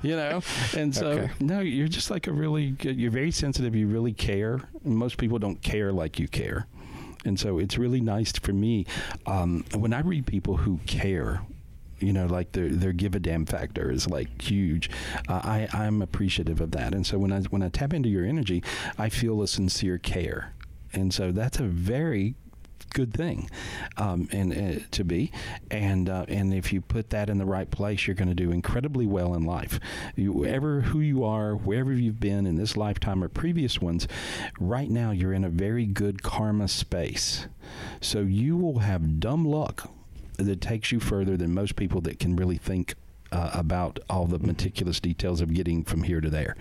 [0.02, 0.40] you know?
[0.76, 1.30] And so, Okay.
[1.40, 3.74] no, you're just like a really good, you're very sensitive.
[3.74, 4.60] You really care.
[4.84, 6.66] Most people don't care like you care.
[7.24, 8.86] And so it's really nice for me
[9.26, 11.40] um, when I read people who care.
[12.00, 14.90] You know, like their their give a damn factor is like huge.
[15.28, 18.24] Uh, I I'm appreciative of that, and so when I when I tap into your
[18.24, 18.62] energy,
[18.98, 20.54] I feel a sincere care,
[20.92, 22.34] and so that's a very
[22.94, 23.50] good thing
[23.98, 25.30] um, and uh, to be.
[25.70, 28.50] And uh, and if you put that in the right place you're going to do
[28.50, 29.78] incredibly well in life.
[30.16, 34.08] You ever who you are wherever you've been in this lifetime or previous ones
[34.58, 37.46] right now you're in a very good karma space.
[38.00, 39.90] So you will have dumb luck
[40.38, 42.94] that takes you further than most people that can really think
[43.32, 46.56] uh, about all the meticulous details of getting from here to there.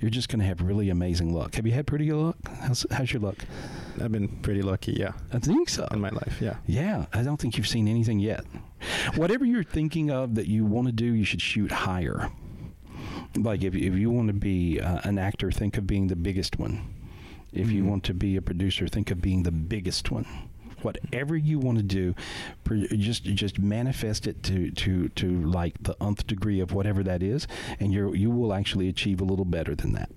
[0.00, 1.54] You're just going to have really amazing luck.
[1.54, 2.36] Have you had pretty good luck?
[2.60, 3.36] How's, how's your luck?
[4.00, 5.88] I've been pretty lucky, yeah, I think so.
[5.90, 6.56] in my life, yeah.
[6.66, 8.44] Yeah, I don't think you've seen anything yet.
[9.16, 12.30] Whatever you're thinking of that you want to do, you should shoot higher.
[13.36, 16.58] Like if, if you want to be uh, an actor, think of being the biggest
[16.58, 16.94] one.
[17.52, 20.26] If you want to be a producer, think of being the biggest one.
[20.82, 22.14] Whatever you want to do,
[22.96, 27.46] just just manifest it to, to, to like the nth degree of whatever that is,
[27.80, 30.10] and you you will actually achieve a little better than that.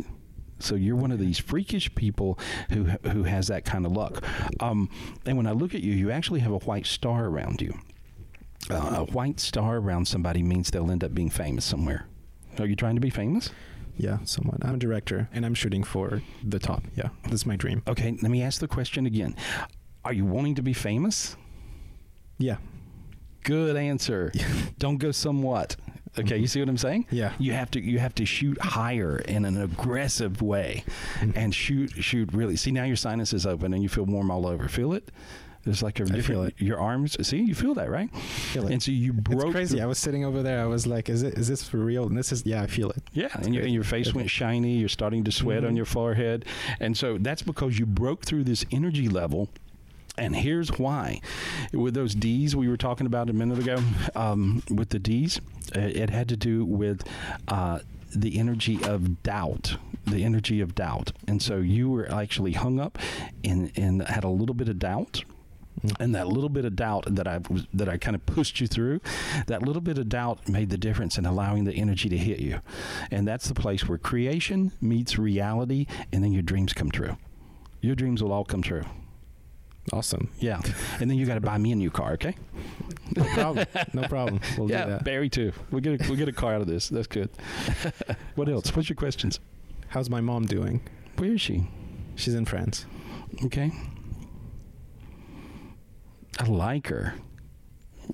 [0.59, 2.37] So you're one of these freakish people
[2.69, 4.23] who who has that kind of luck.
[4.59, 4.89] Um,
[5.25, 7.73] and when I look at you, you actually have a white star around you.
[8.69, 12.05] Uh, a white star around somebody means they'll end up being famous somewhere.
[12.59, 13.49] Are you trying to be famous?
[13.97, 14.63] Yeah, somewhat.
[14.63, 16.83] I'm a director and I'm shooting for the top.
[16.95, 17.83] Yeah, this is my dream.
[17.87, 19.35] Okay, let me ask the question again.
[20.03, 21.35] Are you wanting to be famous?
[22.37, 22.57] Yeah,
[23.43, 24.31] Good answer.
[24.79, 25.75] Don't go somewhat.
[26.19, 27.05] Okay, you see what I'm saying?
[27.09, 27.33] Yeah.
[27.39, 30.83] You have to you have to shoot higher in an aggressive way,
[31.35, 32.55] and shoot shoot really.
[32.57, 34.67] See now your sinus is open and you feel warm all over.
[34.67, 35.09] Feel it?
[35.63, 36.25] There's like a different.
[36.25, 36.55] feel it.
[36.57, 37.15] Your arms.
[37.25, 38.13] See, you feel that, right?
[38.15, 38.73] feel it.
[38.73, 39.43] And so you broke.
[39.45, 39.75] it's crazy.
[39.77, 40.59] through- I was sitting over there.
[40.61, 41.35] I was like, "Is it?
[41.37, 43.01] Is this for real?" And this is, yeah, I feel it.
[43.13, 44.77] Yeah, and your, and your face went shiny.
[44.77, 45.67] You're starting to sweat Mm-hmm.
[45.67, 46.45] on your forehead,
[46.79, 49.49] and so that's because you broke through this energy level.
[50.17, 51.21] And here's why:
[51.71, 53.79] with those D's we were talking about a minute ago,
[54.15, 55.39] um, with the D's,
[55.73, 57.03] it had to do with
[57.47, 57.79] uh,
[58.13, 62.99] the energy of doubt, the energy of doubt, and so you were actually hung up
[63.43, 65.23] and and had a little bit of doubt.
[65.99, 67.39] And that little bit of doubt that I
[67.73, 68.99] that I kind of pushed you through,
[69.47, 72.59] that little bit of doubt made the difference in allowing the energy to hit you,
[73.09, 77.17] and that's the place where creation meets reality, and then your dreams come true.
[77.79, 78.83] Your dreams will all come true.
[79.91, 80.29] Awesome.
[80.39, 80.61] Yeah,
[80.99, 82.35] and then you got to buy me a new car, okay?
[83.15, 83.65] No problem.
[83.93, 84.39] no problem.
[84.57, 85.03] We'll yeah, do that.
[85.03, 85.51] Barry too.
[85.71, 86.89] We'll get a, we'll get a car out of this.
[86.89, 87.29] That's good.
[88.35, 88.75] what else?
[88.75, 89.39] What's your questions?
[89.89, 90.81] How's my mom doing?
[91.17, 91.67] Where is she?
[92.15, 92.85] She's in France.
[93.43, 93.71] Okay.
[96.39, 97.15] I like her.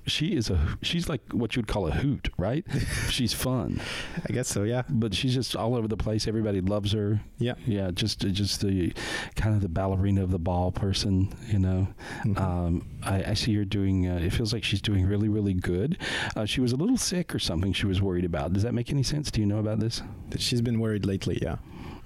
[0.06, 2.64] She is a she's like what you'd call a hoot, right?
[3.08, 3.80] she's fun.
[4.28, 4.62] I guess so.
[4.62, 4.82] Yeah.
[4.88, 6.26] But she's just all over the place.
[6.28, 7.20] Everybody loves her.
[7.38, 7.54] Yeah.
[7.66, 7.90] Yeah.
[7.90, 8.92] Just just the
[9.36, 11.34] kind of the ballerina of the ball person.
[11.46, 11.88] You know.
[12.24, 12.38] Mhm.
[12.40, 14.08] Um, I, I see her doing.
[14.08, 15.98] Uh, it feels like she's doing really really good.
[16.36, 17.72] Uh, she was a little sick or something.
[17.72, 18.52] She was worried about.
[18.52, 19.30] Does that make any sense?
[19.30, 20.02] Do you know about this?
[20.38, 21.38] She's been worried lately.
[21.42, 21.56] Yeah.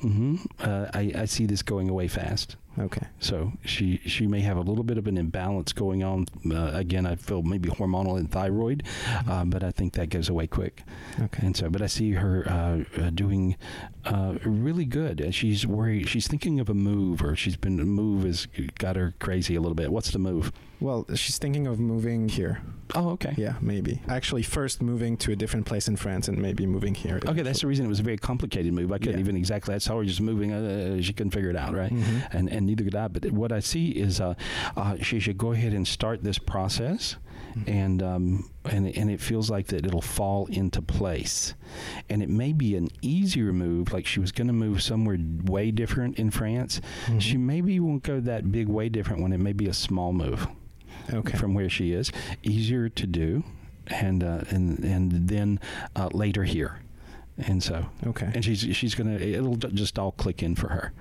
[0.01, 2.57] hmm Uh, I I see this going away fast.
[2.79, 3.07] Okay.
[3.21, 6.27] So she she may have a little bit of an imbalance going on.
[6.51, 8.83] Uh, again, I feel maybe hormonal and thyroid,
[9.29, 10.83] uh, but I think that goes away quick.
[11.21, 11.47] Okay.
[11.47, 13.57] And so, but I see her uh, uh, doing
[14.05, 15.35] uh, really good.
[15.35, 16.09] She's worried.
[16.09, 18.47] She's thinking of a move, or she's been a move has
[18.79, 19.93] got her crazy a little bit.
[19.93, 20.53] What's the move?
[20.81, 22.61] Well, she's thinking of moving here.
[22.95, 23.35] Oh, okay.
[23.39, 24.03] Yeah, maybe.
[24.09, 27.21] Actually, first moving to a different place in France and maybe moving here.
[27.25, 28.91] Okay, that's the reason it was a very complicated move.
[28.91, 29.21] I couldn't Yeah.
[29.21, 29.75] even exactly.
[29.75, 30.53] I saw her just moving.
[30.53, 31.93] Uh, she couldn't figure it out, right?
[31.93, 32.29] Mhm.
[32.33, 33.09] And and neither could I.
[33.09, 34.35] But what I see is uh,
[34.77, 37.17] uh, she should go ahead and start this process,
[37.67, 41.55] and um, and and it feels like that it'll fall into place,
[42.09, 43.93] and it may be an easier move.
[43.93, 46.81] Like she was going to move somewhere way different in France.
[47.19, 50.47] She maybe won't go that big way different when it may be a small move
[51.13, 51.37] Okay.
[51.37, 52.13] from where she is,
[52.43, 53.43] easier to do,
[53.89, 55.59] and uh, and and then
[55.97, 56.79] uh, later here,
[57.37, 58.31] and so Okay.
[58.35, 60.93] and she's she's gonna it'll just all click in for her,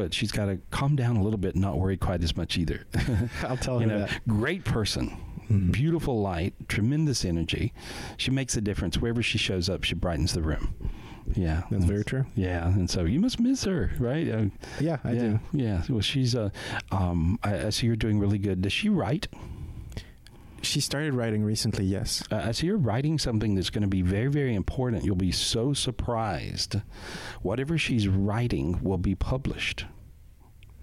[0.00, 2.56] but she's got to calm down a little bit, and not worry quite as much
[2.56, 2.86] either.
[3.42, 4.20] I'll tell you her know, that.
[4.26, 5.16] great person.
[5.50, 5.72] Mhm.
[5.72, 7.72] Beautiful light, tremendous energy.
[8.16, 9.84] She makes a difference wherever she shows up.
[9.84, 10.74] She brightens the room.
[11.34, 12.24] Yeah, That's very true.
[12.34, 14.28] yeah, and so you must miss her, right?
[14.28, 14.44] Uh,
[14.80, 15.40] Yeah, I yeah, do.
[15.52, 16.50] Yeah, well, she's uh,
[16.90, 18.62] um, I, I see her doing really good.
[18.62, 19.28] Does she write?
[20.62, 22.22] She started writing recently, yes.
[22.30, 25.04] Uh, I see her writing something that's going to be very, very important.
[25.04, 26.76] You'll be so surprised.
[27.42, 29.86] Whatever she's writing will be published.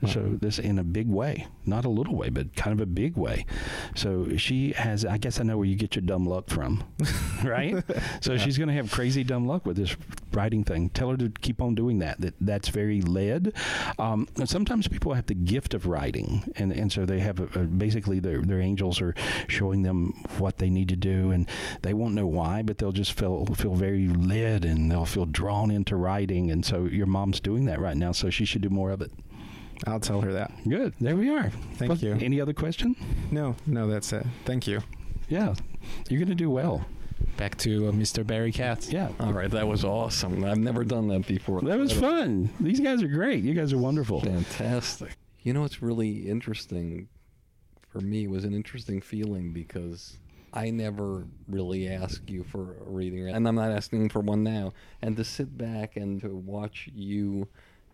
[0.05, 3.17] So this in a big way, not a little way, but kind of a big
[3.17, 3.47] way.
[3.95, 5.03] So she has.
[5.03, 6.83] I guess I know where you get your dumb luck from,
[7.43, 7.83] right?
[8.21, 9.97] so she's going to have crazy dumb luck with this
[10.33, 10.89] writing thing.
[10.89, 12.21] Tell her to keep on doing that.
[12.21, 13.53] That that's very led.
[13.97, 17.59] Um, and sometimes people have the gift of writing, and and so they have a,
[17.59, 19.15] a, basically their their angels are
[19.47, 21.49] showing them what they need to do, and
[21.81, 25.71] they won't know why, but they'll just feel feel very led, and they'll feel drawn
[25.71, 26.51] into writing.
[26.51, 29.11] And so your mom's doing that right now, so she should do more of it.
[29.85, 30.51] I'll tell her that.
[30.67, 30.93] Good.
[30.99, 31.49] There we are.
[31.75, 32.13] Thank Well, you.
[32.19, 32.95] Any other question?
[33.31, 34.25] No, no, that's it.
[34.45, 34.81] Thank you.
[35.29, 35.53] Yeah,
[36.09, 36.85] you're going to do well.
[37.35, 38.25] Back to uh, Mr.
[38.25, 38.91] Barry Katz.
[38.91, 39.09] Yeah.
[39.19, 40.43] All right, that was awesome.
[40.43, 41.61] I've never done that before.
[41.61, 42.49] That was fun.
[42.59, 43.43] These guys are great.
[43.43, 44.21] You guys are wonderful.
[44.21, 45.15] Fantastic.
[45.43, 47.07] You know what's really interesting
[47.89, 50.17] for me was an interesting feeling because
[50.53, 54.73] I never really ask you for a reading, and I'm not asking for one now.
[55.01, 57.47] And to sit back and to watch you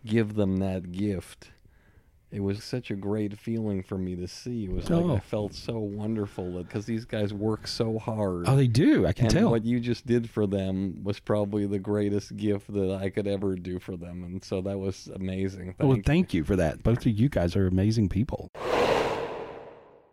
[0.06, 1.50] give them that gift,
[2.34, 4.64] it was such a great feeling for me to see.
[4.64, 5.14] It was like Oh.
[5.14, 8.48] I felt so wonderful because these guys work so hard.
[8.48, 9.06] Oh, they do.
[9.06, 9.50] I can and tell.
[9.50, 13.54] what you just did for them was probably the greatest gift that I could ever
[13.54, 15.76] do for them, and so that was amazing.
[15.78, 16.82] well, Thank thank you for that.
[16.82, 18.50] Both of you guys are amazing people.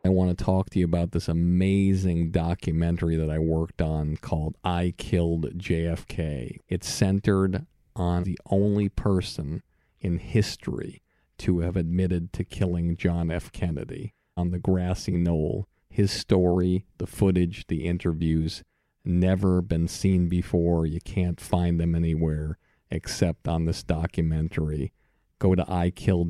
[0.04, 4.58] I want to talk to you about this amazing documentary that I worked on called
[4.64, 6.58] I Killed JFK.
[6.70, 7.66] It's centered
[7.96, 9.64] on the only person
[10.00, 11.02] in history
[11.42, 13.52] to have admitted to killing John F.
[13.52, 15.68] Kennedy on the grassy knoll.
[15.90, 18.64] His story, the footage, the interviews,
[19.04, 20.86] never been seen before.
[20.86, 22.60] You can't find them anywhere
[22.92, 24.94] except on this documentary.
[25.40, 26.30] Go to ikilljfk.com,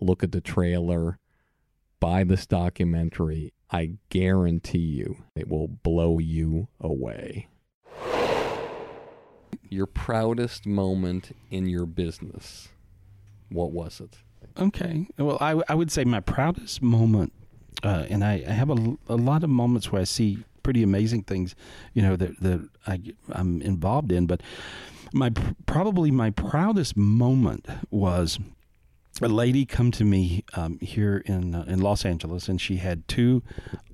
[0.00, 1.18] look at the trailer,
[1.98, 3.52] buy this documentary.
[3.72, 7.48] I guarantee you it will blow you away.
[9.68, 12.68] Your proudest moment in your business.
[13.50, 14.16] What was it?
[14.58, 15.06] Okay.
[15.18, 17.32] Well, I, I would say my proudest moment,
[17.82, 21.22] uh, and I, I have a, a lot of moments where I see pretty amazing
[21.22, 21.54] things,
[21.94, 23.00] you know, that, that I,
[23.30, 24.26] I'm involved in.
[24.26, 24.42] But
[25.12, 25.30] my
[25.66, 28.38] probably my proudest moment was
[29.22, 33.06] a lady come to me um, here in uh, in Los Angeles, and she had
[33.08, 33.42] two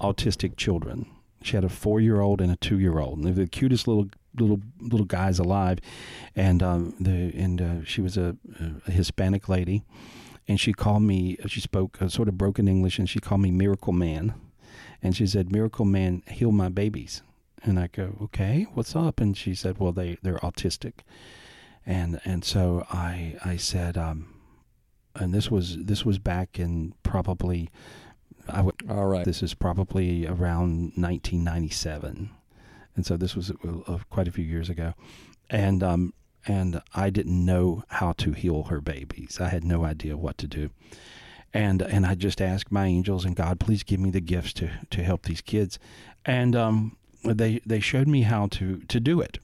[0.00, 1.06] autistic children.
[1.42, 3.86] She had a four year old and a two year old, and they're the cutest
[3.86, 4.08] little
[4.38, 5.78] little little guys alive.
[6.34, 8.36] And um, the and uh, she was a,
[8.86, 9.82] a Hispanic lady,
[10.48, 11.36] and she called me.
[11.46, 14.34] She spoke uh, sort of broken English, and she called me Miracle Man,
[15.02, 17.22] and she said, "Miracle Man, heal my babies."
[17.64, 21.00] And I go, "Okay, what's up?" And she said, "Well, they they're autistic,"
[21.86, 24.34] and and so I I said, um,
[25.14, 27.70] and this was this was back in probably
[28.48, 29.24] I would All right.
[29.24, 32.30] this is probably around 1997,
[32.96, 34.94] and so this was uh, uh, quite a few years ago,
[35.50, 36.12] and um
[36.46, 39.38] and I didn't know how to heal her babies.
[39.40, 40.70] I had no idea what to do,
[41.52, 44.70] and and I just asked my angels and God, please give me the gifts to
[44.90, 45.78] to help these kids,
[46.24, 49.38] and um, they they showed me how to to do it,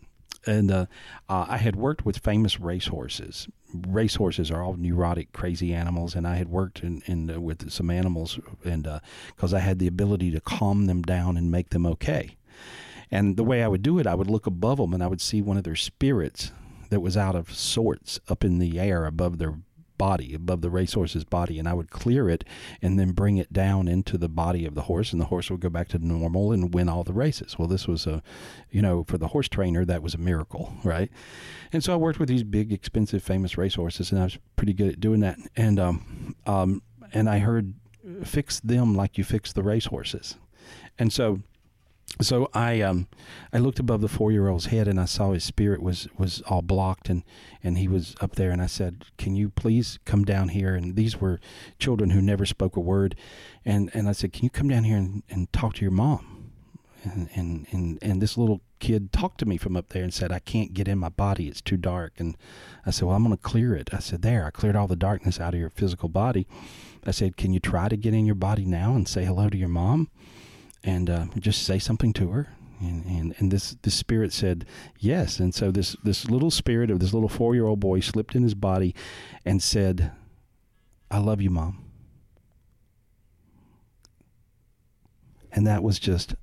[0.47, 0.87] and uh,
[1.29, 3.49] uh, I had worked with famous racehorses.
[3.87, 7.91] Racehorses are all neurotic, crazy animals, and I had worked in, in uh, with some
[7.91, 8.89] animals, and
[9.37, 12.38] because I had the ability to calm them down and make them okay.
[13.11, 15.21] And the way I would do it, I would look above them and I would
[15.21, 16.53] see one of their spirits
[16.91, 19.59] that was out of sorts up in the air above their
[19.99, 22.45] body, above the racehorse's body, and I would clear it
[22.81, 25.61] and then bring it down into the body of the horse, and the horse would
[25.61, 27.59] go back to normal and win all the races.
[27.59, 28.23] Well, this was a,
[28.71, 31.11] you know, for the horse trainer, that was a miracle, right?
[31.73, 34.93] And so I worked with these big, expensive, famous racehorses, and I was pretty good
[34.93, 35.39] at doing that.
[35.57, 36.83] And um, um,
[37.13, 37.75] and I heard,
[38.25, 40.37] fix them like you fix the racehorses,
[40.99, 41.41] and so
[42.21, 43.07] so I um
[43.53, 46.43] I looked above the four year old's head and I saw his spirit was was
[46.43, 47.23] all blocked and
[47.63, 50.97] and he was up there and I said, "Can you please come down here?" And
[50.97, 51.41] these were
[51.79, 53.15] children who never spoke a word,
[53.65, 56.51] and and I said, "Can you come down here and, and talk to your mom?"
[57.05, 60.33] And, and and and this little kid talked to me from up there and said,
[60.33, 62.37] "I can't get in my body; it's too dark." And
[62.85, 64.97] I said, "Well, I'm going to clear it." I said, "There, I cleared all the
[64.97, 66.47] darkness out of your physical body."
[67.07, 69.57] I said, "Can you try to get in your body now and say hello to
[69.57, 70.09] your mom?"
[70.89, 72.49] And uh, just say something to her.
[72.81, 74.65] And, and, and this, this spirit said
[74.99, 75.39] yes.
[75.39, 78.43] And so this, this little spirit of this little four year old boy slipped in
[78.43, 78.95] his body
[79.45, 80.13] and said,
[81.11, 81.85] I love you, mom.
[85.53, 86.35] And that was just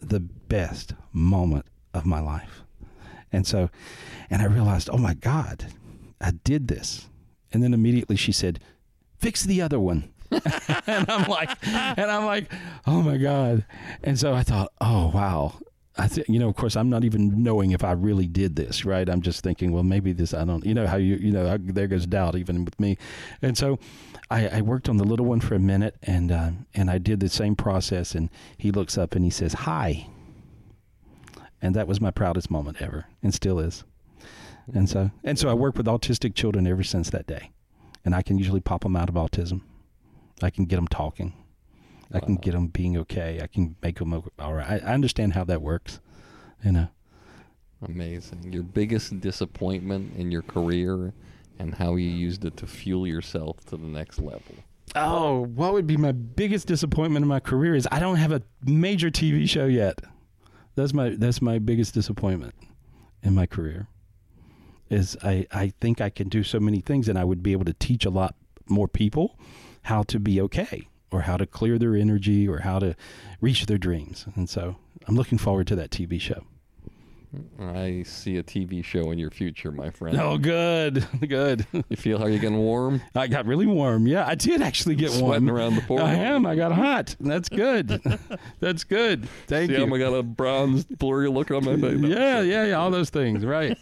[0.00, 2.62] the best moment of my life.
[3.30, 3.70] And so,
[4.30, 5.66] and I realized, oh my God,
[6.20, 7.08] I did this.
[7.52, 8.58] And then immediately she said,
[9.18, 10.12] fix the other one.
[10.86, 12.52] and I'm like, and I'm like,
[12.86, 13.64] oh my god.
[14.02, 15.58] And so I thought, oh wow.
[15.98, 18.84] I think you know, of course, I'm not even knowing if I really did this,
[18.84, 19.08] right?
[19.08, 20.34] I'm just thinking, well, maybe this.
[20.34, 22.98] I don't, you know, how you, you know, I, there goes doubt even with me,
[23.40, 23.78] and so
[24.30, 27.20] I, I worked on the little one for a minute, and uh, and I did
[27.20, 28.28] the same process, and
[28.58, 30.06] he looks up and he says, "Hi,"
[31.62, 33.84] and that was my proudest moment ever, and still is,
[34.74, 37.52] and so and so I work with autistic children ever since that day,
[38.04, 39.62] and I can usually pop them out of autism.
[40.42, 41.32] I can get them talking.
[42.12, 43.40] I can get them being okay.
[43.42, 44.82] I can make them all right.
[44.82, 46.00] I, I understand how that works.
[46.64, 46.88] You know.
[47.82, 48.52] Amazing.
[48.52, 51.12] Your biggest disappointment in your career
[51.58, 54.54] and how you used it to fuel yourself to the next level.
[54.94, 58.42] Oh, what would be my biggest disappointment in my career is I don't have a
[58.64, 60.00] major TV show yet.
[60.74, 62.54] That's my that's my biggest disappointment
[63.22, 63.88] in my career.
[64.88, 67.64] Is I I think I can do so many things and I would be able
[67.64, 68.36] to teach a lot
[68.68, 69.38] more people
[69.86, 72.94] how to be okay or how to clear their energy or how to
[73.40, 74.26] reach their dreams.
[74.34, 74.76] And so
[75.06, 76.44] I'm looking forward to that TV show.
[77.60, 80.16] I see a TV show in your future, my friend.
[80.18, 81.66] Oh, good, good.
[81.88, 83.02] You feel how you're getting warm?
[83.14, 84.06] I got really warm.
[84.06, 85.50] Yeah, I did actually get Sweating warm.
[85.56, 86.06] around the portal.
[86.06, 86.46] I am.
[86.46, 87.14] I got hot.
[87.20, 88.00] That's good.
[88.60, 89.28] That's good.
[89.48, 89.94] Thank see you.
[89.94, 92.00] I got a bronze, blurry look on my face?
[92.00, 92.74] Yeah, yeah, yeah.
[92.74, 93.44] All those things.
[93.44, 93.76] Right.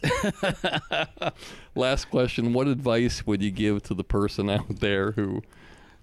[1.75, 5.43] Last question: What advice would you give to the person out there who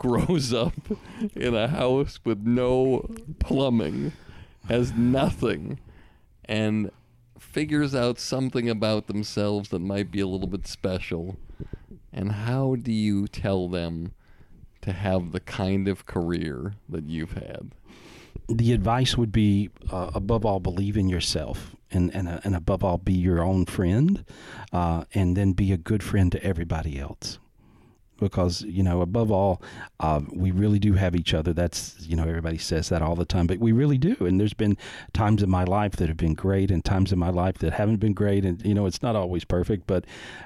[0.02, 0.74] grows up
[1.36, 3.08] in a house with no
[3.40, 4.12] plumbing,
[4.68, 5.80] has nothing,
[6.46, 6.90] and
[7.40, 11.38] figures out something about themselves that might be a little bit special?
[12.12, 14.14] And how do you tell them
[14.82, 17.72] to have the kind of career that you've had?
[18.48, 22.84] the advice would be uh, above all believe in yourself and and, uh, and above
[22.84, 24.26] all be your own friend
[24.74, 27.40] uh, and then be a good friend to everybody else
[28.22, 29.62] because you know above all
[30.00, 31.52] uh, we really do have each other.
[31.52, 34.16] That's you know everybody says that all the time but we really do.
[34.20, 34.78] And there's been
[35.14, 37.98] times in my life that have been great and times in my life that haven't
[37.98, 38.46] been great.
[38.46, 40.06] And you know it's not always perfect but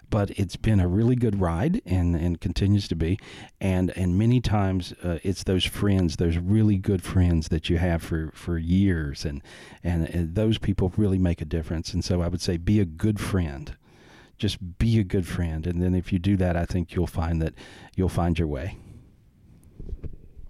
[0.10, 3.20] but it's been a really good ride and and continues to be.
[3.62, 8.02] And and many times uh, it's those friends those really good friends that you have
[8.02, 9.26] for for years.
[9.26, 9.44] And,
[9.84, 11.94] and and those people really make a difference.
[11.94, 13.76] And so I would say be a good friend
[14.38, 15.66] just be a good friend.
[15.68, 17.54] And then if you do that i think you'll find that
[17.96, 18.78] you'll find your way.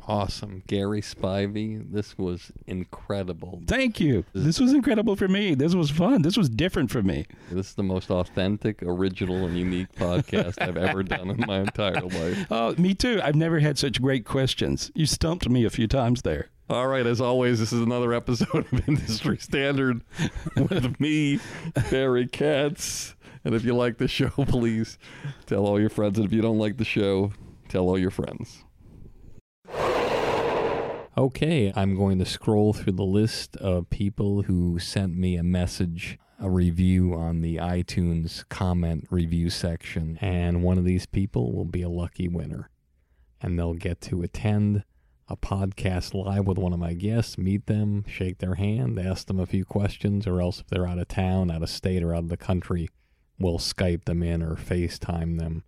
[0.07, 0.61] Awesome.
[0.67, 3.63] Gary Spivey, this was incredible.
[3.65, 4.23] thank you.
[4.33, 5.55] This was incredible for me.
[5.55, 6.21] This was fun.
[6.21, 7.25] This was different for me.
[7.49, 12.01] This is the most authentic, original, and unique podcast I've ever done in my entire
[12.01, 12.45] life.
[12.51, 13.19] oh me too.
[13.23, 14.91] I've never had such great questions.
[14.93, 16.49] You stumped me a few times there.
[16.69, 20.01] All right, as always, this is another episode of Industry Standard
[20.55, 21.39] with me,
[21.91, 23.14] Barry Katz.
[23.45, 24.97] And if you like the show, please
[25.45, 26.17] tell all your friends.
[26.17, 27.31] And if you don't like the show,
[27.69, 28.63] tell all your friends.
[31.17, 36.17] Okay, I'm going to scroll through the list of people who sent me a message,
[36.39, 40.17] a review on the iTunes comment review section.
[40.19, 42.69] And one of these people will be a lucky winner.
[43.41, 44.83] and they'll get to attend
[45.27, 49.39] a podcast live with one of my guests, meet them, shake their hand, ask them
[49.39, 52.23] a few questions, or else if they're out of town, out of state, or out
[52.23, 52.89] of the country,
[53.39, 55.63] we'll Skype them in or FaceTime them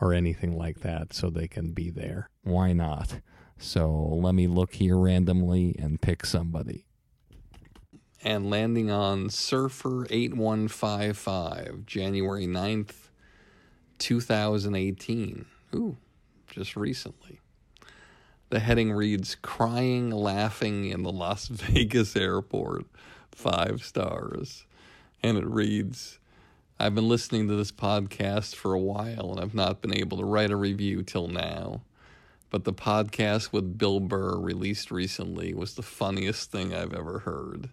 [0.00, 2.30] or anything like that so they can be there.
[2.42, 3.20] Why not?
[3.58, 6.86] So let me look here randomly and pick somebody.
[8.22, 13.10] And landing on Surfer 8155, January 9th,
[13.98, 15.46] 2018.
[15.74, 15.96] Ooh,
[16.46, 17.40] just recently.
[18.50, 22.86] The heading reads Crying, Laughing in the Las Vegas Airport,
[23.30, 24.66] five stars.
[25.22, 26.18] And it reads
[26.78, 30.24] I've been listening to this podcast for a while and I've not been able to
[30.24, 31.82] write a review till now.
[32.50, 37.70] But the podcast with Bill Burr released recently was the funniest thing I've ever heard.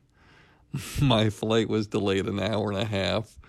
[1.01, 3.39] My flight was delayed an hour and a half,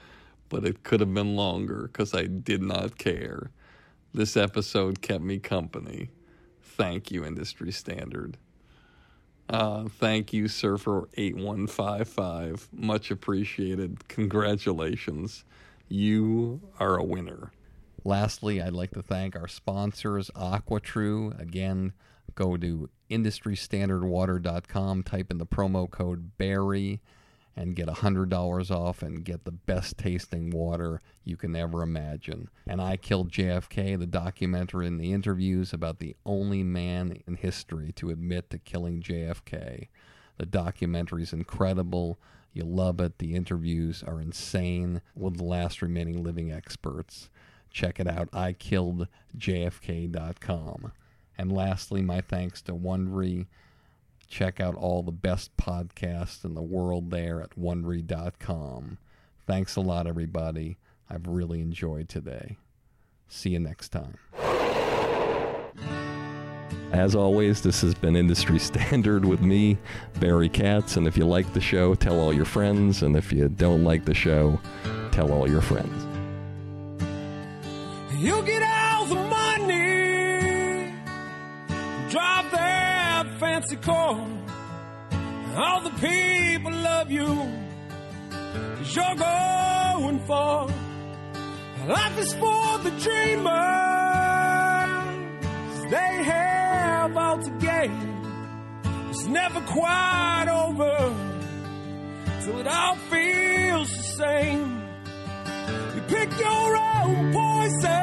[0.49, 3.51] but it could have been longer because I did not care.
[4.15, 6.09] This episode kept me company.
[6.63, 8.39] Thank you, Industry Standard.
[9.49, 12.69] Uh, thank you, Surfer8155.
[12.73, 14.09] Much appreciated.
[14.09, 15.45] Congratulations.
[15.89, 17.53] You are a winner.
[18.05, 21.39] Lastly, I'd like to thank our sponsors, AquaTru.
[21.39, 21.93] Again,
[22.35, 27.01] go to industrystandardwater.com, type in the promo code BARRY,
[27.57, 32.49] and get $100 off and get the best tasting water you can ever imagine.
[32.67, 37.93] And I Killed JFK, the documentary and the interviews about the only man in history
[37.97, 39.89] to admit to killing JFK.
[40.39, 42.19] The documentary is incredible.
[42.55, 43.19] You love it.
[43.19, 47.29] The interviews are insane with the last remaining living experts.
[47.71, 50.93] Check it out, I Killed ikilledjfk.com.
[51.39, 53.47] And lastly, my thanks to Wondery.
[54.33, 58.97] Check out all the best podcasts in the world there at wondery.com.
[59.47, 60.79] Thanks a lot, everybody.
[61.11, 62.57] I've really enjoyed today.
[63.29, 64.17] See you next time.
[66.93, 69.77] As always, this has been Industry Standard with me,
[70.19, 70.97] Barry Katz.
[70.97, 73.03] And if you like the show, tell all your friends.
[73.03, 74.59] And if you don't like the show,
[75.11, 76.07] tell all your friends.
[78.19, 78.82] You get all
[83.43, 84.25] fancy car.
[85.57, 87.27] All the people love you,
[88.77, 90.69] cause you're going far.
[91.89, 93.51] Life is for the dreamers,
[95.91, 97.99] they have all to gain.
[99.11, 100.97] It's never quite over
[102.45, 104.83] till it all feels the same.
[105.97, 107.99] You pick your own poison,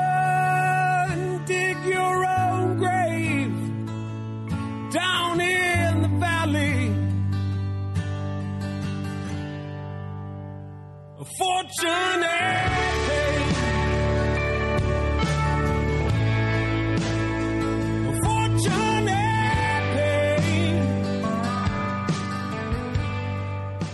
[1.45, 3.69] dig your own grave
[4.91, 5.28] down
[11.39, 12.39] A fortune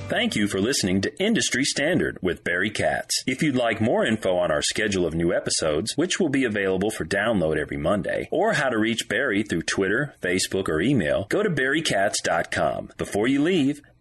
[0.08, 3.24] Thank you for listening to Industry Standard with Barry Katz.
[3.28, 6.90] If you'd like more info on our schedule of new episodes, which will be available
[6.90, 11.44] for download every Monday, or how to reach Barry through Twitter, Facebook, or email, go
[11.44, 12.92] to barrykatz.com.
[12.98, 13.82] Before you leave,